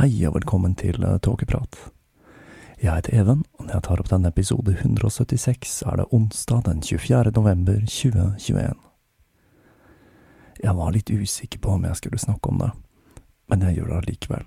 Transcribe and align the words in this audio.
Hei 0.00 0.22
og 0.24 0.32
velkommen 0.32 0.72
til 0.80 1.02
eh, 1.04 1.18
Tåkeprat. 1.20 1.76
Jeg 2.80 2.88
heter 2.88 3.18
Even, 3.20 3.42
og 3.58 3.66
når 3.66 3.74
jeg 3.74 3.82
tar 3.84 4.00
opp 4.00 4.06
denne 4.08 4.30
episode 4.32 4.72
176, 4.72 5.74
er 5.84 5.98
det 6.00 6.06
onsdag 6.16 6.62
den 6.70 6.78
24. 6.80 7.34
november 7.36 7.76
2021. 7.84 8.78
Jeg 10.62 10.72
var 10.78 10.94
litt 10.94 11.12
usikker 11.12 11.60
på 11.60 11.74
om 11.74 11.84
jeg 11.84 11.98
skulle 12.00 12.20
snakke 12.22 12.48
om 12.48 12.62
det, 12.62 12.70
men 13.52 13.66
jeg 13.66 13.76
gjør 13.76 13.90
det 13.90 13.98
allikevel. 13.98 14.46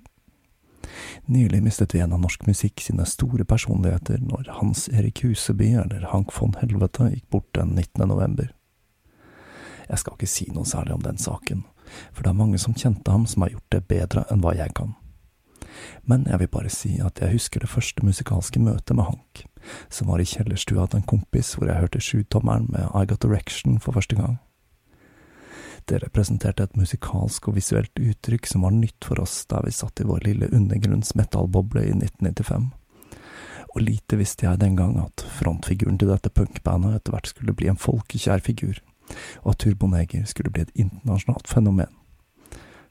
Nylig 1.30 1.62
mistet 1.68 1.94
vi 1.94 2.02
en 2.02 2.16
av 2.18 2.24
norsk 2.24 2.50
musikk 2.50 2.82
sine 2.82 3.06
store 3.06 3.46
personligheter 3.46 4.26
når 4.26 4.50
Hans 4.58 4.88
Erik 4.90 5.22
Huseby, 5.22 5.70
eller 5.84 6.10
Hank 6.10 6.34
von 6.34 6.58
Helvete, 6.64 7.12
gikk 7.14 7.30
bort 7.30 7.54
den 7.54 7.76
19. 7.76 8.08
november. 8.10 8.50
Jeg 9.86 10.02
skal 10.02 10.18
ikke 10.18 10.32
si 10.34 10.50
noe 10.50 10.66
særlig 10.66 10.98
om 10.98 11.06
den 11.06 11.22
saken, 11.28 11.62
for 12.10 12.26
det 12.26 12.34
er 12.34 12.42
mange 12.42 12.58
som 12.58 12.74
kjente 12.74 13.14
ham 13.14 13.30
som 13.30 13.46
har 13.46 13.54
gjort 13.54 13.70
det 13.78 13.84
bedre 13.94 14.26
enn 14.34 14.42
hva 14.42 14.58
jeg 14.58 14.74
kan. 14.74 14.98
Men 16.04 16.26
jeg 16.30 16.40
vil 16.42 16.50
bare 16.52 16.72
si 16.72 16.96
at 17.02 17.20
jeg 17.20 17.36
husker 17.36 17.64
det 17.64 17.70
første 17.72 18.04
musikalske 18.06 18.60
møtet 18.60 18.96
med 18.96 19.08
Hank, 19.08 19.44
som 19.90 20.10
var 20.12 20.20
i 20.20 20.28
kjellerstua 20.28 20.86
til 20.88 21.00
en 21.00 21.08
kompis 21.08 21.54
hvor 21.56 21.70
jeg 21.70 21.80
hørte 21.80 22.02
sjutommeren 22.04 22.68
med 22.72 22.90
I 22.90 23.06
Got 23.08 23.22
Direction 23.24 23.78
for 23.80 23.96
første 23.96 24.18
gang. 24.18 24.38
Det 25.84 26.00
representerte 26.00 26.64
et 26.64 26.78
musikalsk 26.80 27.48
og 27.48 27.58
visuelt 27.58 28.00
uttrykk 28.00 28.48
som 28.48 28.64
var 28.64 28.72
nytt 28.72 29.04
for 29.04 29.20
oss 29.20 29.42
der 29.50 29.66
vi 29.66 29.74
satt 29.74 30.00
i 30.00 30.06
vår 30.08 30.24
lille 30.24 30.48
undergrunns 30.56 31.12
metallboble 31.18 31.82
i 31.84 31.92
1995. 31.92 32.70
Og 33.74 33.82
lite 33.82 34.16
visste 34.16 34.46
jeg 34.46 34.60
den 34.62 34.78
gang 34.78 34.96
at 35.02 35.26
frontfiguren 35.40 35.98
til 35.98 36.12
dette 36.12 36.30
punkbandet 36.30 37.00
etter 37.00 37.16
hvert 37.16 37.28
skulle 37.28 37.56
bli 37.58 37.68
en 37.68 37.80
folkekjær 37.80 38.44
figur, 38.46 38.78
og 39.42 39.50
at 39.52 39.60
Turboneger 39.64 40.24
skulle 40.30 40.54
bli 40.54 40.64
et 40.64 40.72
internasjonalt 40.78 41.50
fenomen. 41.50 41.90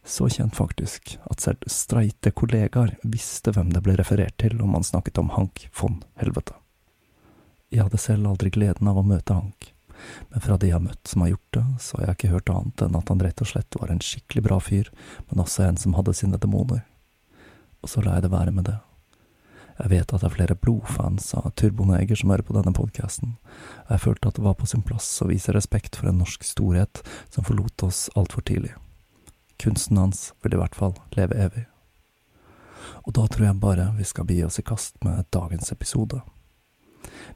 Så 0.04 0.28
kjent 0.30 0.56
faktisk 0.56 1.18
at 1.32 1.40
selv 1.40 1.64
streite 1.72 2.34
kollegaer 2.36 2.98
visste 3.08 3.54
hvem 3.56 3.72
det 3.72 3.82
ble 3.86 3.96
referert 3.96 4.36
til 4.42 4.60
om 4.62 4.76
man 4.76 4.84
snakket 4.84 5.22
om 5.22 5.32
Hank 5.32 5.70
von 5.80 6.02
Helvete. 6.20 6.58
Jeg 7.72 7.88
hadde 7.88 8.02
selv 8.02 8.28
aldri 8.28 8.52
gleden 8.54 8.90
av 8.92 9.00
å 9.00 9.06
møte 9.08 9.34
Hank, 9.34 9.72
men 10.30 10.44
fra 10.44 10.58
de 10.60 10.70
jeg 10.70 10.76
har 10.76 10.84
møtt 10.84 11.08
som 11.08 11.24
har 11.24 11.32
gjort 11.32 11.56
det, 11.56 11.64
så 11.80 11.98
har 11.98 12.06
jeg 12.06 12.18
ikke 12.18 12.34
hørt 12.36 12.52
annet 12.52 12.84
enn 12.86 12.98
at 13.00 13.10
han 13.14 13.24
rett 13.24 13.42
og 13.46 13.50
slett 13.50 13.80
var 13.80 13.94
en 13.94 14.04
skikkelig 14.04 14.44
bra 14.50 14.60
fyr, 14.62 14.92
men 15.30 15.44
også 15.46 15.70
en 15.70 15.80
som 15.80 15.96
hadde 15.98 16.16
sine 16.20 16.40
demoner. 16.42 16.84
Og 17.82 17.90
så 17.90 18.04
la 18.04 18.18
jeg 18.18 18.28
det 18.28 18.36
være 18.36 18.54
med 18.56 18.68
det. 18.70 18.78
Jeg 19.80 19.90
vet 19.90 20.14
at 20.14 20.22
det 20.22 20.28
er 20.28 20.36
flere 20.36 20.60
blodfans 20.60 21.32
av 21.40 21.50
Turboneger 21.58 22.20
som 22.20 22.30
hører 22.30 22.46
på 22.46 22.54
denne 22.60 22.76
podkasten, 22.78 23.38
og 23.88 23.96
jeg 23.96 24.04
følte 24.04 24.30
at 24.30 24.38
det 24.38 24.46
var 24.46 24.60
på 24.60 24.70
sin 24.70 24.86
plass 24.86 25.10
å 25.24 25.32
vise 25.32 25.56
respekt 25.56 25.98
for 25.98 26.12
en 26.12 26.20
norsk 26.22 26.46
storhet 26.46 27.02
som 27.34 27.48
forlot 27.48 27.88
oss 27.88 28.06
altfor 28.20 28.46
tidlig. 28.46 28.76
Kunsten 29.62 29.98
hans 29.98 30.32
vil 30.44 30.56
i 30.56 30.60
hvert 30.60 30.76
fall 30.76 30.96
leve 31.18 31.38
evig. 31.40 31.66
Og 33.04 33.14
da 33.16 33.28
tror 33.28 33.48
jeg 33.48 33.60
bare 33.64 33.90
vi 33.98 34.08
skal 34.08 34.28
begi 34.28 34.44
oss 34.46 34.60
i 34.60 34.66
kast 34.66 34.98
med 35.04 35.26
dagens 35.34 35.72
episode. 35.72 36.22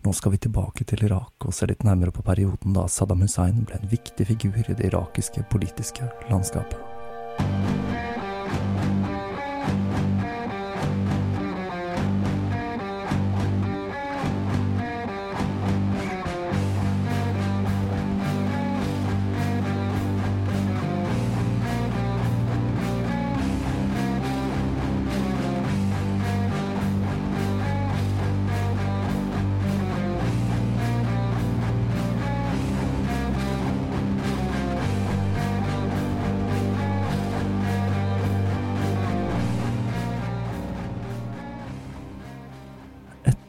Nå 0.04 0.14
skal 0.14 0.32
vi 0.32 0.38
tilbake 0.38 0.86
til 0.88 1.04
Irak 1.08 1.48
og 1.48 1.56
se 1.56 1.68
litt 1.68 1.84
nærmere 1.88 2.14
på 2.16 2.24
perioden 2.24 2.76
da 2.76 2.88
Saddam 2.92 3.24
Hussein 3.26 3.66
ble 3.68 3.80
en 3.80 3.92
viktig 3.92 4.30
figur 4.30 4.64
i 4.64 4.78
det 4.78 4.92
irakiske 4.92 5.44
politiske 5.52 6.08
landskapet. 6.32 7.87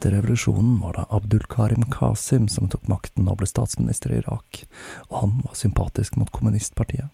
Etter 0.09 0.21
revolusjonen 0.21 0.79
var 0.79 0.93
det 0.93 1.05
Abdul 1.09 1.43
Karim 1.49 1.83
Qasim 1.83 2.47
som 2.47 2.65
tok 2.67 2.87
makten 2.89 3.27
og 3.29 3.35
ble 3.37 3.45
statsminister 3.45 4.09
i 4.09 4.17
Irak, 4.23 4.63
og 5.05 5.17
han 5.21 5.35
var 5.43 5.53
sympatisk 5.53 6.17
mot 6.17 6.31
kommunistpartiet. 6.33 7.11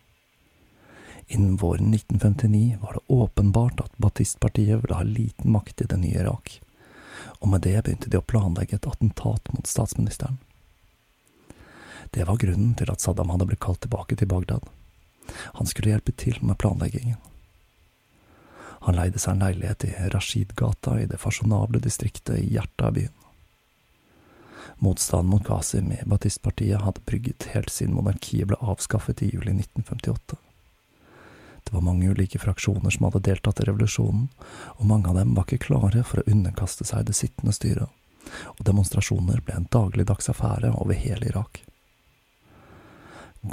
Innen 1.27 1.57
våren 1.59 1.91
1959 1.91 2.77
var 2.79 2.95
det 2.95 3.03
åpenbart 3.11 3.83
at 3.83 3.99
Batistpartiet 3.99 4.79
ville 4.79 4.95
ha 4.95 5.03
liten 5.03 5.51
makt 5.51 5.83
i 5.83 5.89
det 5.91 5.99
nye 6.05 6.23
Irak, 6.23 6.61
og 7.41 7.51
med 7.51 7.67
det 7.67 7.75
begynte 7.83 8.13
de 8.13 8.21
å 8.21 8.29
planlegge 8.31 8.79
et 8.79 8.87
attentat 8.87 9.51
mot 9.51 9.67
statsministeren. 9.67 10.39
Det 12.15 12.23
var 12.23 12.39
grunnen 12.39 12.77
til 12.79 12.95
at 12.95 13.03
Saddam 13.03 13.35
hadde 13.35 13.51
blitt 13.51 13.65
kalt 13.67 13.83
tilbake 13.83 14.15
til 14.15 14.31
Bagdad. 14.31 14.63
Han 15.59 15.67
skulle 15.67 15.91
hjelpe 15.91 16.15
til 16.15 16.39
med 16.39 16.61
planleggingen. 16.63 17.19
Han 18.85 18.97
leide 18.99 19.19
seg 19.19 19.33
en 19.33 19.41
leilighet 19.41 19.83
i 19.87 19.93
Rashid-gata 20.13 20.99
i 21.01 21.07
det 21.09 21.17
fasjonable 21.17 21.81
distriktet 21.81 22.37
i 22.37 22.51
hjertet 22.53 22.85
av 22.85 22.93
byen. 22.97 23.13
Motstanden 24.77 25.31
mot 25.31 25.45
Qasim 25.47 25.91
i 25.91 25.97
Batistpartiet 26.05 26.81
hadde 26.81 27.01
brygget 27.05 27.47
helt 27.53 27.71
siden 27.73 27.95
monarkiet 27.95 28.49
ble 28.51 28.59
avskaffet 28.61 29.23
i 29.23 29.31
juli 29.31 29.55
1958. 29.55 30.37
Det 31.65 31.73
var 31.73 31.81
mange 31.81 32.09
ulike 32.09 32.39
fraksjoner 32.39 32.93
som 32.93 33.07
hadde 33.07 33.23
deltatt 33.25 33.63
i 33.63 33.65
revolusjonen, 33.65 34.27
og 34.77 34.85
mange 34.85 35.09
av 35.09 35.17
dem 35.17 35.33
var 35.33 35.47
ikke 35.47 35.65
klare 35.65 36.03
for 36.05 36.21
å 36.21 36.29
underkaste 36.29 36.85
seg 36.85 37.07
det 37.07 37.15
sittende 37.17 37.55
styret, 37.57 37.89
og 38.53 38.65
demonstrasjoner 38.67 39.41
ble 39.41 39.55
en 39.57 39.69
dagligdags 39.73 40.29
affære 40.29 40.75
over 40.77 40.93
hele 40.93 41.31
Irak. 41.31 41.63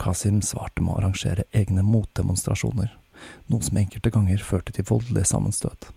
Qasim 0.03 0.43
svarte 0.45 0.85
med 0.85 0.93
å 0.93 0.99
arrangere 1.01 1.49
egne 1.57 1.85
motdemonstrasjoner, 1.85 2.93
noe 3.51 3.65
som 3.65 3.81
enkelte 3.81 4.13
ganger 4.15 4.45
førte 4.45 4.75
til 4.77 4.89
voldelige 4.89 5.29
sammenstøt. 5.33 5.91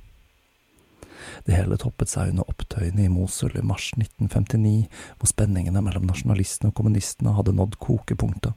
Det 1.45 1.55
hele 1.55 1.77
toppet 1.81 2.09
seg 2.11 2.31
under 2.33 2.49
opptøyene 2.49 3.05
i 3.05 3.11
Mosul 3.11 3.55
i 3.57 3.63
mars 3.65 3.91
1959, 3.97 4.87
hvor 5.19 5.31
spenningene 5.31 5.81
mellom 5.83 6.07
nasjonalistene 6.09 6.71
og 6.71 6.77
kommunistene 6.79 7.35
hadde 7.37 7.55
nådd 7.55 7.77
kokepunktet, 7.81 8.53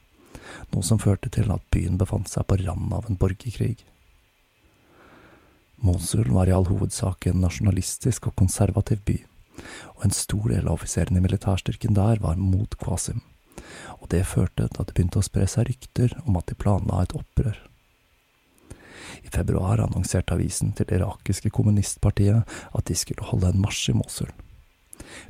noe 0.72 0.84
som 0.86 1.00
førte 1.02 1.30
til 1.32 1.50
at 1.52 1.64
byen 1.74 1.98
befant 2.00 2.30
seg 2.30 2.46
på 2.48 2.60
randen 2.62 2.94
av 2.96 3.08
en 3.08 3.18
borgerkrig. 3.20 3.76
Mosul 5.84 6.30
var 6.34 6.50
i 6.50 6.54
all 6.54 6.66
hovedsak 6.66 7.28
en 7.30 7.42
nasjonalistisk 7.44 8.30
og 8.30 8.38
konservativ 8.40 9.02
by, 9.06 9.18
og 9.96 10.06
en 10.06 10.14
stor 10.14 10.48
del 10.50 10.66
av 10.66 10.78
offiserene 10.78 11.20
i 11.20 11.24
militærstyrken 11.24 11.96
der 11.98 12.22
var 12.22 12.40
mot 12.40 12.74
Qasim, 12.82 13.22
og 13.98 14.08
det 14.14 14.26
førte 14.26 14.66
til 14.66 14.82
at 14.82 14.88
det 14.88 14.96
begynte 14.96 15.20
å 15.22 15.26
spre 15.26 15.46
seg 15.50 15.70
rykter 15.70 16.16
om 16.24 16.38
at 16.40 16.50
de 16.50 16.58
planla 16.58 17.04
et 17.04 17.14
opprør. 17.18 17.67
I 19.22 19.28
februar 19.32 19.80
annonserte 19.84 20.34
avisen 20.34 20.72
til 20.72 20.88
det 20.88 20.98
irakiske 21.00 21.50
kommunistpartiet 21.54 22.58
at 22.72 22.88
de 22.88 22.96
skulle 22.98 23.26
holde 23.30 23.52
en 23.52 23.60
marsj 23.62 23.90
i 23.92 23.98
Mosul. 23.98 24.30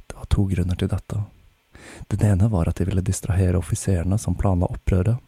Det 0.07 0.17
var 0.17 0.31
to 0.33 0.47
grunner 0.51 0.79
til 0.79 0.91
dette. 0.91 1.23
Den 2.09 2.25
ene 2.27 2.49
var 2.51 2.69
at 2.69 2.77
de 2.77 2.87
ville 2.89 3.05
distrahere 3.05 3.59
offiserene 3.59 4.19
som 4.19 4.37
planla 4.39 4.69
opprøret, 4.71 5.19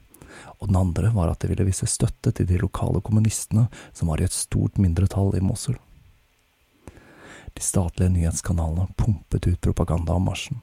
og 0.58 0.69
den 0.69 0.76
andre 0.76 1.12
var 1.14 1.31
at 1.31 1.43
de 1.43 1.50
ville 1.50 1.67
vise 1.69 1.88
støtte 1.91 2.32
til 2.32 2.49
de 2.49 2.58
lokale 2.61 3.02
kommunistene 3.05 3.67
som 3.93 4.11
var 4.11 4.20
i 4.20 4.26
et 4.29 4.37
stort 4.37 4.79
mindretall 4.79 5.35
i 5.37 5.44
Mosul. 5.44 5.79
De 7.55 7.62
statlige 7.62 8.12
nyhetskanalene 8.14 8.88
pumpet 8.97 9.47
ut 9.47 9.61
propaganda 9.61 10.14
om 10.14 10.29
marsjen, 10.31 10.61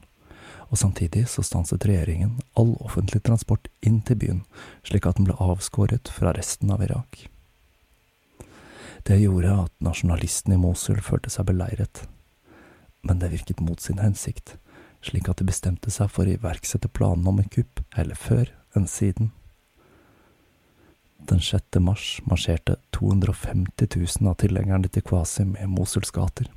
og 0.68 0.78
samtidig 0.80 1.26
så 1.28 1.44
stanset 1.44 1.84
regjeringen 1.88 2.38
all 2.58 2.74
offentlig 2.84 3.22
transport 3.24 3.68
inn 3.84 4.00
til 4.04 4.20
byen, 4.20 4.44
slik 4.84 5.08
at 5.08 5.20
den 5.20 5.28
ble 5.28 5.36
avskåret 5.40 6.08
fra 6.12 6.32
resten 6.36 6.72
av 6.72 6.84
Irak. 6.84 7.28
Det 9.08 9.16
gjorde 9.22 9.54
at 9.62 9.72
nasjonalistene 9.80 10.58
i 10.58 10.60
Mosul 10.60 10.98
følte 11.00 11.30
seg 11.32 11.46
beleiret, 11.48 12.02
men 13.00 13.22
det 13.22 13.30
virket 13.32 13.62
mot 13.64 13.80
sin 13.80 14.02
hensikt, 14.02 14.58
slik 15.00 15.30
at 15.32 15.40
de 15.40 15.46
bestemte 15.48 15.88
seg 15.88 16.10
for 16.12 16.28
å 16.28 16.34
iverksette 16.34 16.90
planene 16.92 17.32
om 17.32 17.40
et 17.40 17.48
kupp 17.54 17.80
heller 17.96 18.18
før 18.20 18.50
enn 18.76 18.84
siden. 18.84 19.30
Den 21.30 21.40
6. 21.40 21.80
mars 21.80 22.18
marsjerte 22.28 22.76
250 22.98 23.88
000 23.96 24.28
av 24.28 24.36
tilhengerne 24.44 24.92
til 24.92 25.06
Qasim 25.08 25.56
i 25.56 25.64
Mosuls 25.72 26.12
gater, 26.12 26.52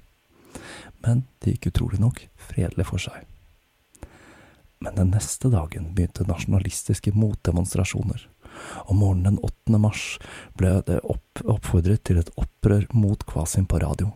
men 1.08 1.24
det 1.40 1.56
gikk 1.56 1.72
utrolig 1.72 2.02
nok 2.04 2.20
fredelig 2.50 2.90
for 2.92 3.06
seg. 3.08 3.24
Men 4.84 5.00
den 5.00 5.16
neste 5.16 5.48
dagen 5.56 5.94
begynte 5.96 6.28
nasjonalistiske 6.28 7.16
motdemonstrasjoner 7.16 8.28
og 8.88 8.96
morgenen 8.96 9.38
den 9.38 9.44
8. 9.46 9.80
mars 9.82 10.06
ble 10.60 10.78
det 10.88 11.00
opp 11.04 11.44
oppfordret 11.46 12.04
til 12.08 12.20
et 12.22 12.32
opprør 12.40 12.88
mot 12.94 13.24
Kvasim 13.26 13.66
på 13.70 13.80
radio, 13.82 14.12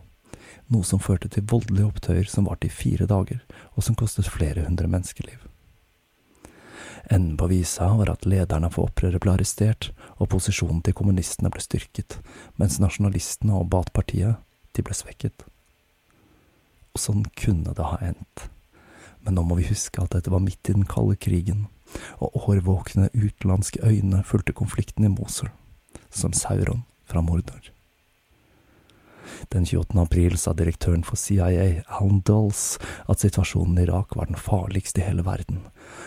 noe 0.72 0.86
som 0.86 1.02
førte 1.02 1.30
til 1.32 1.46
voldelige 1.48 1.88
opptøyer 1.88 2.30
som 2.30 2.48
varte 2.50 2.68
i 2.68 2.72
fire 2.72 3.08
dager, 3.10 3.42
og 3.74 3.86
som 3.86 3.98
kostet 3.98 4.30
flere 4.30 4.66
hundre 4.66 4.90
menneskeliv. 4.90 5.38
Enden 7.10 7.36
på 7.38 7.46
visa 7.46 7.86
var 7.94 8.10
at 8.10 8.26
lederne 8.26 8.70
for 8.74 8.90
opprøret 8.90 9.22
ble 9.22 9.36
arrestert, 9.36 9.92
og 10.18 10.32
posisjonen 10.32 10.82
til 10.82 10.96
kommunistene 10.98 11.52
ble 11.54 11.62
styrket, 11.62 12.18
mens 12.58 12.80
nasjonalistene 12.82 13.54
og 13.54 13.68
Bat-partiet, 13.70 14.42
de 14.74 14.84
ble 14.84 14.96
svekket. 14.96 15.46
Og 16.96 17.02
sånn 17.02 17.22
kunne 17.38 17.76
det 17.76 17.86
ha 17.86 18.00
endt. 18.02 18.48
Men 19.22 19.38
nå 19.38 19.46
må 19.46 19.58
vi 19.60 19.68
huske 19.70 20.02
at 20.02 20.16
dette 20.16 20.32
var 20.34 20.42
midt 20.42 20.70
i 20.70 20.74
den 20.74 20.86
kalde 20.88 21.14
krigen, 21.20 21.68
og 22.18 22.48
årvåkne 22.48 23.10
utenlandske 23.14 23.82
øyne 23.84 24.24
fulgte 24.26 24.56
konflikten 24.56 25.06
i 25.06 25.12
Mosul, 25.12 25.50
som 26.10 26.32
Sauron 26.32 26.84
fra 27.06 27.22
Mordor. 27.22 27.72
Den 29.52 29.66
28. 29.66 30.00
april 30.00 30.36
sa 30.38 30.52
direktøren 30.56 31.04
for 31.04 31.18
CIA, 31.20 31.82
Alan 31.98 32.22
Dulles, 32.26 32.78
at 33.10 33.22
situasjonen 33.22 33.78
i 33.78 33.86
Irak 33.86 34.16
var 34.16 34.30
den 34.30 34.38
farligste 34.38 35.02
i 35.02 35.06
hele 35.06 35.24
verden, 35.26 35.64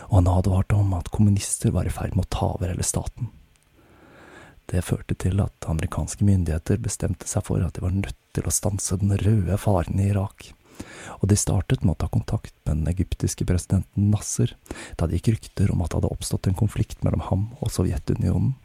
og 0.10 0.22
han 0.22 0.32
advarte 0.32 0.78
om 0.80 0.96
at 0.98 1.12
kommunister 1.14 1.74
var 1.76 1.88
i 1.88 1.94
ferd 1.94 2.16
med 2.16 2.28
å 2.28 2.34
ta 2.34 2.54
over 2.56 2.72
hele 2.72 2.86
staten. 2.86 3.30
Det 4.70 4.86
førte 4.86 5.16
til 5.18 5.42
at 5.42 5.66
amerikanske 5.66 6.26
myndigheter 6.26 6.82
bestemte 6.82 7.28
seg 7.30 7.48
for 7.48 7.64
at 7.66 7.76
de 7.76 7.84
var 7.86 7.96
nødt 7.96 8.18
til 8.38 8.46
å 8.46 8.54
stanse 8.54 9.00
den 9.02 9.16
røde 9.18 9.58
faren 9.58 9.98
i 10.02 10.12
Irak 10.12 10.52
og 11.20 11.28
de 11.28 11.38
startet 11.38 11.84
med 11.84 11.96
å 11.96 12.00
ta 12.04 12.08
kontakt 12.12 12.54
med 12.66 12.82
den 12.82 12.92
egyptiske 12.92 13.46
presidenten 13.46 14.10
Nasser, 14.14 14.56
da 14.98 15.08
det 15.08 15.20
gikk 15.20 15.34
rykter 15.36 15.74
om 15.74 15.84
at 15.84 15.92
det 15.92 16.00
hadde 16.00 16.12
oppstått 16.14 16.50
en 16.50 16.58
konflikt 16.60 17.04
mellom 17.04 17.26
ham 17.30 17.48
og 17.60 17.74
Sovjetunionen. 17.74 18.56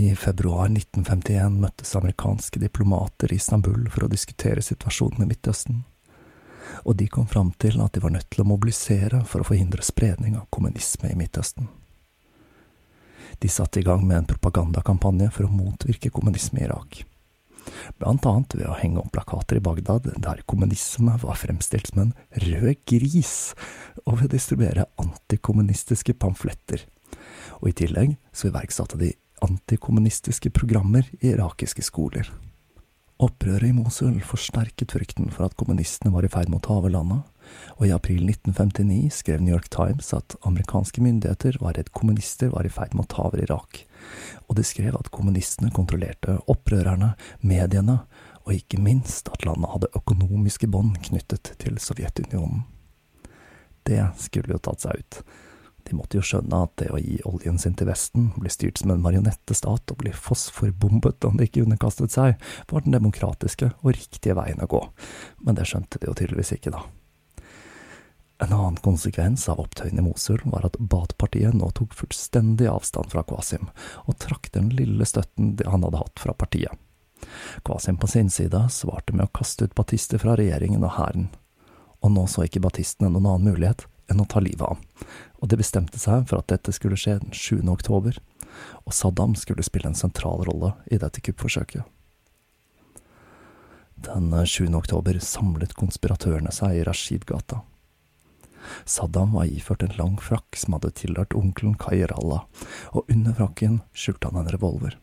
I 0.00 0.12
februar 0.16 0.68
1951 0.68 1.56
møttes 1.60 1.94
amerikanske 1.98 2.60
diplomater 2.62 3.32
i 3.32 3.40
Istanbul 3.40 3.88
for 3.90 4.06
å 4.06 4.12
diskutere 4.12 4.62
situasjonen 4.62 5.24
i 5.24 5.30
Midtøsten, 5.32 5.82
og 6.84 6.96
de 7.00 7.08
kom 7.10 7.26
fram 7.26 7.50
til 7.58 7.80
at 7.82 7.96
de 7.96 8.02
var 8.04 8.14
nødt 8.14 8.28
til 8.30 8.44
å 8.44 8.48
mobilisere 8.48 9.24
for 9.26 9.42
å 9.42 9.48
forhindre 9.48 9.82
spredning 9.84 10.36
av 10.38 10.46
kommunisme 10.54 11.10
i 11.10 11.18
Midtøsten. 11.18 11.68
De 13.40 13.48
satte 13.48 13.80
i 13.80 13.86
gang 13.86 14.02
med 14.06 14.18
en 14.18 14.28
propagandakampanje 14.30 15.30
for 15.34 15.46
å 15.46 15.54
motvirke 15.54 16.12
kommunisme 16.12 16.60
i 16.60 16.66
Irak 16.68 17.04
blant 18.00 18.26
annet 18.28 18.56
ved 18.58 18.68
å 18.68 18.76
henge 18.78 19.02
opp 19.02 19.12
plakater 19.14 19.60
i 19.60 19.64
Bagdad 19.64 20.10
der 20.16 20.42
kommunisme 20.50 21.16
var 21.22 21.38
fremstilt 21.40 21.92
som 21.92 22.04
en 22.04 22.12
rød 22.44 22.84
gris, 22.88 23.34
og 24.06 24.20
ved 24.20 24.30
å 24.30 24.34
distribuere 24.36 24.88
antikommunistiske 25.00 26.16
pamfletter. 26.20 26.86
Og 27.60 27.72
i 27.72 27.76
tillegg 27.82 28.14
så 28.32 28.50
iverksatte 28.50 29.00
de 29.00 29.12
antikommunistiske 29.44 30.52
programmer 30.52 31.06
i 31.20 31.32
irakiske 31.32 31.84
skoler. 31.84 32.28
Opprøret 33.20 33.68
i 33.68 33.76
Mosul 33.76 34.16
forsterket 34.24 34.94
frykten 34.94 35.28
for 35.32 35.44
at 35.44 35.56
kommunistene 35.60 36.12
var 36.14 36.24
i 36.24 36.30
ferd 36.32 36.48
med 36.48 36.62
å 36.62 36.64
ta 36.64 36.78
over 36.80 36.92
landet, 36.94 37.26
og 37.76 37.84
i 37.84 37.92
april 37.92 38.22
1959 38.24 39.10
skrev 39.12 39.42
New 39.42 39.52
York 39.52 39.68
Times 39.72 40.12
at 40.16 40.38
amerikanske 40.48 41.02
myndigheter 41.04 41.58
var 41.60 41.76
redd 41.76 41.90
kommunister 41.96 42.52
var 42.54 42.64
i 42.64 42.72
ferd 42.72 42.94
med 42.96 43.04
å 43.04 43.12
ta 43.12 43.26
over 43.28 43.42
Irak, 43.44 43.82
og 44.48 44.56
de 44.58 44.64
skrev 44.66 44.96
at 44.98 45.10
kommunistene 45.14 45.72
kontrollerte 45.74 46.38
opprørerne, 46.50 47.12
mediene, 47.40 48.00
og 48.46 48.56
ikke 48.56 48.80
minst 48.82 49.28
at 49.32 49.44
landet 49.46 49.70
hadde 49.70 49.92
økonomiske 49.98 50.70
bånd 50.72 50.96
knyttet 51.06 51.52
til 51.60 51.78
Sovjetunionen. 51.78 52.64
Det 53.86 54.02
skulle 54.20 54.56
jo 54.56 54.62
tatt 54.62 54.84
seg 54.84 55.00
ut. 55.00 55.20
De 55.88 55.96
måtte 55.96 56.18
jo 56.18 56.24
skjønne 56.24 56.62
at 56.66 56.74
det 56.78 56.90
å 56.92 57.00
gi 57.00 57.16
oljen 57.28 57.58
sin 57.58 57.74
til 57.78 57.88
Vesten, 57.88 58.28
bli 58.36 58.52
styrt 58.52 58.80
som 58.80 58.92
en 58.92 59.02
marionettestat 59.02 59.94
og 59.94 60.00
bli 60.02 60.12
fosforbombet 60.14 61.24
om 61.26 61.40
de 61.40 61.48
ikke 61.48 61.64
underkastet 61.64 62.14
seg, 62.14 62.36
var 62.70 62.84
den 62.84 62.94
demokratiske 62.96 63.72
og 63.80 63.94
riktige 63.96 64.36
veien 64.38 64.60
å 64.62 64.70
gå, 64.70 64.82
men 65.46 65.58
det 65.58 65.68
skjønte 65.70 66.00
de 66.00 66.10
jo 66.10 66.16
tydeligvis 66.18 66.54
ikke, 66.58 66.74
da. 66.76 66.84
En 68.40 68.52
annen 68.52 68.76
konsekvens 68.76 69.48
av 69.52 69.60
opptøyene 69.60 70.00
i 70.00 70.04
Mosul 70.04 70.40
var 70.48 70.64
at 70.64 70.78
Baath-partiet 70.80 71.52
nå 71.52 71.66
tok 71.76 71.92
fullstendig 71.92 72.70
avstand 72.72 73.12
fra 73.12 73.20
Qasim, 73.28 73.68
og 74.08 74.16
trakk 74.22 74.48
den 74.54 74.70
lille 74.72 75.04
støtten 75.04 75.58
han 75.60 75.84
hadde 75.84 76.00
hatt 76.00 76.22
fra 76.22 76.32
partiet. 76.32 76.72
Qasim 77.68 77.98
på 78.00 78.08
sin 78.08 78.32
side 78.32 78.62
svarte 78.72 79.12
med 79.12 79.28
å 79.28 79.34
kaste 79.36 79.68
ut 79.68 79.76
batister 79.76 80.22
fra 80.22 80.38
regjeringen 80.40 80.86
og 80.88 80.96
hæren, 80.96 81.28
og 82.00 82.16
nå 82.16 82.24
så 82.32 82.46
ikke 82.46 82.64
batistene 82.64 83.12
noen 83.12 83.28
annen 83.28 83.52
mulighet 83.52 83.84
enn 84.10 84.24
å 84.24 84.28
ta 84.28 84.40
livet 84.40 84.64
av 84.64 84.78
ham, 84.78 85.06
og 85.44 85.52
de 85.52 85.60
bestemte 85.60 86.00
seg 86.00 86.24
for 86.30 86.40
at 86.40 86.48
dette 86.48 86.72
skulle 86.72 86.96
skje 86.98 87.18
den 87.20 87.36
7. 87.36 87.60
oktober, 87.68 88.16
og 88.88 88.96
Saddam 88.96 89.36
skulle 89.36 89.64
spille 89.66 89.92
en 89.92 89.98
sentral 89.98 90.46
rolle 90.48 90.72
i 90.88 90.96
dette 90.98 91.20
kuppforsøket. 91.20 91.84
Den 94.00 94.32
7. 94.32 94.72
oktober 94.74 95.20
samlet 95.20 95.76
konspiratørene 95.76 96.52
seg 96.56 96.78
i 96.78 96.86
Rashid-gata. 96.88 97.60
Saddam 98.84 99.32
var 99.36 99.48
iført 99.50 99.82
en 99.82 99.96
lang 99.98 100.16
frakk 100.20 100.58
som 100.58 100.76
hadde 100.76 100.92
tilhørt 100.98 101.36
onkelen 101.36 101.76
Kairallah, 101.80 102.44
og 102.92 103.08
under 103.12 103.36
frakken 103.38 103.80
skjulte 103.92 104.30
han 104.30 104.42
en 104.42 104.52
revolver. 104.52 104.98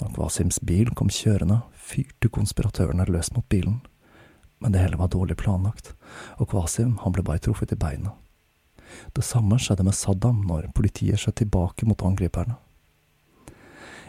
Når 0.00 0.12
Kvasims 0.16 0.60
bil 0.60 0.92
kom 0.94 1.10
kjørende, 1.12 1.62
fyrte 1.74 2.30
konspiratørene 2.32 3.06
løs 3.08 3.32
mot 3.34 3.46
bilen. 3.48 3.80
Men 4.58 4.72
det 4.72 4.82
hele 4.82 4.98
var 5.00 5.12
dårlig 5.12 5.36
planlagt, 5.40 5.92
og 6.40 6.48
Kvasim 6.52 6.96
han 7.02 7.12
ble 7.12 7.24
bare 7.26 7.42
truffet 7.44 7.74
i 7.74 7.80
beinet. 7.80 8.12
Det 9.12 9.24
samme 9.24 9.58
skjedde 9.60 9.84
med 9.84 9.96
Saddam 9.96 10.44
når 10.48 10.70
politiet 10.76 11.20
skjøt 11.20 11.40
tilbake 11.42 11.88
mot 11.88 12.02
angriperne. 12.06 12.56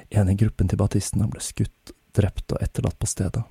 En 0.10 0.30
i 0.32 0.38
gruppen 0.40 0.70
til 0.72 0.80
batistene 0.80 1.28
ble 1.28 1.42
skutt, 1.44 1.92
drept 2.16 2.54
og 2.56 2.62
etterlatt 2.64 2.96
på 3.00 3.10
stedet, 3.10 3.44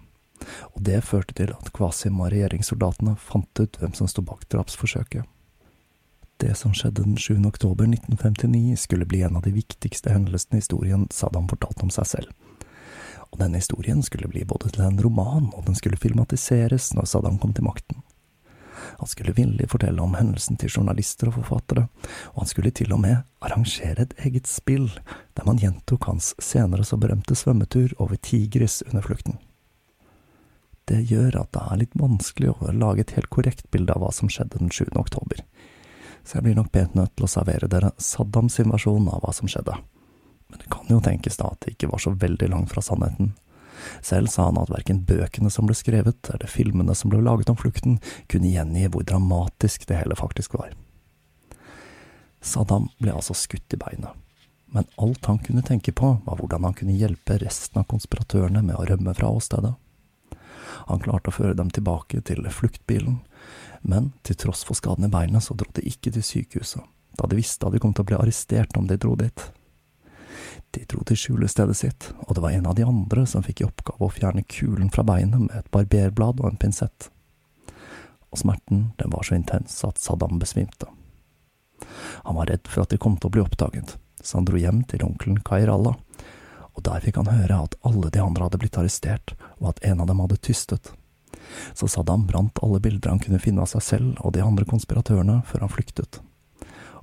og 0.72 0.82
det 0.88 1.04
førte 1.04 1.36
til 1.36 1.52
at 1.54 1.72
Kvasim 1.76 2.20
og 2.20 2.32
regjeringssoldatene 2.34 3.16
fant 3.20 3.62
ut 3.62 3.80
hvem 3.80 3.94
som 3.96 4.10
sto 4.10 4.24
bak 4.26 4.46
drapsforsøket. 4.52 5.24
Det 6.36 6.52
som 6.58 6.74
skjedde 6.76 7.04
den 7.04 7.16
7. 7.16 7.38
oktober 7.48 7.86
1959 7.88 8.76
skulle 8.76 9.08
bli 9.08 9.22
en 9.24 9.38
av 9.38 9.46
de 9.46 9.54
viktigste 9.56 10.12
hendelsene 10.12 10.58
i 10.58 10.60
historien 10.60 11.06
Saddam 11.10 11.48
fortalte 11.48 11.86
om 11.86 11.92
seg 11.94 12.10
selv. 12.10 12.34
Og 13.32 13.40
denne 13.40 13.56
historien 13.56 14.02
skulle 14.04 14.28
bli 14.28 14.44
både 14.44 14.74
til 14.74 14.84
en 14.84 15.00
roman, 15.00 15.48
og 15.56 15.64
den 15.66 15.78
skulle 15.78 15.96
filmatiseres 16.00 16.92
når 16.94 17.08
Saddam 17.08 17.40
kom 17.40 17.56
til 17.56 17.64
makten. 17.64 18.04
Han 19.00 19.08
skulle 19.08 19.32
villig 19.32 19.70
fortelle 19.72 20.02
om 20.02 20.14
hendelsen 20.14 20.60
til 20.60 20.70
journalister 20.70 21.30
og 21.30 21.38
forfattere, 21.40 21.88
og 22.34 22.44
han 22.44 22.52
skulle 22.52 22.70
til 22.70 22.92
og 22.92 23.00
med 23.02 23.16
arrangere 23.40 24.04
et 24.04 24.14
eget 24.28 24.46
spill, 24.46 24.90
der 25.36 25.48
man 25.48 25.60
gjentok 25.60 26.08
hans 26.10 26.34
senere 26.42 26.84
så 26.84 27.00
berømte 27.00 27.34
svømmetur 27.34 27.96
over 27.98 28.16
Tigris 28.16 28.82
under 28.86 29.04
flukten. 29.04 29.40
Det 30.86 31.00
gjør 31.10 31.40
at 31.40 31.50
det 31.54 31.62
er 31.62 31.80
litt 31.80 31.96
vanskelig 31.98 32.52
å 32.54 32.72
lage 32.72 33.02
et 33.02 33.16
helt 33.16 33.30
korrekt 33.32 33.66
bilde 33.74 33.94
av 33.94 34.04
hva 34.04 34.12
som 34.14 34.30
skjedde 34.30 34.60
den 34.60 34.70
7. 34.70 34.92
oktober 34.94 35.42
så 36.26 36.38
jeg 36.38 36.48
blir 36.48 36.56
nok 36.58 36.72
bedt 36.74 36.96
nødt 36.98 37.14
til 37.14 37.26
å 37.26 37.30
servere 37.30 37.68
dere 37.70 37.92
Saddams 38.02 38.58
versjon 38.58 39.06
av 39.12 39.22
hva 39.22 39.32
som 39.34 39.46
skjedde. 39.50 39.76
Men 40.50 40.62
det 40.62 40.70
kan 40.72 40.88
jo 40.90 40.98
tenkes 41.02 41.38
da 41.38 41.52
at 41.52 41.62
det 41.62 41.76
ikke 41.76 41.90
var 41.92 42.02
så 42.02 42.12
veldig 42.18 42.48
langt 42.50 42.72
fra 42.72 42.82
sannheten. 42.82 43.32
Selv 44.02 44.32
sa 44.32 44.48
han 44.48 44.58
at 44.58 44.72
verken 44.72 45.04
bøkene 45.06 45.52
som 45.52 45.68
ble 45.68 45.76
skrevet, 45.78 46.26
eller 46.32 46.50
filmene 46.50 46.96
som 46.98 47.12
ble 47.12 47.20
laget 47.22 47.52
om 47.52 47.58
flukten, 47.60 48.00
kunne 48.26 48.50
gjengi 48.50 48.88
hvor 48.90 49.06
dramatisk 49.06 49.86
det 49.86 50.00
hele 50.00 50.18
faktisk 50.18 50.56
var. 50.58 50.74
Saddam 52.42 52.90
ble 52.98 53.14
altså 53.14 53.36
skutt 53.36 53.74
i 53.74 53.78
beinet, 53.78 54.10
men 54.74 54.86
alt 55.02 55.30
han 55.30 55.38
kunne 55.42 55.64
tenke 55.66 55.94
på, 55.94 56.16
var 56.26 56.40
hvordan 56.40 56.66
han 56.66 56.74
kunne 56.78 56.98
hjelpe 56.98 57.38
resten 57.42 57.82
av 57.82 57.86
konspiratørene 57.90 58.64
med 58.66 58.78
å 58.78 58.86
rømme 58.88 59.14
fra 59.18 59.30
åstedet. 59.30 59.76
Han 60.86 61.02
klarte 61.02 61.32
å 61.32 61.36
føre 61.36 61.56
dem 61.58 61.70
tilbake 61.74 62.20
til 62.26 62.46
fluktbilen, 62.52 63.20
men 63.82 64.12
til 64.26 64.38
tross 64.40 64.64
for 64.66 64.78
skaden 64.78 65.08
i 65.08 65.12
beina 65.12 65.40
så 65.42 65.54
dro 65.54 65.68
de 65.76 65.84
ikke 65.86 66.12
til 66.14 66.24
sykehuset, 66.24 66.82
da 67.16 67.28
de 67.30 67.38
visste 67.38 67.66
at 67.66 67.74
de 67.74 67.80
kom 67.82 67.94
til 67.94 68.04
å 68.04 68.10
bli 68.10 68.18
arrestert 68.18 68.76
om 68.76 68.88
de 68.90 68.98
dro 69.00 69.14
dit. 69.18 69.46
De 70.74 70.84
dro 70.90 71.04
til 71.06 71.18
skjulestedet 71.20 71.76
sitt, 71.78 72.08
og 72.26 72.36
det 72.36 72.44
var 72.44 72.56
en 72.56 72.66
av 72.68 72.76
de 72.76 72.84
andre 72.86 73.26
som 73.28 73.44
fikk 73.44 73.62
i 73.62 73.68
oppgave 73.68 74.04
å 74.04 74.12
fjerne 74.12 74.44
kulen 74.50 74.90
fra 74.92 75.04
beinet 75.06 75.46
med 75.46 75.54
et 75.56 75.70
barberblad 75.72 76.42
og 76.42 76.50
en 76.50 76.60
pinsett. 76.60 77.10
Og 78.32 78.42
smerten, 78.42 78.90
den 79.00 79.12
var 79.12 79.24
så 79.24 79.38
intens 79.38 79.78
at 79.86 80.00
Saddam 80.02 80.40
besvimte. 80.42 80.90
Han 82.26 82.36
var 82.36 82.50
redd 82.50 82.68
for 82.68 82.84
at 82.84 82.92
de 82.92 82.98
kom 83.00 83.16
til 83.16 83.30
å 83.30 83.36
bli 83.36 83.44
oppdaget, 83.44 83.96
så 84.20 84.40
han 84.40 84.48
dro 84.48 84.58
hjem 84.60 84.82
til 84.90 85.04
onkelen 85.06 85.40
Kairallah, 85.46 85.96
og 86.76 86.84
der 86.84 87.02
fikk 87.02 87.18
han 87.22 87.32
høre 87.32 87.64
at 87.64 87.74
alle 87.88 88.12
de 88.12 88.20
andre 88.22 88.46
hadde 88.46 88.60
blitt 88.60 88.78
arrestert, 88.78 89.34
og 89.58 89.72
at 89.72 89.82
en 89.88 90.04
av 90.04 90.10
dem 90.10 90.22
hadde 90.22 90.40
tystet 90.44 90.92
så 91.74 91.88
Saddam 91.88 92.26
brant 92.26 92.58
alle 92.62 92.80
bilder 92.80 93.10
han 93.10 93.18
kunne 93.18 93.40
finne 93.42 93.62
av 93.62 93.70
seg 93.70 93.84
selv 93.84 94.20
og 94.24 94.34
de 94.36 94.42
andre 94.44 94.66
konspiratørene 94.68 95.40
før 95.48 95.66
han 95.66 95.72
flyktet. 95.72 96.20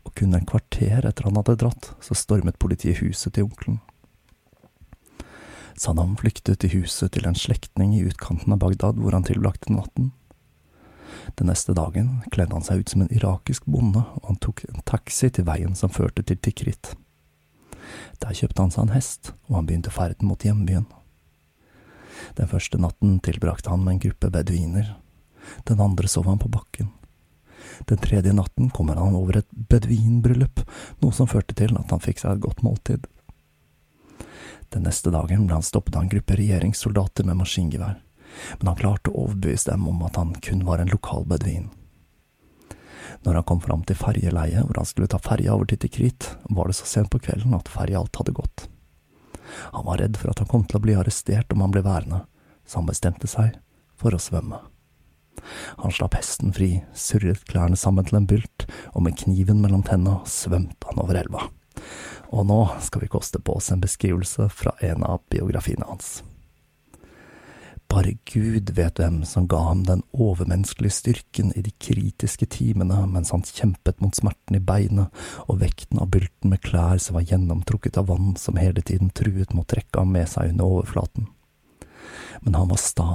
Og 0.03 0.13
kun 0.19 0.35
en 0.35 0.47
kvarter 0.47 1.05
etter 1.07 1.27
han 1.27 1.37
hadde 1.39 1.57
dratt, 1.61 1.93
så 2.03 2.17
stormet 2.17 2.59
politiet 2.59 2.99
huset 3.03 3.35
til 3.35 3.47
onkelen. 3.47 3.79
Saddam 5.79 6.17
flyktet 6.19 6.61
til 6.61 6.75
huset 6.81 7.15
til 7.15 7.25
en 7.25 7.37
slektning 7.37 7.95
i 7.97 8.03
utkanten 8.05 8.53
av 8.53 8.61
Bagdad 8.61 8.99
hvor 9.01 9.15
han 9.15 9.25
tilbrakte 9.25 9.73
natten. 9.73 10.11
Den 11.39 11.47
neste 11.49 11.73
dagen 11.77 12.19
kledde 12.33 12.53
han 12.53 12.65
seg 12.65 12.83
ut 12.83 12.91
som 12.91 13.05
en 13.05 13.13
irakisk 13.13 13.65
bonde, 13.65 14.01
og 14.03 14.27
han 14.27 14.41
tok 14.43 14.65
en 14.67 14.83
taxi 14.85 15.31
til 15.33 15.47
veien 15.47 15.73
som 15.77 15.93
førte 15.93 16.25
til 16.27 16.37
Tikrit. 16.37 16.93
Der 18.23 18.35
kjøpte 18.35 18.63
han 18.63 18.73
seg 18.73 18.87
en 18.87 18.95
hest, 18.95 19.33
og 19.49 19.59
han 19.59 19.69
begynte 19.69 19.93
ferden 19.93 20.29
mot 20.29 20.43
hjembyen. 20.43 20.85
Den 22.37 22.49
første 22.49 22.79
natten 22.81 23.17
tilbrakte 23.25 23.71
han 23.73 23.83
med 23.83 23.97
en 23.97 24.03
gruppe 24.07 24.29
beduiner. 24.33 24.93
Den 25.67 25.81
andre 25.83 26.07
sov 26.07 26.29
han 26.29 26.41
på 26.41 26.51
bakken. 26.51 26.91
Den 27.89 27.97
tredje 27.97 28.33
natten 28.33 28.69
kommer 28.69 28.99
han 28.99 29.15
over 29.17 29.39
et 29.39 29.49
beduinbryllup, 29.51 30.63
noe 31.01 31.15
som 31.15 31.29
førte 31.29 31.55
til 31.57 31.75
at 31.79 31.91
han 31.91 32.03
fikk 32.03 32.21
seg 32.21 32.37
et 32.37 32.45
godt 32.45 32.63
måltid. 32.65 33.07
Den 34.73 34.87
neste 34.87 35.13
dagen 35.13 35.45
ble 35.45 35.57
han 35.57 35.65
stoppet 35.65 35.95
av 35.97 36.05
en 36.05 36.11
gruppe 36.11 36.37
regjeringssoldater 36.39 37.27
med 37.27 37.39
maskingevær, 37.41 37.99
men 38.59 38.69
han 38.71 38.79
klarte 38.79 39.11
å 39.11 39.27
overbevise 39.27 39.69
dem 39.71 39.87
om 39.89 40.01
at 40.07 40.17
han 40.17 40.33
kun 40.41 40.63
var 40.65 40.81
en 40.81 40.93
lokal 40.93 41.27
beduin. 41.29 41.69
Når 43.23 43.39
han 43.39 43.47
kom 43.49 43.61
fram 43.63 43.83
til 43.87 43.97
ferjeleiet 43.99 44.67
hvor 44.67 44.79
han 44.81 44.89
skulle 44.89 45.09
ta 45.11 45.19
ferja 45.21 45.55
over 45.55 45.69
til 45.69 45.81
Tikrit, 45.83 46.29
var 46.49 46.69
det 46.69 46.77
så 46.79 46.89
sent 46.89 47.11
på 47.13 47.21
kvelden 47.23 47.55
at 47.57 47.71
ferja 47.71 48.01
alt 48.01 48.19
hadde 48.19 48.35
gått. 48.37 48.67
Han 49.75 49.85
var 49.85 49.99
redd 50.01 50.17
for 50.17 50.31
at 50.31 50.41
han 50.41 50.49
kom 50.49 50.65
til 50.67 50.79
å 50.79 50.83
bli 50.83 50.95
arrestert 50.97 51.51
om 51.53 51.63
han 51.65 51.73
ble 51.73 51.83
værende, 51.85 52.23
så 52.65 52.81
han 52.81 52.89
bestemte 52.89 53.29
seg 53.29 53.57
for 53.99 54.15
å 54.15 54.21
svømme. 54.21 54.61
Han 55.81 55.91
slapp 55.91 56.15
hesten 56.17 56.53
fri, 56.55 56.77
surret 56.95 57.43
klærne 57.49 57.77
sammen 57.79 58.05
til 58.07 58.19
en 58.21 58.29
bylt, 58.29 58.67
og 58.93 59.05
med 59.05 59.17
kniven 59.19 59.61
mellom 59.63 59.83
tenna 59.85 60.19
svømte 60.29 60.89
han 60.89 61.01
over 61.03 61.19
elva. 61.19 61.47
Og 62.33 62.47
nå 62.49 62.59
skal 62.81 63.03
vi 63.03 63.11
koste 63.11 63.41
på 63.43 63.57
oss 63.59 63.71
en 63.73 63.83
beskrivelse 63.83 64.47
fra 64.53 64.75
en 64.81 65.03
av 65.05 65.21
biografiene 65.33 65.85
hans. 65.89 66.21
Bare 67.93 68.15
Gud 68.25 68.71
vet 68.73 68.97
hvem 68.97 69.19
som 69.25 69.45
ga 69.47 69.59
ham 69.67 69.83
den 69.85 69.99
overmenneskelige 70.17 70.95
styrken 70.95 71.51
i 71.53 71.61
de 71.61 71.69
kritiske 71.77 72.47
timene 72.49 73.03
mens 73.11 73.29
han 73.29 73.43
kjempet 73.45 74.01
mot 74.01 74.17
smerten 74.17 74.57
i 74.57 74.61
beinet 74.65 75.13
og 75.45 75.59
vekten 75.61 76.01
av 76.01 76.09
bylten 76.15 76.49
med 76.49 76.63
klær 76.65 76.97
som 76.97 77.19
var 77.19 77.27
gjennomtrukket 77.29 77.99
av 78.01 78.09
vann 78.09 78.33
som 78.39 78.57
hele 78.57 78.81
tiden 78.81 79.13
truet 79.13 79.53
med 79.53 79.61
å 79.61 79.69
trekke 79.75 80.01
ham 80.01 80.09
med 80.15 80.25
seg 80.31 80.55
under 80.55 80.73
overflaten. 80.79 81.29
Men 82.41 82.57
han 82.57 82.73
var 82.73 82.81
sta, 82.81 83.09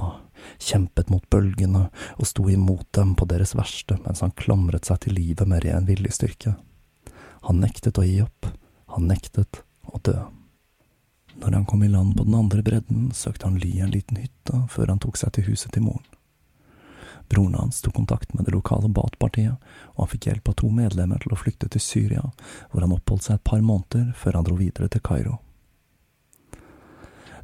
kjempet 0.62 1.10
mot 1.10 1.26
bølgene 1.26 1.88
og 2.14 2.30
sto 2.30 2.46
imot 2.46 2.86
dem 2.94 3.16
på 3.18 3.26
deres 3.34 3.58
verste 3.58 3.98
mens 4.04 4.22
han 4.22 4.36
klamret 4.38 4.86
seg 4.86 5.02
til 5.02 5.18
livet 5.18 5.50
med 5.50 5.66
ren 5.66 5.90
viljestyrke. 5.90 6.54
Han 7.50 7.64
nektet 7.66 7.98
å 7.98 8.06
gi 8.06 8.20
opp, 8.22 8.52
han 8.94 9.10
nektet 9.10 9.64
å 9.90 9.98
dø. 10.06 10.20
Når 11.38 11.52
han 11.52 11.64
kom 11.64 11.82
i 11.82 11.88
land 11.88 12.16
på 12.16 12.24
den 12.24 12.34
andre 12.34 12.62
bredden, 12.62 13.10
søkte 13.14 13.46
han 13.46 13.58
ly 13.62 13.76
i 13.76 13.80
en 13.80 13.92
liten 13.94 14.18
hytte 14.18 14.64
før 14.72 14.90
han 14.90 14.98
tok 14.98 15.16
seg 15.20 15.36
til 15.36 15.46
huset 15.52 15.70
til 15.74 15.84
moren. 15.86 16.06
Broren 17.28 17.54
hans 17.54 17.82
tok 17.84 17.94
kontakt 17.94 18.32
med 18.34 18.48
det 18.48 18.54
lokale 18.54 18.88
Bat-partiet, 18.88 19.58
og 19.94 20.00
han 20.02 20.10
fikk 20.14 20.30
hjelp 20.30 20.48
av 20.48 20.56
to 20.58 20.70
medlemmer 20.72 21.20
til 21.22 21.34
å 21.34 21.38
flykte 21.38 21.68
til 21.68 21.84
Syria, 21.84 22.24
hvor 22.72 22.82
han 22.82 22.94
oppholdt 22.96 23.28
seg 23.28 23.36
et 23.36 23.44
par 23.46 23.60
måneder 23.62 24.14
før 24.16 24.40
han 24.40 24.48
dro 24.48 24.56
videre 24.58 24.88
til 24.88 25.04
Kairo. 25.04 25.36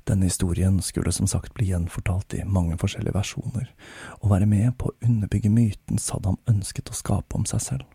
Denne 0.08 0.28
historien 0.28 0.80
skulle 0.84 1.12
som 1.12 1.28
sagt 1.28 1.54
bli 1.56 1.70
gjenfortalt 1.70 2.34
i 2.36 2.42
mange 2.44 2.76
forskjellige 2.80 3.14
versjoner, 3.14 3.70
og 4.20 4.32
være 4.32 4.48
med 4.48 4.74
på 4.80 4.90
å 4.90 4.96
underbygge 5.04 5.52
myten 5.52 6.00
Saddam 6.00 6.40
ønsket 6.50 6.90
å 6.90 6.96
skape 6.96 7.38
om 7.38 7.46
seg 7.48 7.62
selv, 7.68 7.86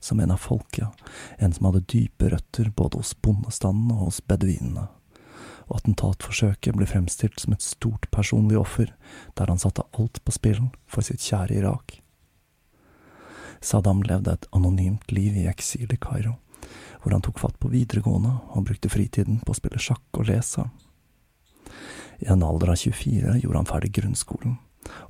som 0.00 0.20
en 0.20 0.34
av 0.34 0.40
folket, 0.40 0.88
en 1.38 1.52
som 1.52 1.70
hadde 1.70 1.86
dype 1.92 2.32
røtter 2.32 2.72
både 2.76 3.00
hos 3.00 3.14
bondestanden 3.20 3.94
og 3.94 4.08
hos 4.08 4.24
beduinene 4.24 4.88
og 5.66 5.80
attentatforsøket 5.80 6.76
ble 6.78 6.86
fremstilt 6.88 7.40
som 7.42 7.54
et 7.56 7.64
stort 7.64 8.08
personlig 8.14 8.58
offer, 8.60 8.92
der 9.34 9.50
han 9.50 9.60
satte 9.60 9.86
alt 9.98 10.22
på 10.22 10.34
spill 10.34 10.66
for 10.86 11.06
sitt 11.06 11.24
kjære 11.24 11.58
Irak. 11.60 12.00
Saddam 13.60 14.02
levde 14.06 14.36
et 14.36 14.48
anonymt 14.54 15.10
liv 15.10 15.36
i 15.36 15.46
eksil 15.50 15.90
i 15.90 15.98
Kairo, 16.00 16.36
hvor 17.02 17.14
han 17.14 17.24
tok 17.24 17.40
fatt 17.40 17.56
på 17.62 17.70
videregående 17.72 18.34
og 18.54 18.66
brukte 18.68 18.92
fritiden 18.92 19.40
på 19.42 19.54
å 19.54 19.58
spille 19.58 19.80
sjakk 19.82 20.20
og 20.20 20.28
lese. 20.30 20.66
I 22.22 22.30
en 22.32 22.44
alder 22.46 22.72
av 22.72 22.80
24 22.80 23.38
gjorde 23.42 23.58
han 23.58 23.68
ferdig 23.68 23.92
grunnskolen, 23.98 24.58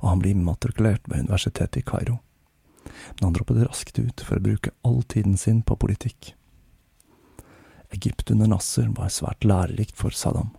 og 0.01 0.09
han 0.09 0.23
ble 0.23 0.33
immatrikulert 0.33 1.05
ved 1.07 1.27
universitetet 1.27 1.83
i 1.83 1.85
Kairo. 1.85 2.17
Men 3.17 3.29
han 3.29 3.37
droppet 3.37 3.61
raskt 3.67 3.99
ut 3.99 4.23
for 4.23 4.39
å 4.39 4.43
bruke 4.43 4.73
all 4.87 5.03
tiden 5.03 5.37
sin 5.37 5.61
på 5.61 5.77
politikk. 5.79 6.33
Egypt 7.95 8.31
under 8.31 8.49
Nasser 8.51 8.89
var 8.95 9.11
svært 9.13 9.47
lærerikt 9.47 9.95
for 9.95 10.15
Saddam, 10.15 10.51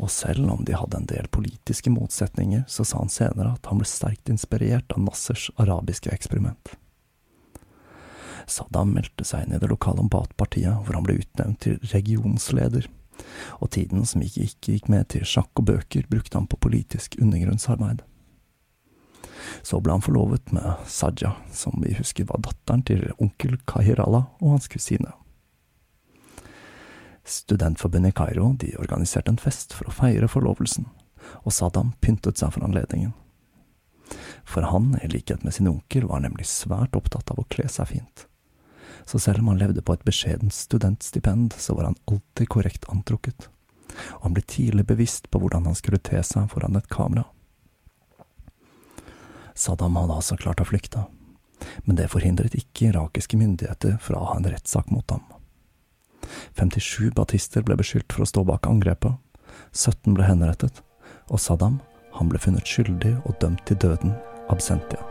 og 0.00 0.10
selv 0.12 0.50
om 0.52 0.64
de 0.64 0.76
hadde 0.76 0.98
en 0.98 1.08
del 1.08 1.28
politiske 1.32 1.90
motsetninger, 1.92 2.64
så 2.68 2.84
sa 2.84 3.00
han 3.00 3.12
senere 3.12 3.54
at 3.56 3.66
han 3.70 3.80
ble 3.80 3.88
sterkt 3.88 4.30
inspirert 4.32 4.92
av 4.94 5.02
Nassers 5.04 5.48
arabiske 5.60 6.12
eksperiment. 6.12 6.74
Saddam 8.50 8.94
meldte 8.96 9.24
seg 9.26 9.46
inn 9.46 9.56
i 9.56 9.60
det 9.62 9.68
lokale 9.70 10.04
Baath-partiet, 10.10 10.82
hvor 10.84 10.96
han 10.96 11.06
ble 11.06 11.20
utnevnt 11.20 11.60
til 11.64 11.78
regionsleder, 11.92 12.88
og 13.60 13.70
tiden 13.76 14.06
som 14.08 14.24
ikke 14.24 14.48
gikk 14.64 14.88
med 14.92 15.10
til 15.12 15.26
sjakk 15.28 15.52
og 15.60 15.68
bøker, 15.68 16.08
brukte 16.08 16.38
han 16.38 16.48
på 16.50 16.60
politisk 16.60 17.18
undergrunnsarbeid. 17.20 18.02
Så 19.62 19.80
ble 19.80 19.92
han 19.96 20.04
forlovet 20.04 20.52
med 20.56 20.86
Saja, 20.88 21.34
som 21.52 21.76
vi 21.84 21.94
husker 21.98 22.28
var 22.30 22.40
datteren 22.44 22.84
til 22.86 23.10
onkel 23.18 23.58
Kahirala 23.68 24.24
og 24.40 24.56
hans 24.56 24.70
kusine. 24.72 25.12
Studentforbundet 27.24 28.14
i 28.14 28.16
Kairo 28.16 28.52
de 28.58 28.72
organiserte 28.78 29.30
en 29.30 29.40
fest 29.40 29.74
for 29.76 29.88
å 29.88 29.94
feire 29.94 30.28
forlovelsen, 30.28 30.86
og 31.44 31.54
Saddam 31.54 31.92
pyntet 32.00 32.40
seg 32.40 32.54
for 32.54 32.64
anledningen. 32.66 33.12
For 34.44 34.66
han, 34.66 34.96
i 35.02 35.08
likhet 35.08 35.44
med 35.44 35.54
sin 35.54 35.68
onkel, 35.70 36.08
var 36.10 36.24
nemlig 36.24 36.48
svært 36.50 36.96
opptatt 36.98 37.30
av 37.30 37.38
å 37.38 37.46
kle 37.52 37.68
seg 37.70 37.92
fint. 37.92 38.26
Så 39.06 39.20
selv 39.22 39.42
om 39.42 39.52
han 39.52 39.60
levde 39.60 39.82
på 39.82 39.94
et 39.94 40.04
beskjedent 40.06 40.54
studentstipend, 40.54 41.54
så 41.58 41.76
var 41.76 41.90
han 41.90 41.98
alltid 42.10 42.48
korrekt 42.50 42.88
antrukket, 42.90 43.48
og 44.18 44.26
han 44.26 44.34
ble 44.36 44.44
tidlig 44.46 44.86
bevisst 44.88 45.30
på 45.30 45.40
hvordan 45.42 45.68
han 45.68 45.78
skulle 45.78 46.02
te 46.02 46.20
seg 46.26 46.50
foran 46.50 46.78
et 46.78 46.90
kamera. 46.90 47.26
Saddam 49.54 49.98
hadde 49.98 50.16
altså 50.16 50.38
klart 50.40 50.62
å 50.62 50.66
flykte, 50.68 51.04
men 51.84 51.98
det 51.98 52.10
forhindret 52.12 52.56
ikke 52.56 52.90
irakiske 52.90 53.38
myndigheter 53.38 53.98
fra 54.00 54.18
å 54.18 54.32
ha 54.32 54.38
en 54.40 54.48
rettssak 54.48 54.90
mot 54.94 55.06
ham. 55.12 55.26
57 56.58 57.14
batister 57.16 57.64
ble 57.66 57.76
beskyldt 57.80 58.12
for 58.12 58.24
å 58.24 58.30
stå 58.30 58.44
bak 58.48 58.68
angrepet, 58.70 59.16
17 59.72 60.16
ble 60.16 60.26
henrettet, 60.28 60.82
og 61.30 61.42
Saddam 61.42 61.80
han 62.16 62.30
ble 62.30 62.40
funnet 62.42 62.66
skyldig 62.66 63.16
og 63.24 63.38
dømt 63.42 63.62
til 63.68 63.78
døden 63.80 64.16
absentia. 64.50 65.02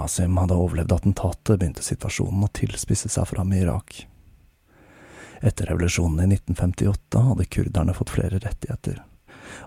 Qasim 0.00 0.36
hadde 0.36 0.56
overlevd 0.56 0.92
attentatet, 0.92 1.58
begynte 1.60 1.82
situasjonen 1.84 2.46
å 2.46 2.54
tilspisse 2.56 3.10
seg 3.12 3.26
for 3.28 3.42
ham 3.42 3.50
i 3.52 3.58
Irak. 3.60 4.06
Etter 5.44 5.68
revolusjonen 5.68 6.22
i 6.24 6.36
1958 6.38 7.24
hadde 7.26 7.48
kurderne 7.52 7.96
fått 7.96 8.14
flere 8.14 8.40
rettigheter, 8.40 9.02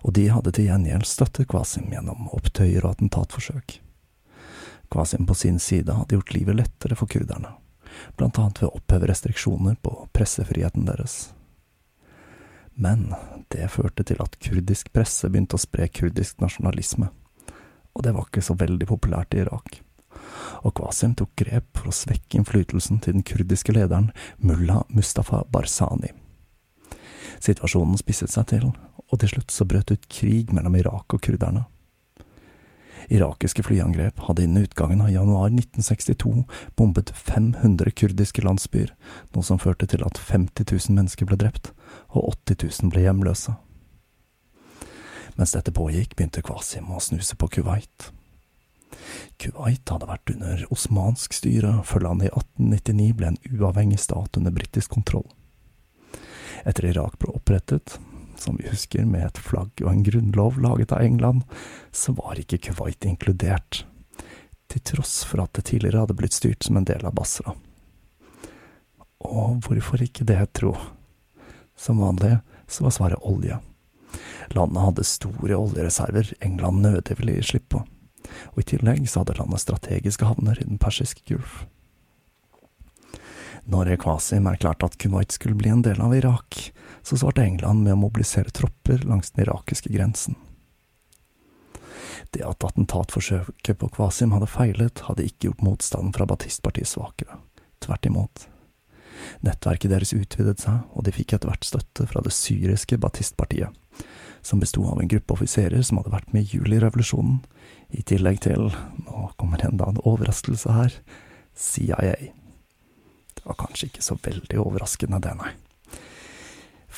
og 0.01 0.15
de 0.17 0.25
hadde 0.33 0.55
til 0.55 0.71
gjengjeld 0.71 1.05
støttet 1.05 1.51
Qasim 1.53 1.93
gjennom 1.93 2.31
opptøyer 2.33 2.81
og 2.81 2.95
attentatforsøk. 2.95 3.77
Qasim 4.93 5.29
på 5.29 5.37
sin 5.37 5.61
side 5.61 5.93
hadde 5.93 6.17
gjort 6.17 6.33
livet 6.33 6.61
lettere 6.63 6.97
for 6.97 7.13
kurderne, 7.13 7.53
blant 8.17 8.41
annet 8.41 8.63
ved 8.63 8.71
å 8.71 8.81
oppheve 8.81 9.13
restriksjoner 9.13 9.77
på 9.85 9.95
pressefriheten 10.17 10.89
deres. 10.89 11.27
Men 12.73 13.11
det 13.53 13.69
førte 13.69 14.01
til 14.01 14.21
at 14.25 14.39
kurdisk 14.41 14.89
presse 14.97 15.29
begynte 15.29 15.59
å 15.59 15.61
spre 15.61 15.91
kurdisk 15.93 16.41
nasjonalisme 16.41 17.13
og 17.93 18.03
det 18.03 18.13
var 18.13 18.27
ikke 18.27 18.41
så 18.41 18.55
veldig 18.57 18.87
populært 18.89 19.35
i 19.37 19.43
Irak. 19.43 19.82
Og 20.61 20.75
Qasim 20.77 21.15
tok 21.17 21.33
grep 21.39 21.65
for 21.77 21.89
å 21.89 21.95
svekke 21.95 22.37
innflytelsen 22.39 23.01
til 23.03 23.17
den 23.17 23.25
kurdiske 23.27 23.73
lederen 23.75 24.11
mulla 24.37 24.83
Mustafa 24.93 25.43
Barzani. 25.51 26.13
Situasjonen 27.43 27.99
spisset 27.99 28.31
seg 28.31 28.47
til, 28.53 28.69
og 29.09 29.19
til 29.19 29.33
slutt 29.33 29.51
så 29.51 29.65
brøt 29.67 29.91
ut 29.91 30.09
krig 30.11 30.53
mellom 30.55 30.77
Irak 30.79 31.15
og 31.15 31.21
kurderne. 31.25 31.65
Irakiske 33.11 33.65
flyangrep 33.67 34.21
hadde 34.27 34.45
innen 34.45 34.63
utgangen 34.63 35.01
av 35.03 35.11
januar 35.11 35.49
1962 35.51 36.45
bombet 36.79 37.11
500 37.17 37.91
kurdiske 37.91 38.45
landsbyer, 38.45 38.93
noe 39.35 39.43
som 39.43 39.59
førte 39.59 39.89
til 39.91 40.05
at 40.07 40.21
50 40.29 40.71
000 40.71 40.95
mennesker 40.95 41.27
ble 41.27 41.39
drept, 41.41 41.73
og 42.15 42.31
80 42.47 42.63
000 42.63 42.93
ble 42.93 43.03
hjemløse. 43.03 43.57
Mens 45.35 45.55
dette 45.55 45.73
pågikk, 45.73 46.15
begynte 46.15 46.45
Qasim 46.45 46.91
å 46.93 47.01
snuse 47.01 47.35
på 47.35 47.49
Kuwait. 47.57 48.11
Kuwait 49.41 49.89
hadde 49.89 50.09
vært 50.09 50.33
under 50.35 50.65
osmansk 50.73 51.35
styre 51.35 51.79
før 51.87 52.07
landet 52.07 52.29
i 52.29 52.33
1899 52.33 53.15
ble 53.19 53.31
en 53.31 53.39
uavhengig 53.51 53.99
stat 54.03 54.39
under 54.39 54.53
britisk 54.55 54.93
kontroll. 54.95 55.27
Etter 56.63 56.87
Irak 56.91 57.17
ble 57.19 57.33
opprettet, 57.33 57.97
som 58.39 58.57
vi 58.59 58.69
husker 58.69 59.05
med 59.07 59.25
et 59.27 59.41
flagg 59.41 59.83
og 59.83 59.89
en 59.91 60.03
grunnlov 60.05 60.59
laget 60.61 60.93
av 60.95 61.03
England, 61.03 61.43
så 61.91 62.15
var 62.17 62.39
ikke 62.39 62.61
Kuwait 62.69 63.05
inkludert, 63.07 63.83
til 64.71 64.83
tross 64.93 65.21
for 65.27 65.43
at 65.43 65.53
det 65.57 65.67
tidligere 65.69 66.05
hadde 66.05 66.17
blitt 66.17 66.35
styrt 66.35 66.65
som 66.65 66.79
en 66.79 66.87
del 66.87 67.05
av 67.05 67.15
Basra. 67.17 67.55
Og 69.23 69.61
hvorfor 69.63 70.01
ikke 70.03 70.27
det, 70.27 70.39
tro? 70.57 70.73
Som 71.79 72.01
vanlig 72.03 72.37
så 72.67 72.85
var 72.85 72.95
svaret 72.95 73.27
olje. 73.27 73.59
Landet 74.53 74.83
hadde 74.83 75.07
store 75.07 75.57
oljereserver 75.57 76.33
England 76.43 76.83
nødig 76.83 77.17
ville 77.19 77.37
gi 77.37 77.45
slipp 77.53 77.69
på, 77.73 77.83
og 78.53 78.63
i 78.63 78.67
tillegg 78.73 79.05
så 79.09 79.21
hadde 79.21 79.37
landet 79.39 79.63
strategiske 79.63 80.27
havner 80.27 80.59
i 80.59 80.67
den 80.67 80.81
persiske 80.81 81.25
gulf. 81.29 81.63
Når 83.63 83.93
Qasim 84.01 84.47
erklærte 84.51 84.89
at 84.89 84.97
Kuwait 84.99 85.31
skulle 85.31 85.55
bli 85.55 85.71
en 85.71 85.83
del 85.85 86.01
av 86.03 86.15
Irak, 86.15 86.73
så 87.03 87.19
svarte 87.19 87.45
England 87.45 87.85
med 87.85 87.95
å 87.95 88.01
mobilisere 88.01 88.51
tropper 88.51 89.05
langs 89.07 89.31
den 89.31 89.45
irakiske 89.45 89.91
grensen. 89.93 90.35
Det 92.33 92.43
at 92.43 92.65
attentatforsøket 92.65 93.79
på 93.79 93.89
Qasim 93.93 94.33
hadde 94.35 94.49
feilet, 94.49 95.05
hadde 95.07 95.27
ikke 95.27 95.51
gjort 95.51 95.63
motstanden 95.63 96.15
fra 96.15 96.27
Batistpartiet 96.27 96.89
svakere. 96.89 97.37
Tvert 97.83 98.07
imot. 98.09 98.47
Nettverket 99.45 99.91
deres 99.91 100.13
utvidet 100.15 100.63
seg, 100.63 100.81
og 100.91 101.05
de 101.05 101.13
fikk 101.15 101.35
etter 101.35 101.51
hvert 101.51 101.67
støtte 101.67 102.07
fra 102.09 102.23
det 102.25 102.33
syriske 102.35 102.97
Batistpartiet, 102.99 103.69
som 104.43 104.59
besto 104.59 104.83
av 104.89 104.99
en 104.99 105.11
gruppe 105.11 105.37
offiserer 105.37 105.83
som 105.85 106.01
hadde 106.01 106.15
vært 106.15 106.33
med 106.35 106.43
i 106.47 106.57
julirevolusjonen, 106.57 107.43
i 107.93 108.03
tillegg 108.05 108.41
til, 108.45 108.71
nå 109.05 109.27
kommer 109.39 109.61
enda 109.65 109.89
en 109.89 110.01
overraskelse 110.03 110.73
her, 110.73 110.95
CIA. 111.53 112.15
Det 113.33 113.45
var 113.45 113.59
kanskje 113.59 113.91
ikke 113.91 114.05
så 114.05 114.17
veldig 114.23 114.59
overraskende, 114.63 115.21
det, 115.23 115.35
nei. 115.39 115.53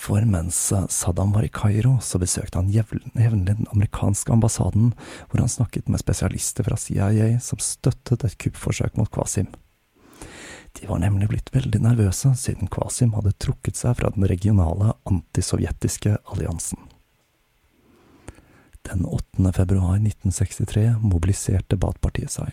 For 0.06 0.22
mens 0.28 0.58
Saddam 0.94 1.32
var 1.34 1.46
i 1.48 1.50
Kairo, 1.50 1.96
så 2.04 2.20
besøkte 2.22 2.60
han 2.60 2.70
jevnlig 2.70 3.46
den 3.48 3.68
amerikanske 3.72 4.32
ambassaden, 4.32 4.92
hvor 5.32 5.42
han 5.42 5.50
snakket 5.50 5.90
med 5.90 6.04
spesialister 6.04 6.68
fra 6.68 6.78
CIA 6.78 7.40
som 7.42 7.62
støttet 7.64 8.28
et 8.28 8.36
kuppforsøk 8.44 9.00
mot 9.00 9.10
Qasim. 9.16 9.48
De 10.76 10.90
var 10.90 11.00
nemlig 11.00 11.30
blitt 11.32 11.54
veldig 11.56 11.80
nervøse 11.86 12.34
siden 12.38 12.70
Qasim 12.70 13.16
hadde 13.16 13.34
trukket 13.40 13.80
seg 13.80 13.96
fra 13.98 14.12
den 14.14 14.28
regionale 14.28 14.92
antisovjetiske 15.08 16.18
alliansen. 16.36 16.82
Den 18.86 19.06
8. 19.06 19.54
februar 19.54 19.96
1963 19.96 20.96
mobiliserte 21.02 21.78
Baath-partiet 21.78 22.30
seg, 22.30 22.52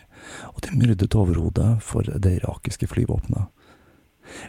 og 0.49 0.63
de 0.65 0.73
myrdet 0.79 1.13
overhodet 1.19 1.75
for 1.85 2.09
det 2.09 2.39
irakiske 2.39 2.89
flyvåpenet. 2.89 3.51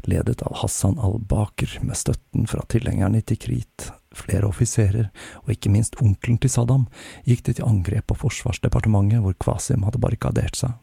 Ledet 0.07 0.41
av 0.47 0.55
Hassan 0.61 0.95
al-Baker 0.99 1.79
med 1.81 1.97
støtten 1.99 2.47
fra 2.47 2.63
tilhengerne 2.71 3.19
i 3.19 3.25
Tikrit, 3.25 3.89
flere 4.15 4.47
offiserer 4.47 5.09
og 5.43 5.51
ikke 5.55 5.73
minst 5.73 5.99
onkelen 5.99 6.39
til 6.39 6.53
Saddam, 6.53 6.87
gikk 7.27 7.43
de 7.49 7.57
til 7.57 7.67
angrep 7.67 8.07
på 8.11 8.19
Forsvarsdepartementet 8.23 9.23
hvor 9.25 9.35
Kvasim 9.35 9.83
hadde 9.83 9.99
barrikadert 9.99 10.59
seg. 10.63 10.77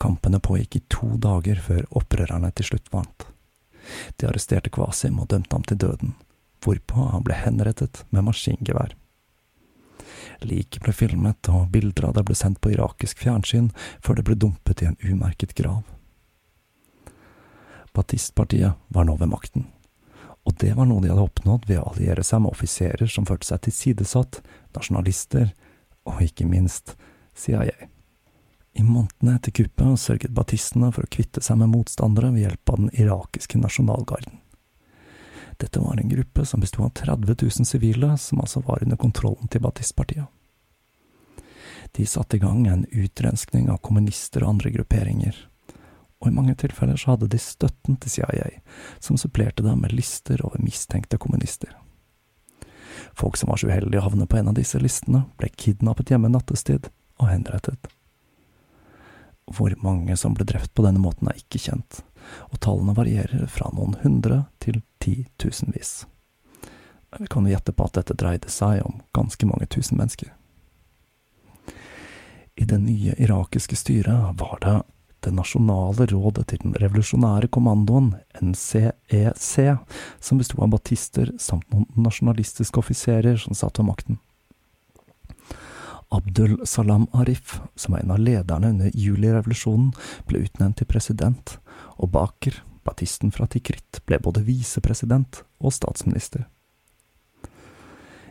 Kampene 0.00 0.40
pågikk 0.40 0.76
i 0.76 0.86
to 0.92 1.14
dager 1.20 1.60
før 1.64 1.86
opprørerne 2.02 2.52
til 2.56 2.72
slutt 2.72 2.92
vant. 2.92 3.28
De 4.20 4.28
arresterte 4.28 4.72
Kvasim 4.72 5.20
og 5.20 5.30
dømte 5.32 5.56
ham 5.56 5.64
til 5.64 5.80
døden, 5.80 6.16
hvorpå 6.60 7.08
han 7.14 7.24
ble 7.24 7.40
henrettet 7.40 8.04
med 8.10 8.28
maskingevær. 8.28 8.96
Liket 10.44 10.82
ble 10.84 10.94
filmet, 10.96 11.48
og 11.48 11.70
bilder 11.74 12.10
av 12.10 12.16
det 12.16 12.24
ble 12.28 12.36
sendt 12.38 12.60
på 12.60 12.72
irakisk 12.74 13.22
fjernsyn 13.22 13.70
før 14.04 14.18
det 14.18 14.26
ble 14.28 14.38
dumpet 14.38 14.82
i 14.82 14.90
en 14.90 14.98
umerket 15.04 15.54
grav. 15.58 15.82
Batistpartiet 17.96 18.78
var 18.88 19.06
nå 19.06 19.16
ved 19.18 19.32
makten, 19.32 19.66
og 20.46 20.56
det 20.62 20.72
var 20.78 20.86
noe 20.88 21.02
de 21.02 21.10
hadde 21.10 21.26
oppnådd 21.26 21.66
ved 21.68 21.80
å 21.80 21.88
alliere 21.90 22.24
seg 22.26 22.44
med 22.44 22.54
offiserer 22.54 23.10
som 23.10 23.26
følte 23.28 23.50
seg 23.50 23.64
tilsidesatt, 23.66 24.42
nasjonalister 24.76 25.50
og 26.08 26.22
ikke 26.24 26.46
minst 26.48 26.94
CIA. 27.36 27.88
I 28.78 28.84
månedene 28.86 29.34
etter 29.36 29.54
kuppet 29.54 29.98
sørget 29.98 30.34
batistene 30.34 30.92
for 30.94 31.04
å 31.04 31.10
kvitte 31.10 31.42
seg 31.42 31.58
med 31.58 31.72
motstandere 31.72 32.30
ved 32.34 32.46
hjelp 32.46 32.72
av 32.72 32.78
den 32.84 32.94
irakiske 32.94 33.58
nasjonalgarden. 33.58 34.38
Dette 35.60 35.80
var 35.80 35.96
en 35.96 36.08
gruppe 36.08 36.46
som 36.46 36.60
besto 36.60 36.84
av 36.84 36.94
30 36.96 37.36
000 37.42 37.66
sivile, 37.68 38.14
som 38.18 38.40
altså 38.40 38.62
var 38.64 38.82
under 38.82 38.96
kontrollen 38.96 39.48
til 39.48 39.60
batistpartiet. 39.60 40.24
De 41.92 42.06
satte 42.06 42.36
i 42.36 42.40
gang 42.40 42.66
en 42.66 42.86
utrenskning 42.90 43.68
av 43.68 43.82
kommunister 43.84 44.44
og 44.44 44.54
andre 44.54 44.72
grupperinger, 44.72 45.36
og 46.20 46.28
i 46.28 46.34
mange 46.36 46.54
tilfeller 46.56 46.96
så 47.00 47.12
hadde 47.12 47.28
de 47.32 47.40
støtten 47.40 47.98
til 48.00 48.14
CIA, 48.14 48.48
som 49.00 49.18
supplerte 49.20 49.64
dem 49.66 49.82
med 49.84 49.92
lister 49.92 50.40
over 50.46 50.62
mistenkte 50.64 51.18
kommunister. 51.20 51.76
Folk 53.16 53.36
som 53.36 53.50
var 53.50 53.60
så 53.60 53.68
uheldige 53.68 54.00
å 54.00 54.06
havne 54.08 54.28
på 54.30 54.38
en 54.40 54.52
av 54.52 54.56
disse 54.56 54.80
listene, 54.80 55.26
ble 55.36 55.50
kidnappet 55.52 56.12
hjemme 56.12 56.30
nattestid 56.32 56.88
og 57.20 57.28
henrettet. 57.28 57.90
Hvor 59.50 59.74
mange 59.82 60.16
som 60.16 60.36
ble 60.36 60.46
drept 60.46 60.72
på 60.72 60.84
denne 60.86 61.02
måten 61.02 61.28
er 61.28 61.40
ikke 61.40 61.60
kjent, 61.60 62.04
og 62.48 62.60
tallene 62.62 62.94
varierer 62.96 63.48
fra 63.50 63.72
noen 63.74 63.98
hundre 64.04 64.44
til 64.62 64.80
titusenvis. 65.02 66.06
Vi 67.18 67.26
kan 67.26 67.46
jo 67.46 67.52
gjette 67.52 67.74
på 67.74 67.86
at 67.88 67.96
dette 67.98 68.14
dreide 68.14 68.50
seg 68.52 68.84
om 68.86 69.00
ganske 69.16 69.46
mange 69.48 69.66
tusen 69.66 69.98
mennesker. 69.98 70.30
I 72.60 72.66
det 72.68 72.78
nye 72.78 73.14
irakiske 73.18 73.76
styret 73.76 74.40
var 74.40 74.58
det 74.62 74.80
Det 75.20 75.34
nasjonale 75.36 76.06
rådet 76.08 76.46
til 76.48 76.62
den 76.62 76.72
revolusjonære 76.80 77.50
kommandoen, 77.52 78.14
NCEC, 78.40 79.76
som 80.16 80.38
bestod 80.40 80.62
av 80.64 80.70
batister 80.72 81.34
samt 81.36 81.66
noen 81.68 81.84
nasjonalistiske 81.92 82.80
offiserer 82.80 83.36
som 83.36 83.52
satt 83.52 83.76
ved 83.78 83.90
makten. 83.90 84.16
Abdul 86.08 86.56
Salam 86.64 87.04
Arif, 87.12 87.60
som 87.76 87.92
var 87.92 88.00
en 88.00 88.10
av 88.10 88.18
lederne 88.18 88.72
under 88.72 88.96
julirevolusjonen, 88.96 89.92
ble 90.24 90.40
utnevnt 90.46 90.80
til 90.80 90.88
president, 90.88 91.58
og 92.00 92.10
Baker, 92.16 92.56
batisten 92.86 93.32
fra 93.34 93.46
Tikrit, 93.50 94.02
ble 94.06 94.20
både 94.22 94.44
visepresident 94.46 95.42
og 95.60 95.74
statsminister. 95.76 96.46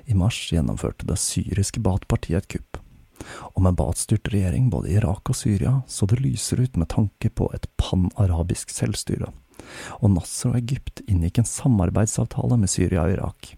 I 0.09 0.17
mars 0.17 0.38
gjennomførte 0.49 1.05
det 1.05 1.19
syriske 1.21 1.81
Bat-partiet 1.85 2.43
et 2.43 2.53
kupp 2.55 2.79
og 3.53 3.63
med 3.65 3.77
Baath-styrt 3.79 4.31
regjering 4.33 4.69
både 4.73 4.91
i 4.91 4.97
Irak 4.99 5.29
og 5.31 5.38
Syria 5.38 5.79
så 5.88 6.07
det 6.09 6.21
lyser 6.23 6.62
ut 6.63 6.77
med 6.79 6.89
tanke 6.91 7.29
på 7.29 7.49
et 7.55 7.67
pan-arabisk 7.81 8.71
selvstyre, 8.73 9.31
og 9.99 10.13
Nasser 10.15 10.53
og 10.53 10.59
Egypt 10.62 11.03
inngikk 11.07 11.41
en 11.41 11.49
samarbeidsavtale 11.49 12.59
med 12.59 12.71
Syria 12.71 13.05
og 13.05 13.17
Irak. 13.17 13.53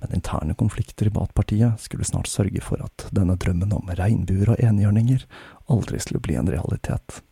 Men 0.00 0.18
interne 0.18 0.54
konflikter 0.58 1.08
i 1.08 1.14
Bat-partiet 1.14 1.80
skulle 1.82 2.06
snart 2.06 2.30
sørge 2.30 2.62
for 2.62 2.82
at 2.84 3.08
denne 3.14 3.38
drømmen 3.40 3.72
om 3.74 3.94
regnbuer 3.98 4.52
og 4.54 4.62
enhjørninger 4.62 5.24
aldri 5.72 6.02
skulle 6.02 6.22
bli 6.22 6.36
en 6.38 6.50
realitet. 6.52 7.22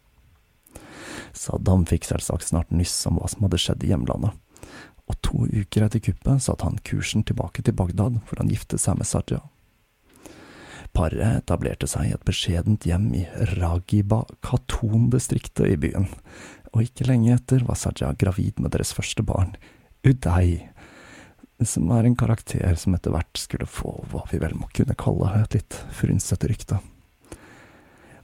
Saddam 1.36 1.86
fikk 1.88 2.08
selvsagt 2.08 2.48
snart 2.48 2.72
nyss 2.74 2.96
om 3.10 3.20
hva 3.20 3.30
som 3.30 3.46
hadde 3.46 3.60
skjedd 3.60 3.84
i 3.84 3.92
hjemlandet, 3.92 4.34
og 5.04 5.18
to 5.24 5.44
uker 5.48 5.84
etter 5.86 6.02
kuppet 6.02 6.44
satte 6.44 6.64
han 6.66 6.80
kursen 6.86 7.24
tilbake 7.26 7.64
til 7.64 7.76
Bagdad 7.76 8.22
for 8.28 8.40
å 8.40 8.48
gifte 8.48 8.80
seg 8.80 8.98
med 9.00 9.08
Sarja. 9.08 9.42
Paret 10.94 11.40
etablerte 11.42 11.88
seg 11.90 12.06
i 12.06 12.14
et 12.14 12.26
beskjedent 12.26 12.86
hjem 12.86 13.08
i 13.18 13.24
Ragiba 13.56 14.20
Khatun-distriktet 14.46 15.72
i 15.72 15.78
byen, 15.80 16.06
og 16.70 16.84
ikke 16.86 17.08
lenge 17.08 17.34
etter 17.34 17.66
var 17.66 17.78
Sarja 17.78 18.12
gravid 18.18 18.62
med 18.62 18.74
deres 18.76 18.94
første 18.94 19.26
barn, 19.26 19.56
Uday, 20.06 20.60
som 21.64 21.90
er 21.96 22.06
en 22.06 22.16
karakter 22.18 22.78
som 22.78 22.94
etter 22.96 23.14
hvert 23.14 23.40
skulle 23.40 23.68
få 23.70 23.96
hva 24.12 24.24
vi 24.30 24.40
vel 24.42 24.56
må 24.58 24.68
kunne 24.74 24.96
kalle 24.98 25.30
et 25.40 25.58
litt 25.58 25.78
frynsete 25.98 26.50
rykte. 26.50 26.80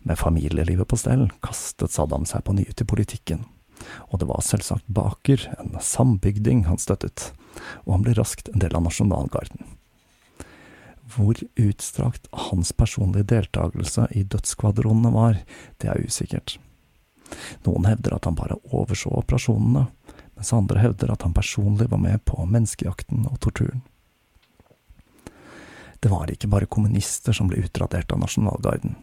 Med 0.02 0.18
familielivet 0.18 0.88
på 0.88 0.96
stell 0.96 1.26
kastet 1.44 1.92
Saddam 1.92 2.24
seg 2.28 2.44
på 2.44 2.54
ny 2.56 2.64
ut 2.68 2.80
i 2.80 2.88
politikken, 2.88 3.44
og 4.08 4.20
det 4.20 4.28
var 4.30 4.44
selvsagt 4.44 4.88
Baker, 4.88 5.44
en 5.58 5.76
sambygding, 5.80 6.64
han 6.68 6.80
støttet, 6.80 7.30
og 7.84 7.98
han 7.98 8.06
ble 8.06 8.16
raskt 8.16 8.48
en 8.52 8.62
del 8.62 8.76
av 8.76 8.86
nasjonalgarden. 8.86 9.66
Hvor 11.10 11.36
utstrakt 11.58 12.28
hans 12.48 12.72
personlige 12.72 13.28
deltakelse 13.32 14.06
i 14.16 14.22
dødsskvadronene 14.22 15.12
var, 15.12 15.40
det 15.82 15.90
er 15.90 16.04
usikkert. 16.06 16.58
Noen 17.66 17.86
hevder 17.88 18.16
at 18.16 18.26
han 18.28 18.38
bare 18.38 18.58
overså 18.70 19.12
operasjonene, 19.20 19.86
mens 20.38 20.52
andre 20.56 20.80
hevder 20.80 21.12
at 21.12 21.26
han 21.26 21.34
personlig 21.36 21.90
var 21.90 22.00
med 22.00 22.22
på 22.24 22.46
menneskejakten 22.46 23.26
og 23.28 23.40
torturen. 23.42 23.82
Det 26.00 26.08
var 26.08 26.30
ikke 26.32 26.48
bare 26.48 26.70
kommunister 26.70 27.36
som 27.36 27.50
ble 27.50 27.60
utradert 27.66 28.12
av 28.14 28.22
nasjonalgarden. 28.22 28.94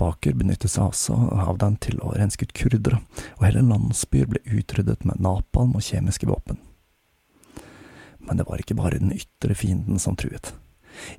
Baker 0.00 0.36
benyttet 0.38 0.72
seg 0.72 0.90
også 0.90 1.16
av 1.46 1.58
den 1.62 1.78
til 1.82 2.00
å 2.02 2.12
renske 2.16 2.48
ut 2.48 2.56
kurdere, 2.56 3.00
og 3.38 3.46
hele 3.46 3.64
landsbyer 3.66 4.28
ble 4.30 4.42
utryddet 4.44 5.06
med 5.08 5.22
napalm 5.22 5.76
og 5.78 5.86
kjemiske 5.86 6.28
våpen. 6.30 6.60
Men 8.22 8.38
det 8.38 8.46
var 8.48 8.62
ikke 8.62 8.78
bare 8.78 9.00
den 9.00 9.14
ytre 9.16 9.56
fienden 9.58 9.98
som 10.02 10.16
truet. 10.16 10.52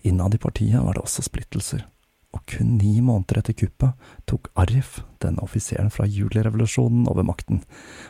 Innad 0.08 0.36
i 0.36 0.42
partiet 0.42 0.82
var 0.84 0.96
det 0.96 1.04
også 1.04 1.26
splittelser, 1.26 1.84
og 2.34 2.46
kun 2.50 2.78
ni 2.80 3.00
måneder 3.02 3.42
etter 3.42 3.58
kuppet 3.58 3.98
tok 4.30 4.50
Arif, 4.60 5.02
denne 5.22 5.44
offiseren 5.46 5.92
fra 5.94 6.08
julirevolusjonen, 6.10 7.08
over 7.10 7.26
makten, 7.28 7.62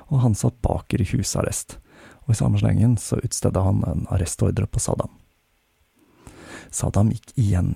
og 0.10 0.22
han 0.24 0.38
satt 0.38 0.62
Baker 0.64 1.02
i 1.04 1.08
husarrest, 1.12 1.78
og 2.24 2.36
i 2.36 2.40
samme 2.40 2.62
slengen 2.62 2.96
så 3.02 3.20
utstedde 3.24 3.64
han 3.64 3.84
en 3.88 4.06
arrestordre 4.14 4.68
på 4.68 4.82
Saddam. 4.84 5.12
Saddam 6.74 7.12
gikk 7.14 7.34
igjen 7.38 7.76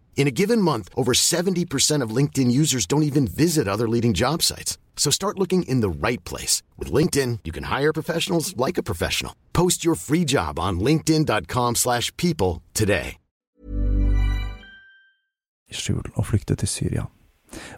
In 0.15 0.27
a 0.27 0.37
given 0.41 0.61
month, 0.61 0.89
over 0.95 1.13
70% 1.13 2.03
of 2.03 2.15
LinkedIn 2.15 2.51
users 2.51 2.85
don't 2.85 3.09
even 3.09 3.27
visit 3.27 3.67
other 3.67 3.89
leading 3.89 4.13
job 4.13 4.43
sites. 4.43 4.77
So 4.95 5.09
start 5.09 5.39
looking 5.39 5.63
in 5.63 5.81
the 5.81 6.07
right 6.07 6.23
place. 6.23 6.61
With 6.77 6.93
LinkedIn, 6.93 7.39
you 7.43 7.51
can 7.51 7.63
hire 7.63 7.91
professionals 7.91 8.55
like 8.55 8.77
a 8.77 8.83
professional. 8.83 9.33
Post 9.53 9.83
your 9.83 9.95
free 9.95 10.23
job 10.25 10.59
on 10.59 10.79
linkedin.com 10.79 11.75
slash 11.75 12.15
people 12.17 12.61
today. 12.73 13.17
I 15.71 15.73
skjul 15.73 16.03
og 16.19 16.25
flyktet 16.27 16.59
til 16.59 16.67
Syria. 16.67 17.05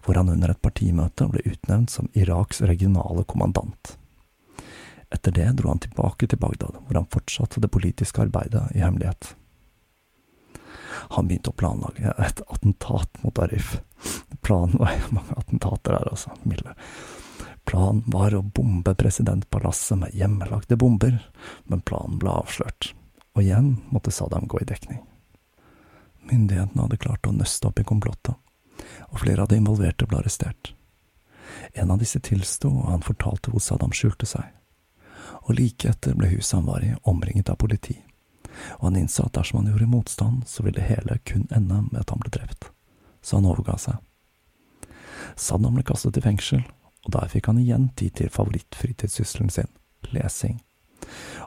hvor 0.04 0.18
han 0.18 0.30
under 0.30 0.54
et 0.54 0.62
partimøte 0.62 1.28
ble 1.32 1.44
utnevnt 1.50 1.94
som 1.94 2.10
Iraks 2.14 2.62
regionale 2.62 3.26
kommandant. 3.30 3.96
Etter 5.14 5.36
det 5.36 5.50
dro 5.60 5.74
han 5.74 5.82
tilbake 5.84 6.28
til 6.28 6.42
Bagdad, 6.42 6.80
hvor 6.82 6.98
han 6.98 7.10
fortsatte 7.14 7.62
det 7.62 7.72
politiske 7.72 8.24
arbeidet 8.24 8.66
i 8.74 8.82
hemmelighet. 8.82 9.36
Han 11.18 11.28
begynte 11.28 11.54
å 11.54 11.58
planlegge 11.58 12.14
et 12.22 12.42
attentat 12.48 13.22
mot 13.24 13.40
Arif. 13.40 13.78
Planen 14.42 14.80
var 14.80 14.98
mange 15.16 15.38
attentater 15.38 15.98
her, 15.98 16.12
altså. 16.12 16.34
Milde. 16.44 16.76
Planen 17.64 18.04
var 18.12 18.36
å 18.36 18.44
bombe 18.44 18.96
presidentpalasset 18.96 19.98
med 19.98 20.16
hjemmelagde 20.18 20.78
bomber, 20.78 21.18
men 21.64 21.82
planen 21.88 22.20
ble 22.20 22.34
avslørt, 22.42 22.92
og 23.34 23.44
igjen 23.44 23.78
måtte 23.94 24.12
Saddam 24.12 24.50
gå 24.52 24.60
i 24.62 24.68
dekning. 24.68 25.00
Myndighetene 26.28 26.86
hadde 26.86 27.00
klart 27.00 27.28
å 27.28 27.36
nøste 27.36 27.70
opp 27.70 27.80
i 27.80 27.88
komplottet, 27.88 28.36
og 29.12 29.22
flere 29.24 29.46
av 29.46 29.52
de 29.52 29.60
involverte 29.62 30.08
ble 30.10 30.20
arrestert. 30.20 30.74
En 31.74 31.92
av 31.92 32.02
disse 32.04 32.20
tilsto, 32.20 32.70
og 32.70 32.92
han 32.92 33.06
fortalte 33.06 33.52
hvor 33.52 33.64
Saddam 33.64 33.96
skjulte 33.96 34.28
seg. 34.28 34.44
Og 35.48 35.56
like 35.58 35.90
etter 35.90 36.16
ble 36.20 36.30
huset 36.34 36.58
han 36.60 36.68
var 36.68 36.84
i, 36.84 36.94
omringet 37.10 37.52
av 37.52 37.60
politi, 37.64 37.96
og 38.80 38.88
han 38.88 39.00
innså 39.00 39.28
at 39.28 39.36
dersom 39.38 39.62
han 39.62 39.72
gjorde 39.72 39.90
motstand, 39.92 40.48
så 40.48 40.64
ville 40.64 40.80
det 40.80 40.90
hele 40.90 41.20
kun 41.28 41.48
ende 41.52 41.84
med 41.90 42.02
at 42.02 42.14
han 42.14 42.22
ble 42.24 42.34
drept. 42.34 42.70
Så 43.22 43.40
han 43.40 43.48
overga 43.50 43.78
seg. 43.80 44.00
Saddam 45.40 45.78
ble 45.78 45.86
kastet 45.88 46.20
i 46.20 46.24
fengsel, 46.24 46.64
og 47.04 47.16
der 47.16 47.32
fikk 47.32 47.50
han 47.50 47.60
igjen 47.60 47.90
tid 48.00 48.18
til 48.20 48.32
favorittfritidssysselen 48.32 49.52
sin, 49.52 49.72
lesing. 50.14 50.60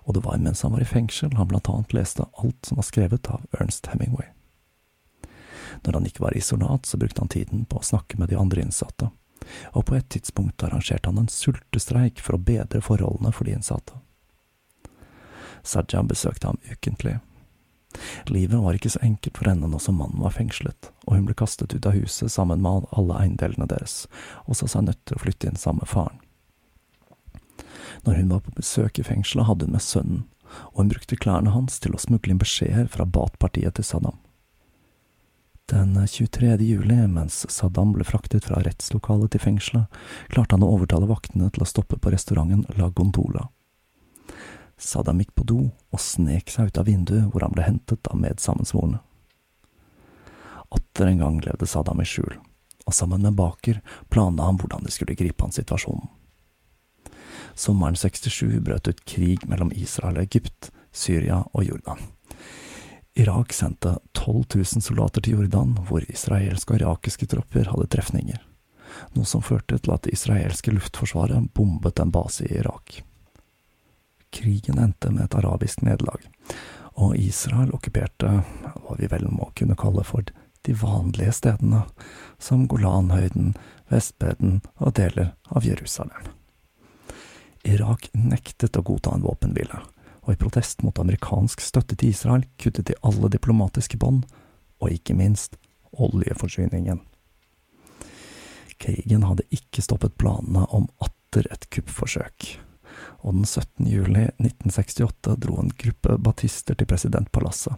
Og 0.04 0.14
det 0.16 0.24
var 0.24 0.40
mens 0.42 0.62
han 0.62 0.74
var 0.74 0.84
i 0.84 0.88
fengsel 0.88 1.36
han 1.36 1.48
blant 1.48 1.68
annet 1.72 1.94
leste 1.96 2.26
alt 2.42 2.66
som 2.66 2.80
var 2.80 2.88
skrevet 2.88 3.30
av 3.32 3.44
Ernst 3.56 3.88
Hemingway. 3.92 4.28
Når 5.84 5.98
han 5.98 6.08
ikke 6.08 6.24
var 6.24 6.36
isolat, 6.36 6.86
så 6.86 6.96
brukte 6.96 7.20
han 7.20 7.32
tiden 7.32 7.64
på 7.68 7.80
å 7.80 7.84
snakke 7.84 8.18
med 8.20 8.30
de 8.32 8.38
andre 8.40 8.64
innsatte, 8.64 9.10
og 9.72 9.86
på 9.88 9.96
et 9.96 10.08
tidspunkt 10.12 10.64
arrangerte 10.64 11.08
han 11.10 11.20
en 11.20 11.30
sultestreik 11.32 12.20
for 12.22 12.36
å 12.36 12.42
bedre 12.42 12.82
forholdene 12.84 13.32
for 13.34 13.48
de 13.48 13.56
innsatte. 13.56 13.98
Sajja 15.66 16.02
besøkte 16.06 16.52
ham 16.52 16.60
ukentlig. 16.70 17.18
Livet 18.26 18.60
var 18.60 18.76
ikke 18.76 18.92
så 18.92 19.00
enkelt 19.02 19.38
for 19.38 19.48
henne 19.48 19.68
nå 19.70 19.80
som 19.80 19.98
mannen 20.00 20.20
var 20.22 20.34
fengslet, 20.36 20.90
og 21.06 21.16
hun 21.16 21.26
ble 21.28 21.36
kastet 21.38 21.74
ut 21.74 21.88
av 21.88 21.96
huset 21.96 22.32
sammen 22.32 22.62
med 22.64 22.88
alle 22.92 23.18
eiendelene 23.22 23.68
deres, 23.70 24.04
og 24.44 24.58
så 24.58 24.68
seg 24.70 24.86
nødt 24.88 25.02
til 25.08 25.16
å 25.16 25.22
flytte 25.24 25.50
inn 25.50 25.60
sammen 25.60 25.84
med 25.84 25.92
faren. 25.92 26.22
Når 28.04 28.20
hun 28.20 28.34
var 28.34 28.44
på 28.44 28.54
besøk 28.58 29.00
i 29.00 29.06
fengselet, 29.06 29.48
hadde 29.48 29.66
hun 29.66 29.74
med 29.74 29.82
sønnen, 29.82 30.22
og 30.74 30.84
hun 30.84 30.92
brukte 30.92 31.18
klærne 31.18 31.54
hans 31.54 31.80
til 31.82 31.96
å 31.96 32.00
smugle 32.00 32.34
inn 32.34 32.42
beskjeder 32.42 32.90
fra 32.92 33.08
Bat-partiet 33.08 33.78
til 33.78 33.86
Saddam. 33.86 34.20
Den 35.66 35.96
23. 35.98 36.52
juli, 36.62 37.00
mens 37.10 37.40
Saddam 37.50 37.90
ble 37.96 38.06
fraktet 38.06 38.46
fra 38.46 38.60
rettslokalet 38.62 39.32
til 39.34 39.42
fengselet, 39.42 39.96
klarte 40.30 40.54
han 40.54 40.62
å 40.62 40.70
overtale 40.76 41.08
vaktene 41.10 41.48
til 41.50 41.64
å 41.64 41.66
stoppe 41.66 41.98
på 41.98 42.12
restauranten 42.14 42.62
La 42.78 42.92
Gondola. 42.94 43.48
Saddam 44.78 45.22
gikk 45.22 45.32
på 45.34 45.46
do 45.48 45.60
og 45.72 46.02
snek 46.02 46.50
seg 46.52 46.68
ut 46.68 46.80
av 46.80 46.88
vinduet, 46.88 47.30
hvor 47.32 47.46
han 47.46 47.54
ble 47.54 47.64
hentet 47.64 48.10
av 48.12 48.20
medsammensvorne. 48.20 49.00
Atter 50.76 51.08
en 51.08 51.22
gang 51.22 51.40
levde 51.44 51.68
Saddam 51.70 52.02
i 52.02 52.08
skjul, 52.08 52.36
og 52.84 52.94
sammen 52.94 53.24
med 53.24 53.38
Baker 53.38 53.80
planla 54.12 54.50
han 54.50 54.60
hvordan 54.60 54.84
de 54.84 54.92
skulle 54.92 55.16
gripe 55.16 55.44
an 55.44 55.54
situasjonen. 55.54 56.10
Sommeren 57.56 57.96
67 57.96 58.60
brøt 58.60 58.88
ut 58.90 59.00
krig 59.08 59.46
mellom 59.48 59.72
Israel 59.72 60.18
og 60.18 60.26
Egypt, 60.26 60.68
Syria 60.92 61.40
og 61.56 61.64
Jordan. 61.64 62.02
Irak 63.16 63.54
sendte 63.56 63.94
12 64.12 64.44
000 64.58 64.84
soldater 64.84 65.24
til 65.24 65.38
Jordan, 65.38 65.72
hvor 65.88 66.04
israelske 66.04 66.74
og 66.74 66.82
irakiske 66.82 67.30
tropper 67.32 67.70
hadde 67.72 67.88
trefninger, 67.88 68.42
noe 69.16 69.24
som 69.24 69.44
førte 69.44 69.80
til 69.80 69.96
at 69.96 70.04
det 70.04 70.12
israelske 70.18 70.74
luftforsvaret 70.76 71.48
bombet 71.56 72.02
en 72.04 72.12
base 72.12 72.44
i 72.44 72.58
Irak. 72.60 73.05
Krigen 74.36 74.78
endte 74.78 75.10
med 75.10 75.24
et 75.24 75.34
arabisk 75.38 75.80
nederlag, 75.86 76.20
og 77.00 77.16
Israel 77.16 77.72
okkuperte 77.72 78.42
hva 78.74 78.96
vi 78.98 79.08
vel 79.08 79.24
må 79.32 79.48
kunne 79.56 79.76
kalle 79.80 80.04
for 80.04 80.28
de 80.66 80.74
vanlige 80.76 81.32
stedene, 81.32 81.84
som 82.38 82.66
Golanhøyden, 82.68 83.54
Vestbredden 83.88 84.60
og 84.76 84.96
deler 84.98 85.32
av 85.48 85.64
Jerusalem. 85.64 86.28
Irak 87.64 88.10
nektet 88.12 88.76
å 88.76 88.84
godta 88.84 89.14
en 89.14 89.24
våpenhvile, 89.24 89.80
og 90.26 90.34
i 90.34 90.40
protest 90.40 90.84
mot 90.84 90.98
amerikansk 91.00 91.62
støtte 91.64 91.96
til 91.96 92.12
Israel 92.12 92.44
kuttet 92.60 92.90
de 92.90 92.98
alle 93.06 93.30
diplomatiske 93.32 93.96
bånd, 94.02 94.26
og 94.82 94.92
ikke 94.92 95.16
minst 95.16 95.56
oljeforsyningen. 95.96 97.00
Krigen 98.76 99.24
hadde 99.24 99.48
ikke 99.54 99.80
stoppet 99.80 100.18
planene 100.20 100.66
om 100.76 100.90
atter 101.00 101.48
et 101.54 101.70
kuppforsøk, 101.72 102.58
og 103.26 103.34
den 103.34 103.46
17. 103.46 103.86
juli 103.90 104.28
1968 104.38 105.34
dro 105.42 105.58
en 105.58 105.72
gruppe 105.74 106.14
batister 106.22 106.78
til 106.78 106.86
presidentpalasset, 106.86 107.74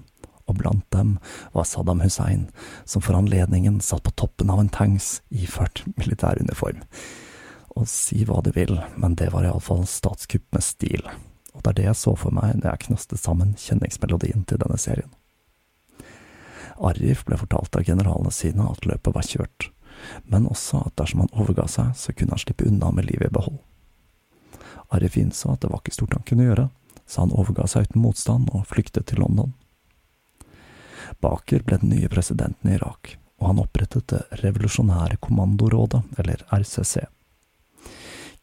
og 0.49 0.59
blant 0.61 0.85
dem 0.93 1.15
var 1.55 1.65
Saddam 1.69 2.03
Hussein, 2.05 2.49
som 2.85 3.05
for 3.05 3.17
anledningen 3.17 3.81
satt 3.85 4.05
på 4.05 4.13
toppen 4.21 4.53
av 4.53 4.61
en 4.61 4.69
tanks 4.73 5.23
iført 5.33 5.85
militæruniform. 5.97 6.83
Og 7.81 7.89
si 7.89 8.25
hva 8.29 8.43
du 8.45 8.53
vil, 8.57 8.77
men 9.01 9.17
det 9.17 9.31
var 9.33 9.47
iallfall 9.49 9.87
statskupp 9.89 10.45
med 10.53 10.65
stil, 10.65 11.09
og 11.55 11.63
det 11.63 11.73
er 11.73 11.79
det 11.81 11.89
jeg 11.89 12.01
så 12.03 12.15
for 12.19 12.35
meg 12.35 12.59
når 12.59 12.71
jeg 12.71 12.85
knaste 12.89 13.21
sammen 13.21 13.57
kjenningsmelodien 13.57 14.45
til 14.49 14.61
denne 14.61 14.77
serien. 14.81 15.11
Arif 16.79 17.25
ble 17.27 17.41
fortalt 17.41 17.75
av 17.75 17.89
generalene 17.89 18.31
sine 18.35 18.69
at 18.69 18.85
løpet 18.87 19.17
var 19.17 19.27
kjørt, 19.27 19.71
men 20.29 20.47
også 20.47 20.85
at 20.85 20.95
dersom 21.01 21.25
han 21.25 21.33
overga 21.35 21.67
seg, 21.71 21.97
så 21.97 22.13
kunne 22.13 22.37
han 22.37 22.45
slippe 22.45 22.69
unna 22.69 22.93
med 22.95 23.09
livet 23.09 23.33
i 23.33 23.35
behold. 23.35 23.59
Arif 24.89 25.17
sa 25.33 25.53
at 25.53 25.61
det 25.61 25.71
var 25.71 25.83
ikke 25.83 25.95
stort 25.95 26.17
han 26.17 26.27
kunne 26.29 26.49
gjøre, 26.49 26.69
så 27.07 27.25
han 27.25 27.33
overga 27.33 27.67
seg 27.69 27.89
uten 27.89 28.03
motstand 28.03 28.51
og 28.53 28.67
flyktet 28.69 29.09
til 29.09 29.21
London. 29.23 29.53
Baker 31.21 31.65
ble 31.65 31.79
den 31.81 31.93
nye 31.95 32.09
presidenten 32.13 32.71
i 32.71 32.77
Irak, 32.77 33.17
og 33.39 33.53
han 33.53 33.63
opprettet 33.63 34.09
Det 34.09 34.23
revolusjonære 34.43 35.17
kommandorådet, 35.25 36.03
eller 36.19 36.45
RCC. 36.53 37.07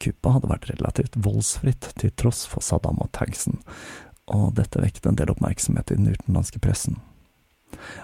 Kuppet 0.02 0.34
hadde 0.34 0.50
vært 0.52 0.70
relativt 0.70 1.16
voldsfritt 1.16 1.92
til 2.00 2.12
tross 2.20 2.44
for 2.50 2.62
Saddam 2.66 3.00
og 3.02 3.12
tanksen, 3.16 3.62
og 4.28 4.56
dette 4.58 4.82
vekket 4.82 5.06
en 5.06 5.20
del 5.20 5.32
oppmerksomhet 5.32 5.92
i 5.92 6.00
den 6.00 6.10
utenlandske 6.12 6.60
pressen. 6.60 6.98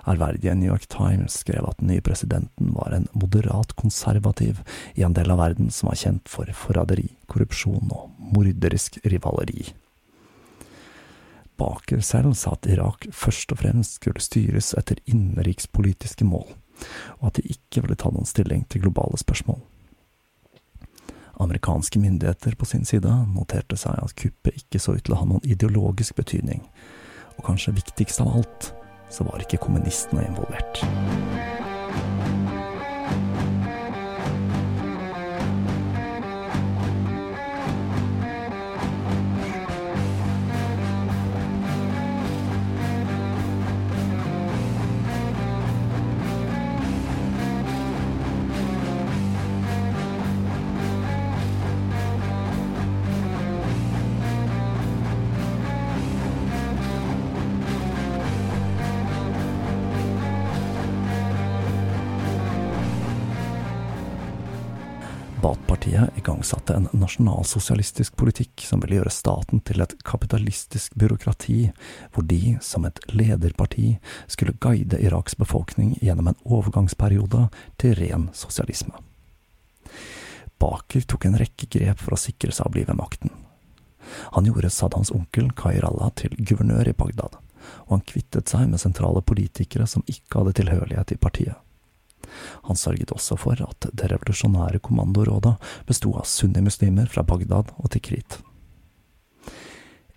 Ærverdige 0.07 0.55
New 0.55 0.71
York 0.71 0.87
Times 0.91 1.41
skrev 1.43 1.67
at 1.69 1.79
den 1.79 1.91
nye 1.91 2.03
presidenten 2.05 2.73
var 2.75 2.95
en 2.95 3.07
moderat 3.13 3.75
konservativ 3.79 4.63
i 4.95 5.05
en 5.07 5.15
del 5.17 5.31
av 5.31 5.41
verden 5.41 5.71
som 5.73 5.91
var 5.91 5.99
kjent 6.01 6.31
for 6.31 6.49
forræderi, 6.55 7.09
korrupsjon 7.31 7.91
og 7.91 8.11
morderisk 8.33 8.99
rivaleri. 9.05 9.71
Baker 11.61 12.01
selv 12.01 12.33
sa 12.39 12.55
at 12.55 12.65
Irak 12.69 13.05
først 13.13 13.51
og 13.53 13.61
fremst 13.61 13.99
skulle 13.99 14.23
styres 14.23 14.71
etter 14.77 15.01
innenrikspolitiske 15.05 16.25
mål, 16.25 16.47
og 17.19 17.27
at 17.29 17.37
de 17.37 17.53
ikke 17.53 17.83
ville 17.85 17.97
ta 17.99 18.09
noen 18.09 18.29
stilling 18.29 18.65
til 18.69 18.81
globale 18.87 19.19
spørsmål. 19.21 19.61
Amerikanske 21.41 21.99
myndigheter 21.99 22.55
på 22.57 22.65
sin 22.69 22.85
side 22.85 23.11
noterte 23.33 23.77
seg 23.79 23.97
at 23.97 24.13
kuppet 24.17 24.57
ikke 24.61 24.81
så 24.81 24.97
ut 24.97 25.05
til 25.05 25.15
å 25.15 25.21
ha 25.21 25.29
noen 25.29 25.45
ideologisk 25.45 26.17
betydning, 26.19 26.61
og 27.37 27.45
kanskje 27.47 27.77
viktigst 27.77 28.21
av 28.21 28.35
alt, 28.41 28.71
så 29.11 29.27
var 29.27 29.43
ikke 29.43 29.59
kommunistene 29.61 30.25
involvert. 30.25 30.81
Baath-partiet 66.51 66.91
en 66.93 66.99
nasjonalsosialistisk 66.99 68.15
politikk 68.19 68.63
som 68.65 68.81
ville 68.81 68.97
gjøre 68.99 69.13
staten 69.13 69.61
til 69.63 69.81
et 69.81 69.93
kapitalistisk 70.03 70.95
byråkrati, 70.99 71.71
hvor 72.11 72.25
de, 72.27 72.57
som 72.61 72.85
et 72.85 72.99
lederparti, 73.07 73.99
skulle 74.27 74.57
guide 74.59 74.99
Iraks 74.99 75.37
befolkning 75.39 75.95
gjennom 76.01 76.27
en 76.27 76.39
overgangsperiode 76.43 77.47
til 77.79 77.95
ren 77.95 78.27
sosialisme. 78.33 78.91
Baker 80.59 81.07
tok 81.07 81.25
en 81.25 81.39
rekke 81.39 81.69
grep 81.71 82.03
for 82.03 82.17
å 82.17 82.19
sikre 82.19 82.51
seg 82.51 82.67
å 82.67 82.73
bli 82.73 82.83
ved 82.83 82.99
makten. 82.99 83.31
Han 84.35 84.45
gjorde 84.45 84.73
Saddams 84.73 85.13
onkel 85.15 85.53
Kairallah 85.55 86.11
til 86.19 86.35
guvernør 86.35 86.91
i 86.91 86.97
Bagdad, 86.97 87.39
og 87.87 87.95
han 87.95 88.07
kvittet 88.11 88.51
seg 88.51 88.67
med 88.67 88.81
sentrale 88.81 89.23
politikere 89.23 89.87
som 89.87 90.03
ikke 90.03 90.41
hadde 90.41 90.57
tilhørighet 90.59 91.15
i 91.15 91.21
partiet. 91.21 91.55
Han 92.67 92.79
sørget 92.79 93.13
også 93.15 93.37
for 93.39 93.61
at 93.63 93.89
det 93.91 94.11
revolusjonære 94.11 94.81
kommandorådet 94.83 95.55
besto 95.87 96.13
av 96.17 96.27
sunnimuslimer 96.29 97.09
fra 97.11 97.23
Bagdad 97.27 97.73
og 97.77 97.91
Tikrit. 97.93 98.39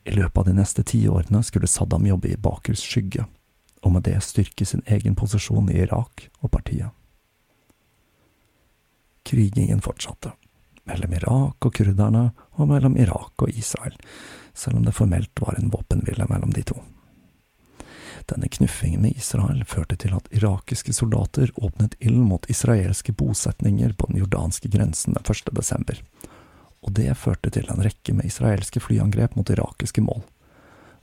I 0.04 0.12
løpet 0.12 0.38
av 0.38 0.48
de 0.48 0.56
neste 0.58 0.84
ti 0.84 1.00
årene 1.08 1.40
skulle 1.46 1.70
Saddam 1.70 2.04
jobbe 2.06 2.34
i 2.34 2.40
Bakers 2.40 2.82
skygge, 2.84 3.24
og 3.84 3.94
med 3.96 4.04
det 4.04 4.18
styrke 4.24 4.66
sin 4.68 4.84
egen 4.86 5.16
posisjon 5.16 5.70
i 5.72 5.80
Irak 5.84 6.28
og 6.42 6.52
partiet. 6.52 6.92
Krigingen 9.24 9.80
fortsatte, 9.84 10.34
mellom 10.84 11.16
Irak 11.16 11.64
og 11.64 11.72
kurderne 11.72 12.26
og 12.58 12.68
mellom 12.68 12.98
Irak 13.00 13.46
og 13.46 13.48
Israel, 13.48 13.96
selv 14.52 14.76
om 14.76 14.84
det 14.84 14.96
formelt 14.96 15.40
var 15.40 15.56
en 15.56 15.72
våpenhvile 15.72 16.28
mellom 16.28 16.52
de 16.52 16.66
to. 16.68 16.82
Denne 18.26 18.48
knuffingen 18.48 19.02
med 19.02 19.16
Israel 19.16 19.64
førte 19.68 19.96
til 20.00 20.14
at 20.16 20.30
irakiske 20.32 20.94
soldater 20.96 21.50
åpnet 21.60 21.96
ild 22.00 22.22
mot 22.24 22.46
israelske 22.48 23.12
bosetninger 23.12 23.92
på 23.92 24.08
den 24.08 24.22
jordanske 24.22 24.70
grensen 24.72 25.16
den 25.18 25.34
1. 25.34 25.52
desember, 25.52 26.00
og 26.80 26.94
det 26.96 27.10
førte 27.20 27.52
til 27.52 27.68
en 27.68 27.84
rekke 27.84 28.16
med 28.16 28.28
israelske 28.30 28.80
flyangrep 28.80 29.36
mot 29.36 29.50
irakiske 29.52 30.00
mål. 30.04 30.24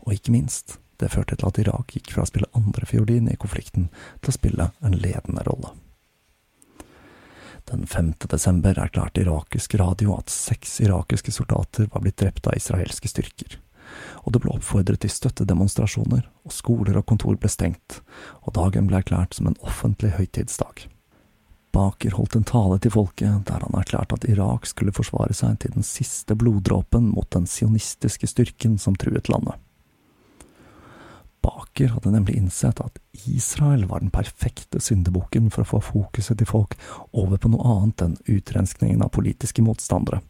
Og 0.01 0.17
ikke 0.17 0.33
minst, 0.33 0.79
det 0.97 1.13
førte 1.13 1.37
til 1.37 1.49
at 1.49 1.61
Irak 1.61 1.93
gikk 1.93 2.11
fra 2.15 2.25
å 2.25 2.29
spille 2.29 2.49
andre 2.57 2.89
fiolin 2.89 3.29
i 3.29 3.37
konflikten 3.37 3.89
til 4.21 4.33
å 4.33 4.37
spille 4.37 4.71
en 4.81 4.97
ledende 4.97 5.45
rolle. 5.45 5.75
Den 7.69 7.85
5. 7.85 8.15
desember 8.29 8.79
erklærte 8.81 9.21
irakisk 9.21 9.77
radio 9.77 10.17
at 10.17 10.33
seks 10.33 10.79
irakiske 10.81 11.33
soldater 11.33 11.85
var 11.93 12.01
blitt 12.01 12.17
drept 12.17 12.49
av 12.49 12.57
israelske 12.57 13.09
styrker 13.09 13.61
og 14.23 14.33
det 14.33 14.41
ble 14.43 14.53
oppfordret 14.55 15.03
til 15.03 15.13
støttedemonstrasjoner, 15.13 16.25
og 16.45 16.55
skoler 16.55 16.97
og 16.99 17.07
kontor 17.09 17.37
ble 17.39 17.51
stengt, 17.51 18.01
og 18.45 18.55
dagen 18.57 18.89
ble 18.89 19.01
erklært 19.01 19.37
som 19.37 19.49
en 19.49 19.59
offentlig 19.65 20.15
høytidsdag. 20.17 20.87
Baker 21.71 22.17
holdt 22.17 22.35
en 22.35 22.47
tale 22.47 22.77
til 22.83 22.91
folket 22.91 23.45
der 23.47 23.63
han 23.63 23.77
erklærte 23.79 24.17
at 24.17 24.27
Irak 24.27 24.67
skulle 24.67 24.95
forsvare 24.95 25.35
seg 25.35 25.61
til 25.63 25.75
den 25.77 25.87
siste 25.87 26.35
bloddråpen 26.35 27.13
mot 27.13 27.29
den 27.31 27.47
sionistiske 27.47 28.27
styrken 28.27 28.77
som 28.81 28.97
truet 28.99 29.31
landet. 29.31 29.55
Baker 31.41 31.95
hadde 31.95 32.11
nemlig 32.13 32.35
innsett 32.37 32.81
at 32.83 32.99
Israel 33.25 33.87
var 33.89 34.03
den 34.03 34.11
perfekte 34.13 34.81
syndebukken 34.83 35.49
for 35.49 35.63
å 35.63 35.69
få 35.71 35.79
fokuset 35.87 36.37
til 36.37 36.49
folk 36.49 36.75
over 37.17 37.39
på 37.41 37.49
noe 37.49 37.77
annet 37.77 38.03
enn 38.05 38.19
utrenskningen 38.29 39.01
av 39.01 39.13
politiske 39.15 39.63
motstandere, 39.65 40.21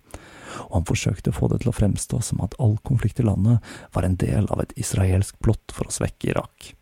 og 0.67 0.75
han 0.79 0.87
forsøkte 0.89 1.31
å 1.31 1.37
få 1.37 1.49
det 1.51 1.61
til 1.63 1.71
å 1.71 1.77
fremstå 1.77 2.21
som 2.25 2.43
at 2.45 2.57
all 2.59 2.77
konflikt 2.87 3.21
i 3.21 3.27
landet 3.27 3.73
var 3.95 4.07
en 4.07 4.19
del 4.21 4.49
av 4.53 4.63
et 4.63 4.75
israelsk 4.79 5.39
plott 5.43 5.75
for 5.75 5.89
å 5.89 5.95
svekke 5.95 6.33
Irak. 6.33 6.73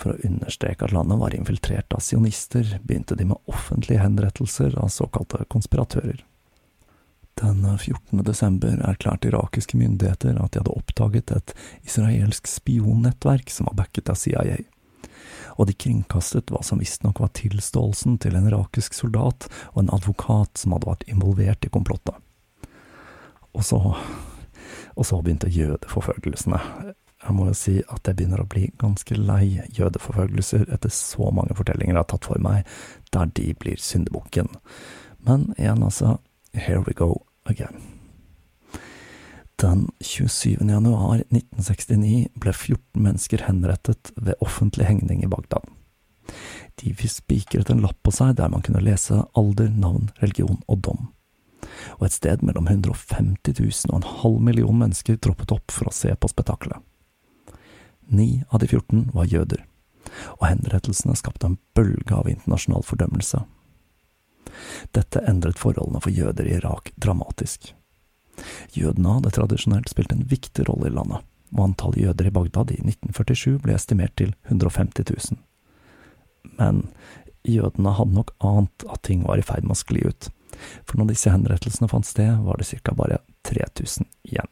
For 0.00 0.14
å 0.14 0.20
understreke 0.24 0.86
at 0.86 0.94
landet 0.96 1.20
var 1.20 1.34
infiltrert 1.36 1.92
av 1.92 2.02
sionister, 2.04 2.78
begynte 2.82 3.18
de 3.18 3.28
med 3.32 3.50
offentlige 3.50 4.00
henrettelser 4.00 4.78
av 4.80 4.88
såkalte 4.92 5.44
konspiratører. 5.52 6.24
Den 7.40 7.64
14. 7.78 8.20
desember 8.24 8.80
erklærte 8.84 9.30
irakiske 9.30 9.78
myndigheter 9.80 10.36
at 10.36 10.52
de 10.52 10.60
hadde 10.60 10.74
oppdaget 10.76 11.32
et 11.32 11.54
israelsk 11.86 12.48
spionnettverk 12.50 13.52
som 13.52 13.70
var 13.70 13.78
backet 13.84 14.10
av 14.12 14.18
CIA, 14.20 14.58
og 15.56 15.68
de 15.68 15.76
kringkastet 15.76 16.52
hva 16.52 16.60
som 16.64 16.80
visstnok 16.80 17.22
var 17.22 17.32
tilståelsen 17.36 18.18
til 18.20 18.36
en 18.36 18.48
irakisk 18.50 18.96
soldat 18.96 19.48
og 19.72 19.84
en 19.84 19.94
advokat 19.96 20.60
som 20.60 20.76
hadde 20.76 20.88
vært 20.90 21.08
involvert 21.08 21.64
i 21.64 21.72
komplottet. 21.72 22.16
Og 23.54 23.64
så… 23.66 23.80
og 24.96 25.06
så 25.06 25.20
begynte 25.22 25.48
jødeforfølgelsene. 25.48 26.58
Jeg 27.20 27.36
må 27.36 27.46
jo 27.50 27.54
si 27.56 27.76
at 27.80 28.08
jeg 28.08 28.16
begynner 28.16 28.42
å 28.42 28.48
bli 28.48 28.70
ganske 28.80 29.16
lei 29.16 29.60
jødeforfølgelser 29.76 30.70
etter 30.72 30.92
så 30.92 31.30
mange 31.36 31.56
fortellinger 31.56 31.94
jeg 31.94 32.00
har 32.00 32.08
tatt 32.08 32.28
for 32.28 32.40
meg, 32.42 32.68
der 33.12 33.32
de 33.36 33.52
blir 33.60 33.80
syndebukken. 33.80 34.48
Men 35.28 35.50
igjen, 35.58 35.84
altså, 35.84 36.16
here 36.56 36.80
we 36.86 36.96
go 36.96 37.12
again. 37.44 37.76
Den 39.60 39.90
27. 40.00 40.64
januar 40.64 41.20
1969 41.28 42.30
ble 42.40 42.52
14 42.56 43.02
mennesker 43.04 43.44
henrettet 43.44 44.12
ved 44.16 44.40
offentlig 44.40 44.88
hengning 44.88 45.20
i 45.24 45.28
Bagdad. 45.28 45.68
De 46.80 46.94
fikk 46.96 47.12
spikret 47.12 47.72
en 47.72 47.82
lapp 47.84 47.98
på 48.00 48.14
seg 48.14 48.38
der 48.38 48.48
man 48.48 48.64
kunne 48.64 48.80
lese 48.80 49.18
alder, 49.36 49.68
navn, 49.68 50.08
religion 50.22 50.62
og 50.64 50.80
dom. 50.86 51.10
Og 51.98 52.06
et 52.06 52.16
sted 52.16 52.44
mellom 52.46 52.68
150 52.70 53.56
000 53.60 53.92
og 53.92 53.96
en 54.00 54.08
halv 54.22 54.38
million 54.50 54.78
mennesker 54.80 55.18
troppet 55.20 55.52
opp 55.54 55.74
for 55.74 55.90
å 55.90 55.94
se 55.94 56.12
på 56.14 56.30
spetakkelet. 56.30 56.80
Ni 58.10 58.42
av 58.48 58.62
de 58.62 58.66
14 58.66 59.10
var 59.14 59.28
jøder, 59.30 59.62
og 60.40 60.46
henrettelsene 60.48 61.14
skapte 61.18 61.46
en 61.46 61.58
bølge 61.78 62.16
av 62.16 62.30
internasjonal 62.30 62.82
fordømmelse. 62.86 63.44
Dette 64.96 65.22
endret 65.30 65.60
forholdene 65.62 66.02
for 66.02 66.10
jøder 66.10 66.48
i 66.48 66.56
Irak 66.58 66.90
dramatisk. 66.98 67.70
Jødene 68.74 69.14
hadde 69.18 69.32
tradisjonelt 69.36 69.92
spilt 69.92 70.12
en 70.14 70.26
viktig 70.30 70.66
rolle 70.68 70.90
i 70.90 70.94
landet, 70.94 71.22
og 71.54 71.64
antallet 71.68 72.02
jøder 72.04 72.28
i 72.30 72.34
Bagdad 72.34 72.74
i 72.74 72.80
1947 72.82 73.60
ble 73.62 73.76
estimert 73.76 74.16
til 74.18 74.34
150 74.48 75.06
000. 75.12 75.40
Men 76.58 76.84
jødene 77.46 77.94
hadde 77.96 78.16
nok 78.16 78.34
ant 78.44 78.86
at 78.90 79.04
ting 79.06 79.24
var 79.26 79.40
i 79.40 79.46
ferd 79.46 79.66
med 79.66 79.76
å 79.76 79.80
skli 79.82 80.02
ut, 80.06 80.30
for 80.84 81.00
når 81.00 81.12
disse 81.12 81.32
henrettelsene 81.32 81.88
fant 81.90 82.06
sted, 82.06 82.32
var 82.44 82.60
det 82.60 82.68
ca. 82.70 82.94
bare 82.96 83.20
3000 83.48 84.06
igjen. 84.28 84.50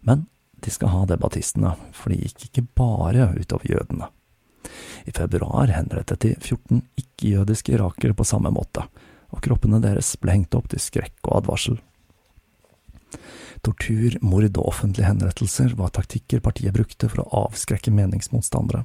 Men 0.00 0.26
de 0.62 0.70
skal 0.70 0.92
ha 0.94 1.04
debattistene, 1.06 1.74
for 1.92 2.12
det 2.12 2.22
gikk 2.22 2.48
ikke 2.48 2.66
bare 2.78 3.32
utover 3.38 3.70
jødene. 3.70 4.08
I 5.04 5.14
februar 5.14 5.72
henrettet 5.74 6.22
de 6.22 6.34
14 6.38 6.82
ikke-jødiske 6.98 7.74
irakere 7.74 8.14
på 8.14 8.26
samme 8.26 8.52
måte, 8.54 8.86
og 9.32 9.42
kroppene 9.42 9.80
deres 9.82 10.14
ble 10.22 10.36
hengt 10.36 10.54
opp 10.54 10.68
til 10.70 10.82
skrekk 10.82 11.18
og 11.26 11.42
advarsel. 11.42 11.80
Tortur, 13.62 14.16
mord 14.22 14.48
og 14.58 14.64
offentlige 14.66 15.06
henrettelser 15.06 15.74
var 15.78 15.92
taktikker 15.94 16.42
partiet 16.42 16.74
brukte 16.74 17.10
for 17.10 17.22
å 17.22 17.46
avskrekke 17.46 17.94
meningsmotstandere 17.94 18.82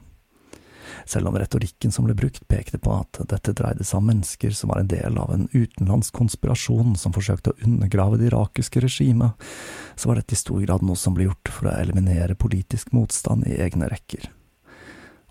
selv 1.05 1.27
om 1.29 1.37
retorikken 1.37 1.91
som 1.91 2.07
ble 2.07 2.15
brukt 2.17 2.47
pekte 2.47 2.79
på 2.81 2.93
at 2.95 3.19
dette 3.29 3.53
dreide 3.57 3.85
seg 3.87 3.99
om 3.99 4.09
mennesker 4.11 4.55
som 4.55 4.71
var 4.71 4.81
en 4.81 4.91
del 4.91 5.19
av 5.19 5.33
en 5.33 5.47
utenlandsk 5.53 6.15
konspirasjon 6.17 6.95
som 6.99 7.15
forsøkte 7.15 7.53
å 7.53 7.59
undergrave 7.67 8.19
det 8.19 8.31
irakiske 8.31 8.81
regimet, 8.83 9.47
så 9.95 10.09
var 10.09 10.21
dette 10.21 10.35
i 10.35 10.41
stor 10.41 10.63
grad 10.65 10.85
noe 10.85 10.99
som 10.99 11.17
ble 11.17 11.29
gjort 11.29 11.53
for 11.53 11.69
å 11.69 11.77
eliminere 11.77 12.39
politisk 12.39 12.93
motstand 12.95 13.47
i 13.47 13.59
egne 13.61 13.89
rekker. 13.91 14.29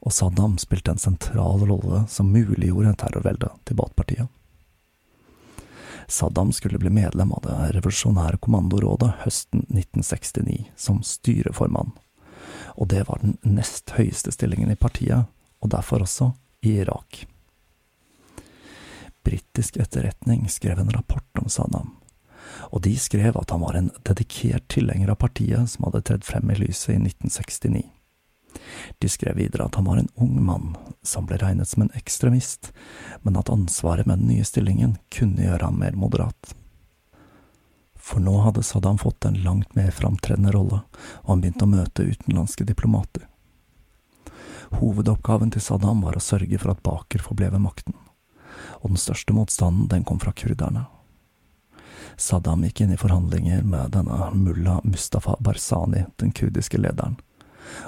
Og 0.07 0.15
Saddam 0.15 0.55
spilte 0.63 0.93
en 0.95 1.03
sentral 1.03 1.65
rolle 1.67 2.05
som 2.13 2.31
muliggjorde 2.31 2.95
terrorveldet 3.01 3.63
til 3.67 3.79
Baath-partiet. 3.79 4.29
Saddam 6.07 6.53
skulle 6.53 6.79
bli 6.79 6.91
medlem 6.91 7.33
av 7.35 7.43
det 7.43 7.55
revolusjonære 7.75 8.39
kommandorådet 8.39 9.11
høsten 9.25 9.65
1969 9.67 10.69
som 10.79 11.01
styreformann, 11.03 11.91
og 12.77 12.93
det 12.93 13.07
var 13.09 13.19
den 13.23 13.35
nest 13.43 13.91
høyeste 13.97 14.31
stillingen 14.31 14.71
i 14.71 14.79
partiet, 14.79 15.27
og 15.67 15.73
derfor 15.75 16.07
også 16.07 16.31
i 16.67 16.79
Irak. 16.83 17.25
Britisk 19.27 19.81
etterretning 19.83 20.47
skrev 20.51 20.79
en 20.79 20.93
rapport 20.95 21.43
om 21.43 21.51
Saddam, 21.51 21.91
og 22.71 22.83
de 22.87 22.95
skrev 22.99 23.35
at 23.39 23.51
han 23.51 23.65
var 23.65 23.79
en 23.79 23.91
dedikert 24.07 24.69
tilhenger 24.71 25.11
av 25.11 25.19
partiet 25.25 25.73
som 25.73 25.89
hadde 25.89 26.05
tredd 26.07 26.27
frem 26.27 26.55
i 26.55 26.59
lyset 26.61 26.95
i 26.95 27.01
1969. 27.03 27.83
De 29.03 29.09
skrev 29.11 29.37
videre 29.37 29.67
at 29.67 29.75
han 29.77 29.85
var 29.85 29.99
en 30.01 30.13
ung 30.15 30.39
mann 30.45 30.77
som 31.03 31.27
ble 31.27 31.41
regnet 31.43 31.69
som 31.69 31.83
en 31.85 31.93
ekstremist, 31.99 32.71
men 33.27 33.37
at 33.37 33.51
ansvaret 33.53 34.07
med 34.07 34.23
den 34.23 34.31
nye 34.31 34.47
stillingen 34.47 34.97
kunne 35.13 35.43
gjøre 35.43 35.67
ham 35.67 35.83
mer 35.83 35.99
moderat. 35.99 36.55
For 37.99 38.23
nå 38.23 38.39
hadde 38.47 38.63
Saddam 38.63 39.03
fått 39.03 39.27
en 39.27 39.43
langt 39.43 39.75
mer 39.75 39.91
framtredende 39.91 40.55
rolle, 40.55 40.85
og 41.27 41.33
han 41.35 41.43
begynte 41.43 41.67
å 41.67 41.75
møte 41.75 42.07
utenlandske 42.07 42.65
diplomater. 42.69 43.27
Hovedoppgaven 44.75 45.53
til 45.55 45.63
Saddam 45.63 46.03
var 46.05 46.17
å 46.19 46.23
sørge 46.23 46.59
for 46.59 46.73
at 46.75 46.83
Baker 46.87 47.23
forble 47.23 47.53
ved 47.55 47.63
makten, 47.63 47.95
og 48.83 48.91
den 48.93 49.01
største 49.01 49.35
motstanden 49.37 49.89
den 49.93 50.05
kom 50.05 50.21
fra 50.23 50.35
kurderne. 50.37 50.87
Saddam 52.17 52.65
gikk 52.65 52.81
inn 52.81 52.95
i 52.95 52.99
forhandlinger 53.01 53.63
med 53.63 53.93
denne 53.93 54.31
mulla 54.35 54.81
Mustafa 54.85 55.37
Barzani, 55.41 56.07
den 56.17 56.33
kurdiske 56.33 56.81
lederen, 56.81 57.19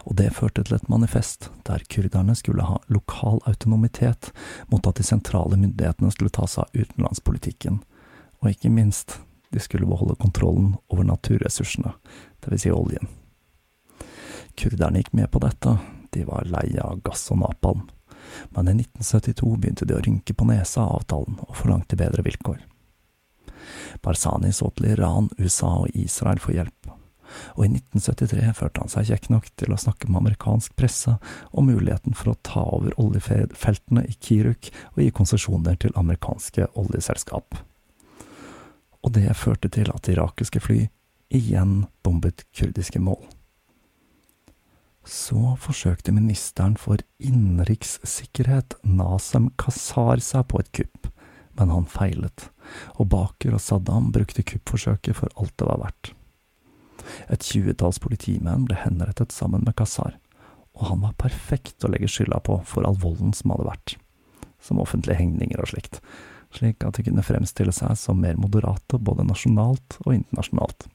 og 0.04 0.16
det 0.18 0.34
førte 0.36 0.64
til 0.66 0.76
et 0.76 0.88
manifest 0.90 1.48
der 1.68 1.84
kurderne 1.90 2.34
skulle 2.36 2.66
ha 2.66 2.80
lokal 2.92 3.40
autonomitet 3.46 4.32
mot 4.72 4.86
at 4.86 4.98
de 4.98 5.06
sentrale 5.06 5.56
myndighetene 5.56 6.10
skulle 6.12 6.34
ta 6.34 6.48
seg 6.50 6.66
av 6.66 6.82
utenlandspolitikken, 6.82 7.80
og 8.42 8.50
ikke 8.52 8.72
minst, 8.74 9.20
de 9.50 9.62
skulle 9.62 9.88
beholde 9.88 10.18
kontrollen 10.20 10.74
over 10.92 11.06
naturressursene, 11.08 11.94
vil 12.48 12.60
si 12.60 12.72
oljen. 12.72 13.08
Kurderne 14.58 15.00
gikk 15.00 15.14
med 15.16 15.30
på 15.32 15.40
dette, 15.40 15.76
de 16.18 16.26
var 16.26 16.48
lei 16.50 16.74
av 16.82 16.98
gass 17.06 17.28
og 17.32 17.40
napalm, 17.44 17.86
men 18.54 18.68
i 18.68 18.74
1972 18.82 19.54
begynte 19.56 19.86
de 19.88 19.96
å 19.96 20.02
rynke 20.02 20.34
på 20.34 20.46
nesa 20.48 20.84
av 20.84 21.00
avtalen 21.02 21.38
og 21.46 21.56
forlangte 21.56 21.98
bedre 21.98 22.24
vilkår. 22.26 22.60
Barzani 24.02 24.52
så 24.52 24.70
til 24.74 24.90
Iran, 24.92 25.30
USA 25.38 25.70
og 25.84 25.94
Israel 25.96 26.40
for 26.42 26.56
hjelp, 26.56 26.90
og 27.56 27.64
i 27.64 27.70
1973 27.70 28.52
førte 28.56 28.82
han 28.82 28.92
seg 28.92 29.10
kjekk 29.10 29.30
nok 29.32 29.48
til 29.60 29.74
å 29.74 29.80
snakke 29.80 30.08
med 30.08 30.22
amerikansk 30.22 30.74
presse 30.80 31.18
om 31.50 31.68
muligheten 31.68 32.16
for 32.16 32.32
å 32.32 32.38
ta 32.46 32.64
over 32.64 32.96
oljefeltene 33.00 34.06
i 34.08 34.16
Kiruk 34.16 34.70
og 34.94 35.02
gi 35.02 35.10
konsesjoner 35.14 35.76
til 35.80 35.96
amerikanske 36.00 36.70
oljeselskap. 36.80 37.60
Og 39.04 39.14
det 39.14 39.28
førte 39.38 39.70
til 39.72 39.92
at 39.92 40.08
irakiske 40.10 40.62
fly 40.64 40.86
igjen 41.34 41.82
bombet 42.02 42.46
kurdiske 42.56 43.00
mål. 43.02 43.20
Så 45.08 45.54
forsøkte 45.56 46.12
ministeren 46.12 46.74
for 46.76 47.00
innenrikssikkerhet, 47.24 48.74
Nasem 48.84 49.48
Kasar, 49.56 50.20
seg 50.20 50.44
på 50.50 50.60
et 50.60 50.68
kupp, 50.76 51.08
men 51.56 51.72
han 51.72 51.88
feilet, 51.88 52.50
og 53.00 53.08
Baker 53.14 53.56
og 53.56 53.62
Saddam 53.64 54.10
brukte 54.12 54.44
kuppforsøket 54.44 55.16
for 55.16 55.32
alt 55.40 55.54
det 55.56 55.68
var 55.70 55.80
verdt. 55.86 56.10
Et 57.32 57.40
tjuetalls 57.40 58.02
politimenn 58.04 58.66
ble 58.68 58.76
henrettet 58.76 59.32
sammen 59.32 59.64
med 59.64 59.78
Kasar, 59.80 60.18
og 60.76 60.90
han 60.90 61.00
var 61.06 61.16
perfekt 61.24 61.88
å 61.88 61.92
legge 61.94 62.10
skylda 62.12 62.42
på 62.44 62.60
for 62.68 62.84
all 62.84 63.00
volden 63.00 63.32
som 63.32 63.56
hadde 63.56 63.70
vært, 63.70 63.96
som 64.60 64.82
offentlige 64.82 65.16
hengninger 65.22 65.64
og 65.64 65.72
slikt, 65.72 66.02
slik 66.52 66.84
at 66.84 67.00
de 67.00 67.08
kunne 67.08 67.24
fremstille 67.24 67.72
seg 67.72 67.96
som 67.96 68.20
mer 68.20 68.36
moderate 68.36 69.00
både 69.00 69.24
nasjonalt 69.24 70.02
og 70.04 70.18
internasjonalt 70.20 70.90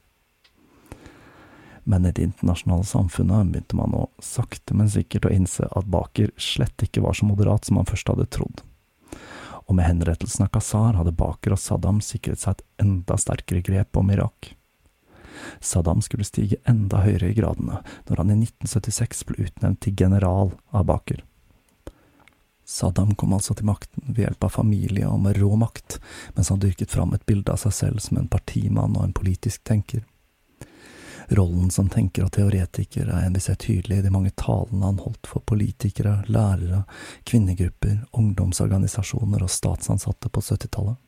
men 1.84 2.06
i 2.06 2.12
det 2.12 2.24
internasjonale 2.24 2.86
samfunnet 2.88 3.52
begynte 3.52 3.78
man 3.78 3.96
å 3.98 4.04
sakte, 4.24 4.76
men 4.78 4.92
sikkert 4.92 5.28
å 5.28 5.34
innse 5.34 5.68
at 5.72 5.90
Baker 5.92 6.32
slett 6.38 6.86
ikke 6.86 7.04
var 7.04 7.18
så 7.18 7.28
moderat 7.28 7.68
som 7.68 7.80
man 7.80 7.90
først 7.90 8.12
hadde 8.12 8.30
trodd. 8.32 8.64
Og 9.68 9.78
med 9.78 9.88
henrettelsen 9.88 10.46
av 10.46 10.52
Qasar 10.56 10.98
hadde 11.00 11.16
Baker 11.16 11.56
og 11.56 11.62
Saddam 11.62 12.02
sikret 12.04 12.42
seg 12.44 12.58
et 12.58 12.66
enda 12.84 13.18
sterkere 13.20 13.64
grep 13.64 14.00
om 14.00 14.12
Irak. 14.12 14.54
Saddam 15.60 16.02
skulle 16.04 16.28
stige 16.28 16.60
enda 16.70 17.02
høyere 17.04 17.32
i 17.32 17.38
gradene 17.38 17.82
når 18.08 18.22
han 18.22 18.34
i 18.34 18.40
1976 18.44 19.24
ble 19.30 19.48
utnevnt 19.48 19.82
til 19.84 19.96
general 20.00 20.54
av 20.72 20.88
Baker. 20.92 21.24
Saddam 22.64 23.12
kom 23.20 23.34
altså 23.36 23.56
til 23.58 23.68
makten 23.68 24.06
ved 24.08 24.24
hjelp 24.24 24.48
av 24.48 24.56
familie 24.56 25.08
og 25.10 25.20
med 25.26 25.38
rå 25.38 25.52
makt, 25.60 26.00
mens 26.38 26.50
han 26.52 26.62
dyrket 26.64 26.94
fram 26.96 27.12
et 27.16 27.26
bilde 27.28 27.52
av 27.52 27.60
seg 27.60 27.76
selv 27.76 28.04
som 28.04 28.18
en 28.20 28.32
partimann 28.32 28.96
og 28.96 29.04
en 29.04 29.16
politisk 29.16 29.66
tenker. 29.68 30.06
Rollen 31.30 31.72
som 31.72 31.90
tenker 31.90 32.26
og 32.26 32.34
teoretiker 32.36 33.08
er 33.08 33.28
en 33.28 33.38
vi 33.38 33.44
ser 33.44 33.56
tydelig 33.62 34.00
i 34.00 34.06
de 34.06 34.12
mange 34.14 34.34
talene 34.40 34.86
han 34.86 35.00
holdt 35.04 35.30
for 35.30 35.46
politikere, 35.48 36.20
lærere, 36.28 36.84
kvinnegrupper, 37.30 38.02
ungdomsorganisasjoner 38.12 39.44
og 39.46 39.52
statsansatte 39.52 40.30
på 40.30 40.44
70-tallet. 40.44 41.00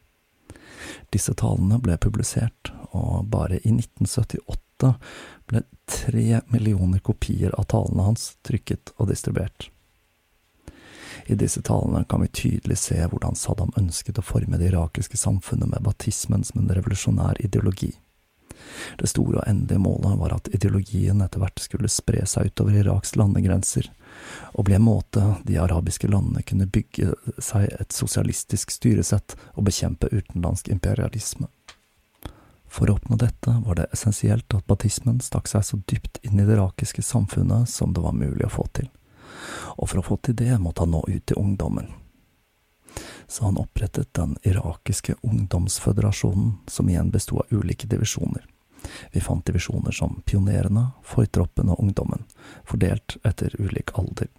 Disse 1.14 1.34
talene 1.38 1.80
ble 1.82 1.98
publisert, 2.02 2.72
og 2.96 3.28
bare 3.32 3.60
i 3.62 3.74
1978 3.74 4.94
ble 5.50 5.64
tre 5.90 6.42
millioner 6.52 7.00
kopier 7.00 7.54
av 7.60 7.68
talene 7.72 8.10
hans 8.10 8.34
trykket 8.46 8.94
og 8.98 9.10
distribuert. 9.12 9.70
I 11.26 11.36
disse 11.40 11.62
talene 11.66 12.04
kan 12.10 12.22
vi 12.22 12.28
tydelig 12.28 12.78
se 12.78 12.98
hvordan 13.02 13.38
Saddam 13.40 13.72
ønsket 13.80 14.20
å 14.22 14.26
forme 14.26 14.60
det 14.62 14.70
irakiske 14.70 15.18
samfunnet 15.18 15.72
med 15.72 15.86
batismen 15.86 16.44
som 16.46 16.62
en 16.62 16.74
revolusjonær 16.76 17.40
ideologi. 17.42 17.96
Det 19.00 19.10
store 19.10 19.40
og 19.40 19.48
endelige 19.50 19.82
målet 19.82 20.18
var 20.20 20.36
at 20.36 20.50
ideologien 20.54 21.22
etter 21.24 21.42
hvert 21.42 21.62
skulle 21.64 21.92
spre 21.92 22.26
seg 22.30 22.52
utover 22.52 22.80
Iraks 22.82 23.16
landegrenser, 23.20 23.90
og 24.54 24.68
bli 24.68 24.78
en 24.78 24.88
måte 24.88 25.24
de 25.48 25.60
arabiske 25.62 26.10
landene 26.12 26.44
kunne 26.48 26.68
bygge 26.68 27.14
seg 27.38 27.68
et 27.80 27.96
sosialistisk 27.96 28.72
styresett 28.72 29.38
og 29.54 29.68
bekjempe 29.70 30.12
utenlandsk 30.12 30.72
imperialisme. 30.74 31.50
For 32.76 32.90
å 32.92 32.98
oppnå 32.98 33.16
dette 33.20 33.52
var 33.66 33.78
det 33.80 33.88
essensielt 33.96 34.52
at 34.56 34.66
batismen 34.68 35.22
stakk 35.24 35.48
seg 35.48 35.64
så 35.64 35.80
dypt 35.88 36.20
inn 36.28 36.40
i 36.40 36.48
det 36.48 36.58
irakiske 36.58 37.04
samfunnet 37.06 37.70
som 37.72 37.94
det 37.96 38.04
var 38.04 38.18
mulig 38.18 38.48
å 38.48 38.52
få 38.52 38.66
til, 38.76 38.90
og 39.78 39.88
for 39.92 40.02
å 40.02 40.08
få 40.10 40.18
til 40.26 40.36
det 40.42 40.58
måtte 40.60 40.84
han 40.84 40.92
nå 40.92 41.06
ut 41.08 41.24
til 41.24 41.40
ungdommen. 41.40 41.94
Så 43.28 43.48
han 43.48 43.58
opprettet 43.58 44.14
den 44.14 44.36
irakiske 44.44 45.16
ungdomsføderasjonen, 45.22 46.52
som 46.68 46.90
igjen 46.90 47.10
besto 47.12 47.40
av 47.42 47.50
ulike 47.50 47.88
divisjoner. 47.88 48.44
Vi 49.12 49.22
fant 49.24 49.46
divisjoner 49.46 49.96
som 49.96 50.22
Pionerene, 50.26 50.88
Fortroppen 51.04 51.72
og 51.74 51.80
Ungdommen, 51.84 52.26
fordelt 52.68 53.18
etter 53.24 53.56
ulik 53.60 53.94
alder. 54.00 54.32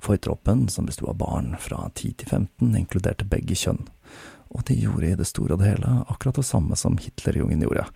Fortroppen, 0.00 0.68
som 0.68 0.86
besto 0.88 1.08
av 1.10 1.18
barn 1.20 1.56
fra 1.60 1.90
10 1.94 2.12
til 2.22 2.28
15, 2.28 2.76
inkluderte 2.76 3.28
begge 3.28 3.56
kjønn, 3.58 3.84
og 4.50 4.64
de 4.66 4.74
gjorde 4.80 5.12
i 5.12 5.18
det 5.18 5.28
store 5.28 5.54
og 5.54 5.62
det 5.62 5.70
hele 5.70 5.92
akkurat 6.10 6.40
det 6.40 6.46
samme 6.48 6.76
som 6.76 6.98
Hitlerjungen 6.98 7.62
gjorde, 7.62 7.86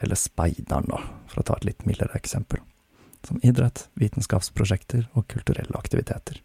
eller 0.00 0.20
Speideren, 0.20 0.90
da, 0.90 1.00
for 1.30 1.42
å 1.42 1.46
ta 1.48 1.58
et 1.58 1.68
litt 1.70 1.86
mildere 1.88 2.14
eksempel, 2.18 2.62
som 3.26 3.40
idrett, 3.42 3.88
vitenskapsprosjekter 3.98 5.08
og 5.14 5.26
kulturelle 5.32 5.78
aktiviteter. 5.78 6.42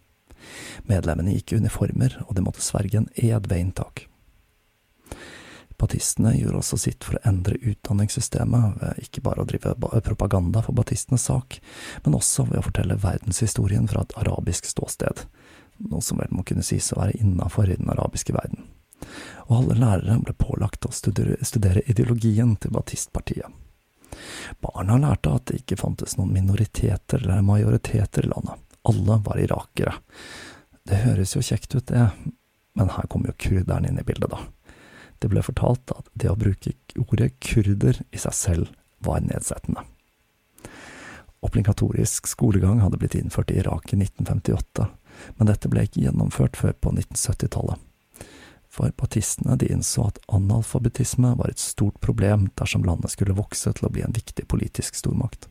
Medlemmene 0.89 1.35
gikk 1.35 1.53
i 1.53 1.59
uniformer, 1.61 2.15
og 2.27 2.35
de 2.35 2.45
måtte 2.45 2.63
sverge 2.63 3.01
en 3.01 3.11
ed 3.15 3.49
ved 3.51 3.59
inntak. 3.59 4.08
Batistene 5.79 6.33
gjorde 6.35 6.59
også 6.59 6.77
sitt 6.83 7.05
for 7.07 7.15
å 7.15 7.21
endre 7.29 7.55
utdanningssystemet, 7.71 8.81
ved 8.81 9.03
ikke 9.05 9.23
bare 9.23 9.43
å 9.43 9.47
drive 9.47 9.75
propaganda 10.05 10.63
for 10.65 10.75
batistenes 10.75 11.27
sak, 11.29 11.59
men 12.03 12.17
også 12.17 12.49
ved 12.49 12.59
å 12.59 12.65
fortelle 12.67 12.99
verdenshistorien 12.99 13.87
fra 13.87 14.03
et 14.03 14.17
arabisk 14.19 14.67
ståsted, 14.67 15.23
noe 15.89 16.03
som 16.03 16.19
vel 16.19 16.33
må 16.35 16.43
kunne 16.47 16.65
sies 16.65 16.91
å 16.91 16.99
være 16.99 17.15
innafor 17.21 17.71
i 17.71 17.79
den 17.79 17.91
arabiske 17.93 18.35
verden. 18.35 18.67
Og 19.47 19.61
alle 19.61 19.79
lærere 19.79 20.19
ble 20.25 20.35
pålagt 20.35 20.85
å 20.85 20.93
studere, 20.93 21.39
studere 21.47 21.85
ideologien 21.87 22.57
til 22.59 22.75
Batistpartiet. 22.75 23.47
Barna 24.59 24.97
lærte 24.99 25.31
at 25.31 25.47
det 25.47 25.61
ikke 25.61 25.79
fantes 25.79 26.17
noen 26.17 26.33
minoriteter 26.35 27.23
eller 27.23 27.45
majoriteter 27.45 28.25
i 28.27 28.31
landet. 28.33 28.59
Alle 28.89 29.19
var 29.23 29.39
irakere. 29.39 29.95
Det 30.83 31.03
høres 31.05 31.35
jo 31.35 31.43
kjekt 31.45 31.75
ut, 31.75 31.87
det, 31.87 32.09
men 32.75 32.91
her 32.95 33.07
kommer 33.07 33.31
jo 33.31 33.39
kurderne 33.47 33.91
inn 33.91 33.99
i 34.01 34.05
bildet, 34.07 34.31
da. 34.33 34.43
Det 35.19 35.29
ble 35.31 35.43
fortalt 35.43 35.91
at 35.95 36.07
det 36.13 36.31
å 36.31 36.37
bruke 36.39 36.73
ordet 36.99 37.33
kurder 37.43 37.99
i 38.11 38.21
seg 38.21 38.35
selv 38.35 38.75
var 39.03 39.23
nedsettende. 39.23 39.83
Obligatorisk 41.45 42.27
skolegang 42.27 42.81
hadde 42.83 42.99
blitt 42.99 43.15
innført 43.15 43.51
i 43.51 43.59
Irak 43.61 43.93
i 43.93 43.99
1958, 43.99 44.89
men 45.37 45.47
dette 45.47 45.71
ble 45.71 45.85
ikke 45.87 46.03
gjennomført 46.03 46.59
før 46.59 46.75
på 46.75 46.91
1970-tallet. 46.97 47.79
For 48.69 48.91
partistene 48.93 49.55
de 49.57 49.71
innså 49.73 50.05
at 50.11 50.19
analfabetisme 50.27 51.31
var 51.39 51.49
et 51.49 51.61
stort 51.63 51.97
problem 52.05 52.49
dersom 52.59 52.83
landet 52.85 53.15
skulle 53.15 53.37
vokse 53.37 53.71
til 53.75 53.87
å 53.87 53.93
bli 53.93 54.03
en 54.05 54.15
viktig 54.15 54.45
politisk 54.51 54.99
stormakt. 54.99 55.47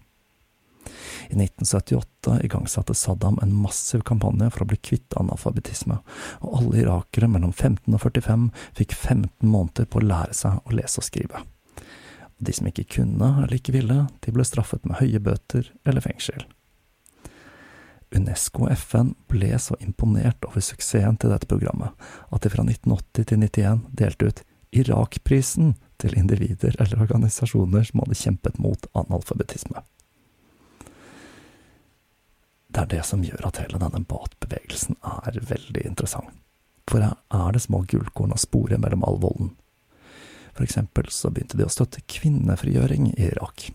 I 1.29 1.37
1978 1.37 2.39
igangsatte 2.47 2.95
Saddam 2.95 3.39
en 3.43 3.55
massiv 3.55 4.05
kampanje 4.09 4.51
for 4.55 4.65
å 4.65 4.69
bli 4.71 4.81
kvitt 4.81 5.17
analfabetisme, 5.21 6.01
og 6.41 6.59
alle 6.61 6.83
irakere 6.83 7.31
mellom 7.31 7.53
15 7.53 7.95
og 7.95 8.03
45 8.03 8.51
fikk 8.79 8.97
15 8.97 9.49
måneder 9.49 9.89
på 9.89 10.01
å 10.01 10.09
lære 10.09 10.37
seg 10.37 10.61
å 10.65 10.77
lese 10.77 11.03
og 11.03 11.09
skrive. 11.09 11.45
De 12.39 12.55
som 12.55 12.69
ikke 12.71 12.87
kunne 12.99 13.33
eller 13.43 13.59
ikke 13.59 13.75
ville, 13.75 14.05
de 14.25 14.35
ble 14.35 14.47
straffet 14.47 14.85
med 14.87 15.01
høye 15.01 15.21
bøter 15.23 15.73
eller 15.85 16.05
fengsel. 16.05 16.47
UNESCO 18.15 18.65
og 18.65 18.73
FN 18.73 19.11
ble 19.29 19.51
så 19.61 19.77
imponert 19.85 20.47
over 20.49 20.65
suksessen 20.65 21.19
til 21.21 21.33
dette 21.35 21.49
programmet 21.51 21.93
at 22.33 22.45
de 22.45 22.53
fra 22.53 22.65
1980 22.65 23.27
til 23.29 23.43
1991 23.43 23.83
delte 24.01 24.31
ut 24.31 24.45
Irak-prisen 24.79 25.75
til 26.01 26.17
individer 26.17 26.77
eller 26.79 27.03
organisasjoner 27.05 27.89
som 27.89 28.03
hadde 28.05 28.19
kjempet 28.21 28.59
mot 28.63 28.89
analfabetisme. 28.97 29.83
Det 32.69 32.83
er 32.83 32.91
det 32.93 33.05
som 33.09 33.25
gjør 33.25 33.49
at 33.49 33.63
hele 33.63 33.81
denne 33.81 34.05
batbevegelsen 34.05 34.99
er 35.01 35.41
veldig 35.49 35.87
interessant. 35.89 36.35
For 36.89 37.05
her 37.05 37.17
er 37.33 37.53
det 37.53 37.65
små 37.65 37.83
gullkorn 37.89 38.33
å 38.33 38.41
spore 38.41 38.79
mellom 38.81 39.05
all 39.05 39.19
volden. 39.21 39.55
For 40.57 40.65
eksempel 40.65 41.09
så 41.13 41.31
begynte 41.31 41.59
de 41.59 41.67
å 41.69 41.73
støtte 41.73 42.05
kvinnefrigjøring 42.11 43.13
i 43.13 43.29
Irak. 43.29 43.71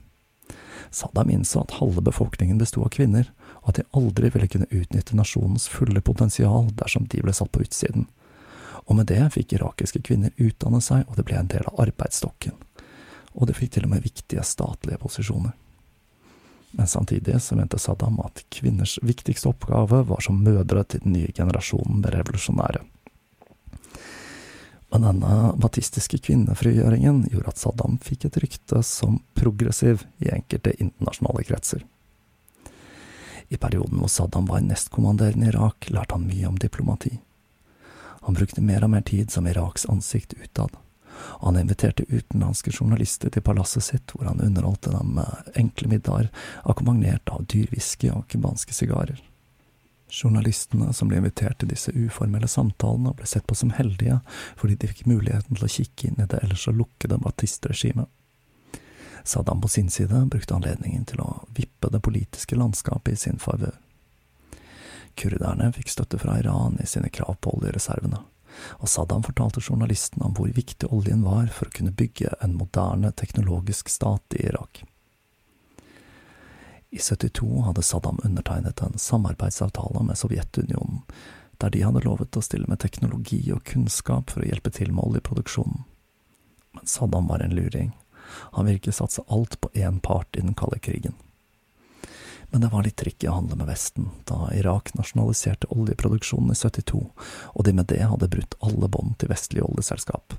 Saddam 0.94 1.32
innså 1.34 1.64
at 1.64 1.78
halve 1.80 2.04
befolkningen 2.06 2.60
besto 2.62 2.84
av 2.86 2.92
kvinner, 2.94 3.30
og 3.64 3.72
at 3.72 3.80
de 3.80 3.88
aldri 3.98 4.30
ville 4.34 4.50
kunne 4.52 4.70
utnytte 4.70 5.18
nasjonens 5.18 5.70
fulle 5.72 6.02
potensial 6.06 6.68
dersom 6.78 7.08
de 7.10 7.22
ble 7.24 7.34
satt 7.34 7.54
på 7.54 7.64
utsiden. 7.66 8.10
Og 8.86 8.98
med 9.00 9.08
det 9.10 9.22
fikk 9.34 9.56
irakiske 9.56 10.04
kvinner 10.04 10.34
utdanne 10.38 10.82
seg, 10.84 11.06
og 11.08 11.18
det 11.18 11.26
ble 11.30 11.40
en 11.40 11.50
del 11.50 11.66
av 11.70 11.80
arbeidsstokken. 11.86 12.58
Og 13.34 13.50
de 13.50 13.58
fikk 13.58 13.78
til 13.78 13.88
og 13.88 13.94
med 13.96 14.06
viktige 14.06 14.44
statlige 14.46 15.00
posisjoner. 15.02 15.56
Men 16.74 16.88
samtidig 16.88 17.42
så 17.42 17.56
mente 17.56 17.78
Saddam 17.80 18.18
at 18.26 18.42
kvinners 18.50 18.98
viktigste 19.06 19.52
oppgave 19.52 20.00
var 20.10 20.22
som 20.26 20.40
mødre 20.42 20.82
til 20.84 21.04
den 21.04 21.14
nye 21.14 21.30
generasjonen 21.36 22.00
med 22.02 22.16
revolusjonære. 22.16 22.82
Men 24.94 25.06
denne 25.06 25.36
batistiske 25.62 26.18
kvinnefrigjøringen 26.26 27.28
gjorde 27.30 27.54
at 27.54 27.62
Saddam 27.62 28.00
fikk 28.02 28.26
et 28.26 28.40
rykte 28.42 28.82
som 28.86 29.20
progressiv 29.38 30.02
i 30.22 30.32
enkelte 30.34 30.74
internasjonale 30.80 31.46
kretser. 31.46 31.86
I 33.54 33.58
perioden 33.62 34.02
hvor 34.02 34.10
Saddam 34.10 34.50
var 34.50 34.66
nestkommanderende 34.66 35.52
i 35.52 35.54
Irak, 35.54 35.92
lærte 35.94 36.18
han 36.18 36.26
mye 36.26 36.50
om 36.50 36.58
diplomati. 36.58 37.20
Han 38.26 38.38
brukte 38.38 38.66
mer 38.66 38.86
og 38.86 38.94
mer 38.96 39.06
tid 39.06 39.30
som 39.34 39.46
Iraks 39.50 39.86
ansikt 39.90 40.34
utad 40.42 40.74
og 41.40 41.46
han 41.50 41.60
inviterte 41.64 42.06
utenlandske 42.10 42.72
journalister 42.74 43.34
til 43.34 43.46
palasset 43.46 43.86
sitt, 43.86 44.14
hvor 44.14 44.30
han 44.30 44.42
underholdte 44.42 44.94
dem 44.94 45.14
med 45.18 45.54
enkle 45.60 45.92
middager, 45.92 46.32
akkompagnert 46.64 47.30
av 47.34 47.46
dyr 47.52 47.70
whisky 47.74 48.12
og 48.14 48.26
cubanske 48.32 48.76
sigarer. 48.76 49.22
Journalistene 50.14 50.92
som 50.94 51.10
ble 51.10 51.18
invitert 51.18 51.58
til 51.62 51.72
disse 51.72 51.92
uformelle 51.96 52.48
samtalene, 52.48 53.16
ble 53.18 53.26
sett 53.30 53.48
på 53.50 53.58
som 53.58 53.72
heldige 53.74 54.20
fordi 54.60 54.78
de 54.78 54.90
fikk 54.92 55.08
muligheten 55.10 55.58
til 55.58 55.66
å 55.66 55.72
kikke 55.76 56.10
inn 56.10 56.22
i 56.22 56.28
det 56.30 56.44
ellers 56.44 56.68
så 56.68 56.74
lukkede 56.76 57.18
batistregimet. 57.24 58.12
Saddam 59.24 59.62
på 59.64 59.72
sin 59.72 59.90
side 59.90 60.26
brukte 60.30 60.54
anledningen 60.54 61.08
til 61.10 61.24
å 61.24 61.30
vippe 61.56 61.90
det 61.90 62.04
politiske 62.04 62.60
landskapet 62.60 63.16
i 63.16 63.22
sin 63.22 63.40
favør. 63.42 63.74
Kurderne 65.18 65.72
fikk 65.74 65.90
støtte 65.94 66.20
fra 66.22 66.38
Iran 66.42 66.78
i 66.84 66.88
sine 66.90 67.10
krav 67.14 67.40
på 67.42 67.56
oljereservene 67.58 68.22
og 68.80 68.90
Saddam 68.90 69.24
fortalte 69.24 69.62
journalisten 69.64 70.22
om 70.26 70.36
hvor 70.38 70.52
viktig 70.54 70.90
oljen 70.94 71.24
var 71.26 71.48
for 71.54 71.70
å 71.70 71.76
kunne 71.76 71.96
bygge 71.96 72.34
en 72.42 72.58
moderne 72.58 73.12
teknologisk 73.12 73.90
stat 73.90 74.38
i 74.38 74.46
Irak. 74.48 74.84
I 76.94 77.00
72 77.00 77.64
hadde 77.66 77.82
Saddam 77.82 78.20
undertegnet 78.24 78.82
en 78.86 79.00
samarbeidsavtale 79.02 80.04
med 80.06 80.18
Sovjetunionen, 80.18 81.02
der 81.58 81.74
de 81.74 81.82
hadde 81.82 82.04
lovet 82.06 82.38
å 82.38 82.44
stille 82.46 82.70
med 82.70 82.84
teknologi 82.84 83.42
og 83.56 83.64
kunnskap 83.66 84.30
for 84.30 84.44
å 84.44 84.50
hjelpe 84.50 84.70
til 84.74 84.92
med 84.94 85.08
oljeproduksjonen. 85.08 85.86
Men 86.74 86.90
Saddam 86.90 87.30
var 87.30 87.42
en 87.42 87.56
luring. 87.56 87.94
Han 88.58 88.70
virket 88.70 88.98
satse 88.98 89.26
alt 89.28 89.60
på 89.62 89.72
én 89.74 90.00
part 90.02 90.38
i 90.38 90.42
den 90.42 90.54
kalde 90.58 90.80
krigen. 90.80 91.18
Men 92.54 92.62
det 92.62 92.70
var 92.70 92.84
litt 92.86 93.00
tricky 93.02 93.26
å 93.26 93.40
handle 93.40 93.56
med 93.58 93.66
Vesten, 93.66 94.12
da 94.30 94.52
Irak 94.54 94.92
nasjonaliserte 94.94 95.72
oljeproduksjonen 95.74 96.54
i 96.54 96.58
72, 96.60 97.00
og 97.50 97.66
de 97.66 97.74
med 97.74 97.88
det 97.90 98.04
hadde 98.06 98.30
brutt 98.30 98.54
alle 98.62 98.90
bånd 98.94 99.16
til 99.18 99.32
vestlige 99.32 99.66
oljeselskap. 99.66 100.36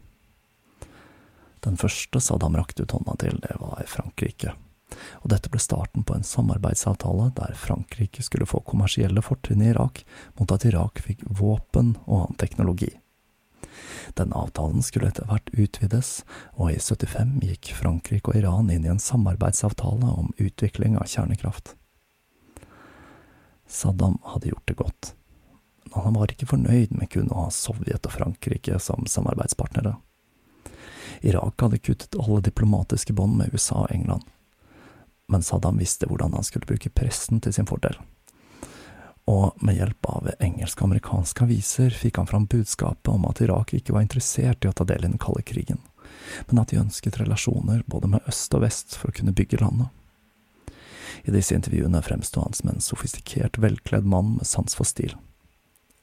Den 1.66 1.74
første 1.74 2.22
Saddam 2.22 2.54
rakte 2.54 2.86
ut 2.86 2.94
hånda 2.94 3.18
til, 3.18 3.42
det 3.42 3.58
var 3.58 3.82
Frankrike, 3.90 4.54
og 5.26 5.34
dette 5.34 5.50
ble 5.50 5.58
starten 5.58 6.06
på 6.06 6.14
en 6.14 6.22
samarbeidsavtale 6.30 7.32
der 7.34 7.58
Frankrike 7.58 8.22
skulle 8.22 8.46
få 8.46 8.62
kommersielle 8.62 9.18
fortrinn 9.18 9.66
i 9.66 9.72
Irak, 9.74 10.04
mot 10.38 10.54
at 10.54 10.70
Irak 10.70 11.02
fikk 11.02 11.26
våpen 11.26 11.96
og 12.04 12.20
annen 12.20 12.42
teknologi. 12.46 12.94
Den 14.14 14.30
avtalen 14.38 14.86
skulle 14.86 15.10
etter 15.10 15.26
hvert 15.26 15.50
utvides, 15.50 16.20
og 16.54 16.76
i 16.76 16.78
75 16.78 17.40
gikk 17.42 17.74
Frankrike 17.74 18.30
og 18.30 18.38
Iran 18.38 18.70
inn 18.70 18.86
i 18.86 18.94
en 18.94 19.02
samarbeidsavtale 19.02 20.14
om 20.14 20.30
utvikling 20.38 20.94
av 20.94 21.10
kjernekraft. 21.10 21.74
Saddam 23.68 24.18
hadde 24.22 24.50
gjort 24.52 24.68
det 24.68 24.78
godt, 24.78 25.12
men 25.90 26.06
han 26.06 26.18
var 26.18 26.32
ikke 26.32 26.48
fornøyd 26.50 26.94
med 26.96 27.10
kun 27.12 27.30
å 27.32 27.46
ha 27.46 27.52
Sovjet 27.54 28.06
og 28.06 28.16
Frankrike 28.16 28.78
som 28.82 29.06
samarbeidspartnere. 29.08 29.96
Irak 31.24 31.60
hadde 31.62 31.80
kuttet 31.80 32.18
alle 32.20 32.42
diplomatiske 32.44 33.16
bånd 33.16 33.38
med 33.40 33.54
USA 33.54 33.84
og 33.86 33.94
England, 33.94 34.26
men 35.32 35.42
Saddam 35.42 35.80
visste 35.80 36.08
hvordan 36.10 36.36
han 36.36 36.44
skulle 36.44 36.68
bruke 36.68 36.92
pressen 36.92 37.40
til 37.40 37.54
sin 37.56 37.68
fordel 37.70 37.96
og 39.24 39.62
med 39.64 39.78
hjelp 39.78 40.06
av 40.06 40.28
engelske 40.38 40.82
og 40.82 40.90
amerikanske 40.90 41.46
aviser 41.46 41.96
fikk 41.96 42.20
han 42.20 42.28
fram 42.28 42.46
budskapet 42.50 43.08
om 43.08 43.24
at 43.28 43.40
Irak 43.40 43.72
ikke 43.76 43.94
var 43.96 44.04
interessert 44.04 44.64
i 44.64 44.68
å 44.68 44.76
ta 44.76 44.84
del 44.88 45.06
i 45.06 45.08
den 45.08 45.20
kalde 45.20 45.44
krigen, 45.48 45.80
men 46.48 46.60
at 46.60 46.72
de 46.72 46.82
ønsket 46.82 47.18
relasjoner 47.22 47.84
både 47.88 48.10
med 48.14 48.28
øst 48.28 48.54
og 48.56 48.66
vest 48.66 48.98
for 49.00 49.10
å 49.10 49.16
kunne 49.16 49.32
bygge 49.36 49.62
landet. 49.62 49.88
I 51.22 51.34
disse 51.34 51.54
intervjuene 51.54 52.02
fremsto 52.02 52.42
han 52.42 52.56
som 52.56 52.72
en 52.72 52.82
sofistikert, 52.82 53.58
velkledd 53.58 54.06
mann 54.06 54.36
med 54.38 54.48
sans 54.48 54.74
for 54.74 54.88
stil, 54.88 55.14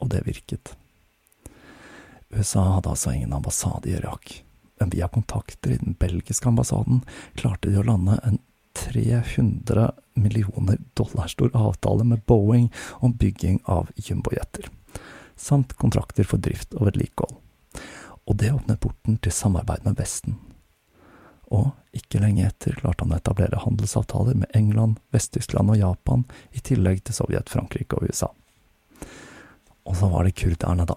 og 0.00 0.12
det 0.14 0.24
virket. 0.26 0.74
USA 2.32 2.64
hadde 2.76 2.94
altså 2.94 3.12
ingen 3.12 3.32
ambassade 3.32 3.90
i 3.90 3.96
Irak, 3.98 4.38
men 4.80 4.90
via 4.90 5.08
kontakter 5.08 5.74
i 5.74 5.80
den 5.82 5.94
belgiske 6.00 6.48
ambassaden 6.48 7.02
klarte 7.36 7.70
de 7.70 7.78
å 7.78 7.86
lande 7.86 8.16
en 8.24 8.40
300 8.72 9.90
millioner 10.14 10.78
dollar 10.94 11.28
stor 11.28 11.50
avtale 11.54 12.04
med 12.08 12.24
Boeing 12.26 12.70
om 13.04 13.12
bygging 13.12 13.60
av 13.64 13.90
jumbojeter, 13.96 14.70
samt 15.36 15.76
kontrakter 15.76 16.24
for 16.24 16.40
drift 16.40 16.72
og 16.74 16.88
vedlikehold. 16.88 17.36
Og 18.24 18.38
det 18.38 18.52
åpnet 18.54 18.80
porten 18.80 19.18
til 19.20 19.34
samarbeid 19.34 19.84
med 19.84 19.98
Vesten. 19.98 20.38
Og 21.52 21.70
ikke 21.96 22.22
lenge 22.22 22.46
etter 22.48 22.76
klarte 22.78 23.04
han 23.04 23.12
å 23.12 23.18
etablere 23.18 23.60
handelsavtaler 23.60 24.38
med 24.40 24.56
England, 24.56 25.00
Vest-Tyskland 25.12 25.74
og 25.74 25.80
Japan, 25.80 26.24
i 26.56 26.62
tillegg 26.64 27.02
til 27.04 27.18
Sovjet, 27.18 27.52
Frankrike 27.52 27.98
og 27.98 28.08
USA. 28.08 28.30
Og 29.84 29.98
så 29.98 30.08
var 30.08 30.24
det 30.24 30.36
kurderne, 30.38 30.86
da. 30.88 30.96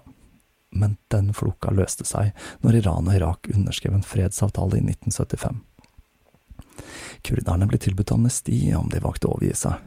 Men 0.76 0.96
den 1.12 1.32
floka 1.36 1.72
løste 1.72 2.04
seg 2.08 2.32
når 2.64 2.80
Iran 2.80 3.08
og 3.08 3.16
Irak 3.16 3.50
underskrev 3.52 3.96
en 3.96 4.06
fredsavtale 4.06 4.80
i 4.80 4.84
1975. 4.84 5.60
Kurderne 7.26 7.68
ble 7.68 7.80
tilbudt 7.80 8.12
amnesti 8.12 8.58
om 8.76 8.90
de 8.92 9.00
valgte 9.02 9.28
å 9.28 9.36
overgi 9.36 9.54
seg. 9.66 9.80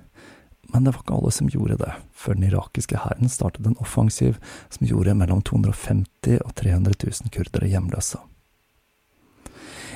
Men 0.69 0.85
det 0.85 0.93
var 0.93 1.01
ikke 1.01 1.17
alle 1.17 1.31
som 1.33 1.49
gjorde 1.49 1.79
det, 1.81 1.93
før 2.13 2.37
den 2.37 2.49
irakiske 2.49 2.99
hæren 3.01 3.31
startet 3.31 3.65
en 3.65 3.79
offensiv 3.81 4.37
som 4.69 4.85
gjorde 4.85 5.15
mellom 5.17 5.41
250 5.41 6.43
og 6.43 6.51
300 6.61 6.93
000 7.01 7.33
kurdere 7.33 7.71
hjemløse. 7.71 8.21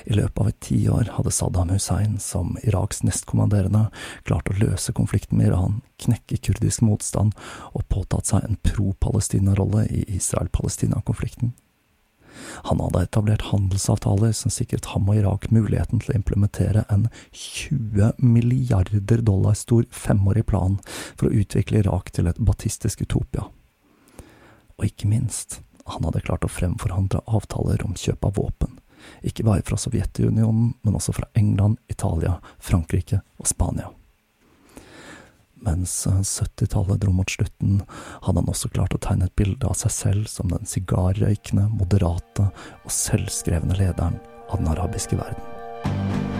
I 0.06 0.18
løpet 0.18 0.40
av 0.42 0.50
et 0.50 0.60
tiår 0.66 1.12
hadde 1.16 1.32
Saddam 1.32 1.72
Hussein, 1.72 2.18
som 2.20 2.58
Iraks 2.64 3.04
nestkommanderende, 3.08 3.86
klart 4.28 4.52
å 4.52 4.58
løse 4.60 4.94
konflikten 4.96 5.40
med 5.40 5.52
Iran, 5.52 5.82
knekke 6.04 6.42
kurdisk 6.44 6.84
motstand 6.84 7.36
og 7.72 7.88
påtatt 7.92 8.32
seg 8.32 8.48
en 8.48 8.60
pro-Palestina-rolle 8.68 9.86
i 9.88 10.06
Israel-Palestina-konflikten. 10.18 11.54
Han 12.70 12.82
hadde 12.82 13.04
etablert 13.06 13.48
handelsavtaler 13.52 14.34
som 14.36 14.52
sikret 14.52 14.90
ham 14.94 15.10
og 15.10 15.20
Irak 15.20 15.50
muligheten 15.54 16.02
til 16.02 16.14
å 16.14 16.18
implementere 16.18 16.86
en 16.94 17.08
20 17.32 18.18
milliarder 18.24 19.22
dollar 19.26 19.58
stor 19.58 19.86
femårig 19.94 20.46
plan 20.50 20.80
for 21.14 21.30
å 21.30 21.44
utvikle 21.44 21.84
Irak 21.84 22.12
til 22.16 22.30
et 22.30 22.42
batistisk 22.42 23.06
utopia. 23.06 23.46
Og 24.80 24.88
ikke 24.90 25.10
minst, 25.12 25.62
han 25.86 26.06
hadde 26.08 26.24
klart 26.26 26.46
å 26.48 26.52
fremforhandle 26.52 27.22
avtaler 27.28 27.84
om 27.86 27.96
kjøp 28.00 28.26
av 28.26 28.40
våpen, 28.40 28.80
ikke 29.24 29.46
bare 29.48 29.66
fra 29.66 29.80
Sovjetunionen, 29.80 30.74
men 30.84 30.96
også 30.96 31.16
fra 31.16 31.30
England, 31.40 31.80
Italia, 31.92 32.38
Frankrike 32.60 33.22
og 33.40 33.50
Spania. 33.50 33.90
Mens 35.64 35.94
70-tallet 36.08 37.00
dro 37.00 37.14
mot 37.16 37.32
slutten, 37.32 37.80
hadde 38.26 38.42
han 38.42 38.52
også 38.52 38.72
klart 38.74 38.96
å 38.98 39.00
tegne 39.04 39.30
et 39.30 39.38
bilde 39.40 39.70
av 39.70 39.78
seg 39.80 39.96
selv 39.96 40.28
som 40.32 40.52
den 40.52 40.68
sigarrøykende, 40.68 41.70
moderate 41.72 42.50
og 42.84 42.92
selvskrevne 42.92 43.80
lederen 43.80 44.20
av 44.50 44.60
den 44.60 44.72
arabiske 44.76 45.20
verden. 45.20 46.33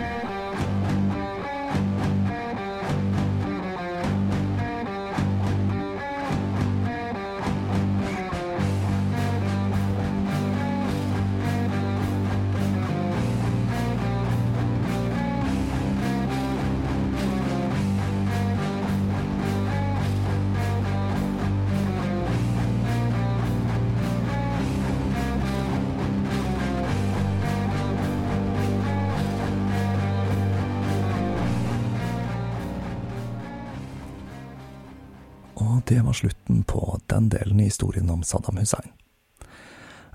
Det 35.86 36.00
var 36.00 36.12
slutten 36.12 36.62
på 36.62 37.00
den 37.06 37.28
delen 37.28 37.60
i 37.60 37.68
historien 37.68 38.10
om 38.10 38.22
Saddam 38.22 38.56
Hussein. 38.56 38.92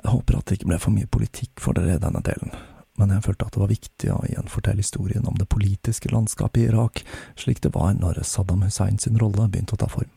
Jeg 0.03 0.11
håper 0.11 0.37
at 0.37 0.47
det 0.47 0.59
ikke 0.59 0.69
ble 0.71 0.79
for 0.79 0.95
mye 0.95 1.09
politikk 1.11 1.59
for 1.59 1.75
dere 1.75 1.97
i 1.97 2.01
denne 2.01 2.21
delen, 2.23 2.53
men 2.99 3.11
jeg 3.13 3.25
følte 3.25 3.47
at 3.47 3.55
det 3.55 3.61
var 3.61 3.71
viktig 3.71 4.11
å 4.13 4.19
gjenfortelle 4.27 4.83
historien 4.83 5.27
om 5.27 5.35
det 5.39 5.49
politiske 5.51 6.11
landskapet 6.11 6.61
i 6.61 6.67
Irak, 6.71 7.03
slik 7.39 7.61
det 7.63 7.73
var 7.75 7.93
når 7.97 8.21
Saddam 8.27 8.63
Hussein 8.65 8.99
sin 8.99 9.19
rolle 9.19 9.47
begynte 9.47 9.75
å 9.75 9.81
ta 9.83 9.89
form. 9.91 10.11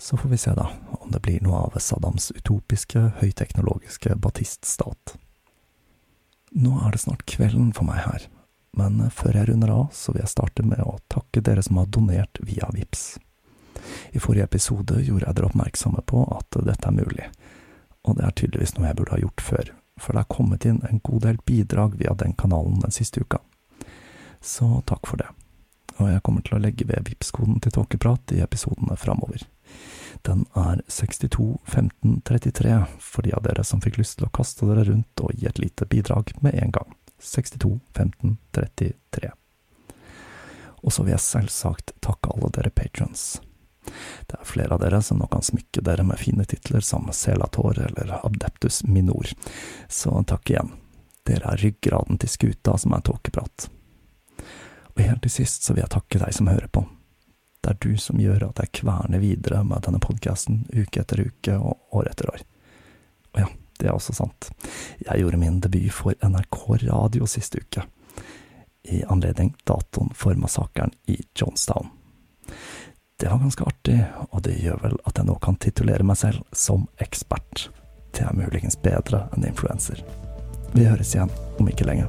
Så 0.00 0.16
får 0.16 0.30
vi 0.32 0.38
se, 0.40 0.54
da, 0.56 0.70
om 1.02 1.10
det 1.12 1.20
blir 1.20 1.42
noe 1.44 1.66
av 1.66 1.74
Saddams 1.82 2.30
utopiske, 2.32 3.02
høyteknologiske 3.20 4.16
batiststat. 4.16 5.16
Nå 6.56 6.78
er 6.86 6.94
det 6.94 7.02
snart 7.02 7.26
kvelden 7.28 7.74
for 7.76 7.86
meg 7.86 8.00
her, 8.06 8.28
men 8.78 9.02
før 9.14 9.36
jeg 9.36 9.50
runder 9.50 9.74
av, 9.74 9.90
så 9.92 10.14
vil 10.14 10.24
jeg 10.24 10.32
starte 10.32 10.64
med 10.66 10.80
å 10.82 10.96
takke 11.12 11.42
dere 11.44 11.62
som 11.62 11.82
har 11.82 11.90
donert 11.92 12.40
via 12.46 12.70
VIPS. 12.72 13.18
I 14.12 14.22
forrige 14.22 14.48
episode 14.48 15.02
gjorde 15.02 15.26
jeg 15.26 15.36
dere 15.36 15.50
oppmerksomme 15.50 16.02
på 16.06 16.24
at 16.36 16.60
dette 16.66 16.88
er 16.88 16.96
mulig, 16.96 17.28
og 18.06 18.18
det 18.18 18.26
er 18.26 18.36
tydeligvis 18.36 18.76
noe 18.76 18.88
jeg 18.88 18.98
burde 19.00 19.16
ha 19.16 19.22
gjort 19.22 19.44
før, 19.44 19.72
for 20.00 20.16
det 20.16 20.24
er 20.24 20.34
kommet 20.36 20.66
inn 20.66 20.80
en 20.88 21.02
god 21.04 21.26
del 21.26 21.40
bidrag 21.46 21.98
via 22.00 22.16
den 22.18 22.34
kanalen 22.38 22.80
den 22.82 22.94
siste 22.94 23.20
uka. 23.20 23.42
Så 24.40 24.80
takk 24.88 25.06
for 25.06 25.20
det, 25.20 25.28
og 25.98 26.08
jeg 26.08 26.24
kommer 26.24 26.44
til 26.46 26.56
å 26.56 26.62
legge 26.62 26.86
ved 26.88 27.08
Vipps-koden 27.08 27.60
til 27.60 27.74
Tåkeprat 27.76 28.36
i 28.36 28.44
episodene 28.44 28.96
framover. 28.96 29.44
Den 30.26 30.46
er 30.56 30.80
621533 30.88 32.78
for 33.00 33.24
de 33.24 33.34
av 33.36 33.44
dere 33.44 33.64
som 33.64 33.80
fikk 33.84 33.98
lyst 34.00 34.18
til 34.18 34.28
å 34.28 34.34
kaste 34.34 34.66
dere 34.68 34.84
rundt 34.88 35.20
og 35.24 35.30
gi 35.36 35.46
et 35.48 35.60
lite 35.62 35.84
bidrag 35.88 36.24
med 36.44 36.52
en 36.60 36.72
gang. 36.74 36.90
621533. 37.20 39.30
Og 40.80 40.92
så 40.92 41.04
vil 41.04 41.14
jeg 41.14 41.24
selvsagt 41.24 41.92
takke 42.04 42.32
alle 42.32 42.48
dere 42.56 42.72
patrons. 42.72 43.40
Det 44.26 44.36
er 44.38 44.46
flere 44.46 44.76
av 44.76 44.82
dere 44.82 45.00
som 45.02 45.18
nå 45.18 45.26
kan 45.32 45.44
smykke 45.44 45.82
dere 45.86 46.04
med 46.06 46.20
fine 46.20 46.44
titler 46.48 46.84
som 46.84 47.08
Selator 47.12 47.78
eller 47.78 48.12
Abdeptus 48.20 48.82
Minor, 48.84 49.32
så 49.88 50.14
takk 50.28 50.52
igjen. 50.52 50.72
Dere 51.26 51.52
er 51.52 51.62
ryggraden 51.62 52.20
til 52.20 52.32
skuta 52.32 52.76
som 52.78 52.94
er 52.96 53.04
tåkeprat. 53.06 53.68
Og 54.94 55.02
helt 55.04 55.22
til 55.24 55.32
sist 55.32 55.66
så 55.66 55.74
vil 55.74 55.84
jeg 55.84 55.94
takke 55.94 56.20
deg 56.22 56.34
som 56.36 56.50
hører 56.50 56.70
på. 56.72 56.84
Det 57.60 57.74
er 57.74 57.80
du 57.84 57.96
som 58.00 58.20
gjør 58.20 58.48
at 58.48 58.62
jeg 58.62 58.72
kverner 58.80 59.20
videre 59.20 59.60
med 59.68 59.84
denne 59.84 60.00
podkasten 60.00 60.62
uke 60.72 61.02
etter 61.02 61.26
uke 61.26 61.58
og 61.58 61.96
år 62.00 62.08
etter 62.12 62.30
år. 62.32 62.44
Og 63.34 63.42
ja, 63.42 63.48
det 63.80 63.88
er 63.88 63.96
også 63.96 64.16
sant. 64.16 64.48
Jeg 65.04 65.20
gjorde 65.20 65.40
min 65.40 65.60
debut 65.60 65.92
for 65.92 66.16
NRK 66.24 66.60
Radio 66.86 67.28
siste 67.28 67.60
uke, 67.60 67.84
i 68.88 69.04
anledning 69.04 69.52
datoen 69.68 70.12
for 70.16 70.36
massakren 70.40 70.94
i 71.06 71.20
Jonestown. 71.36 71.99
Det 73.20 73.28
var 73.28 73.38
ganske 73.38 73.64
artig, 73.64 73.98
og 74.30 74.40
det 74.46 74.54
gjør 74.62 74.78
vel 74.80 74.94
at 75.04 75.18
jeg 75.20 75.28
nå 75.28 75.34
kan 75.44 75.58
titulere 75.60 76.06
meg 76.08 76.16
selv 76.16 76.40
som 76.56 76.86
ekspert. 77.04 77.66
Det 78.16 78.24
er 78.24 78.32
muligens 78.38 78.80
bedre 78.80 79.26
enn 79.36 79.44
influenser. 79.44 80.00
Vi 80.72 80.88
høres 80.88 81.12
igjen 81.12 81.32
om 81.60 81.68
ikke 81.68 81.84
lenge. 81.84 82.08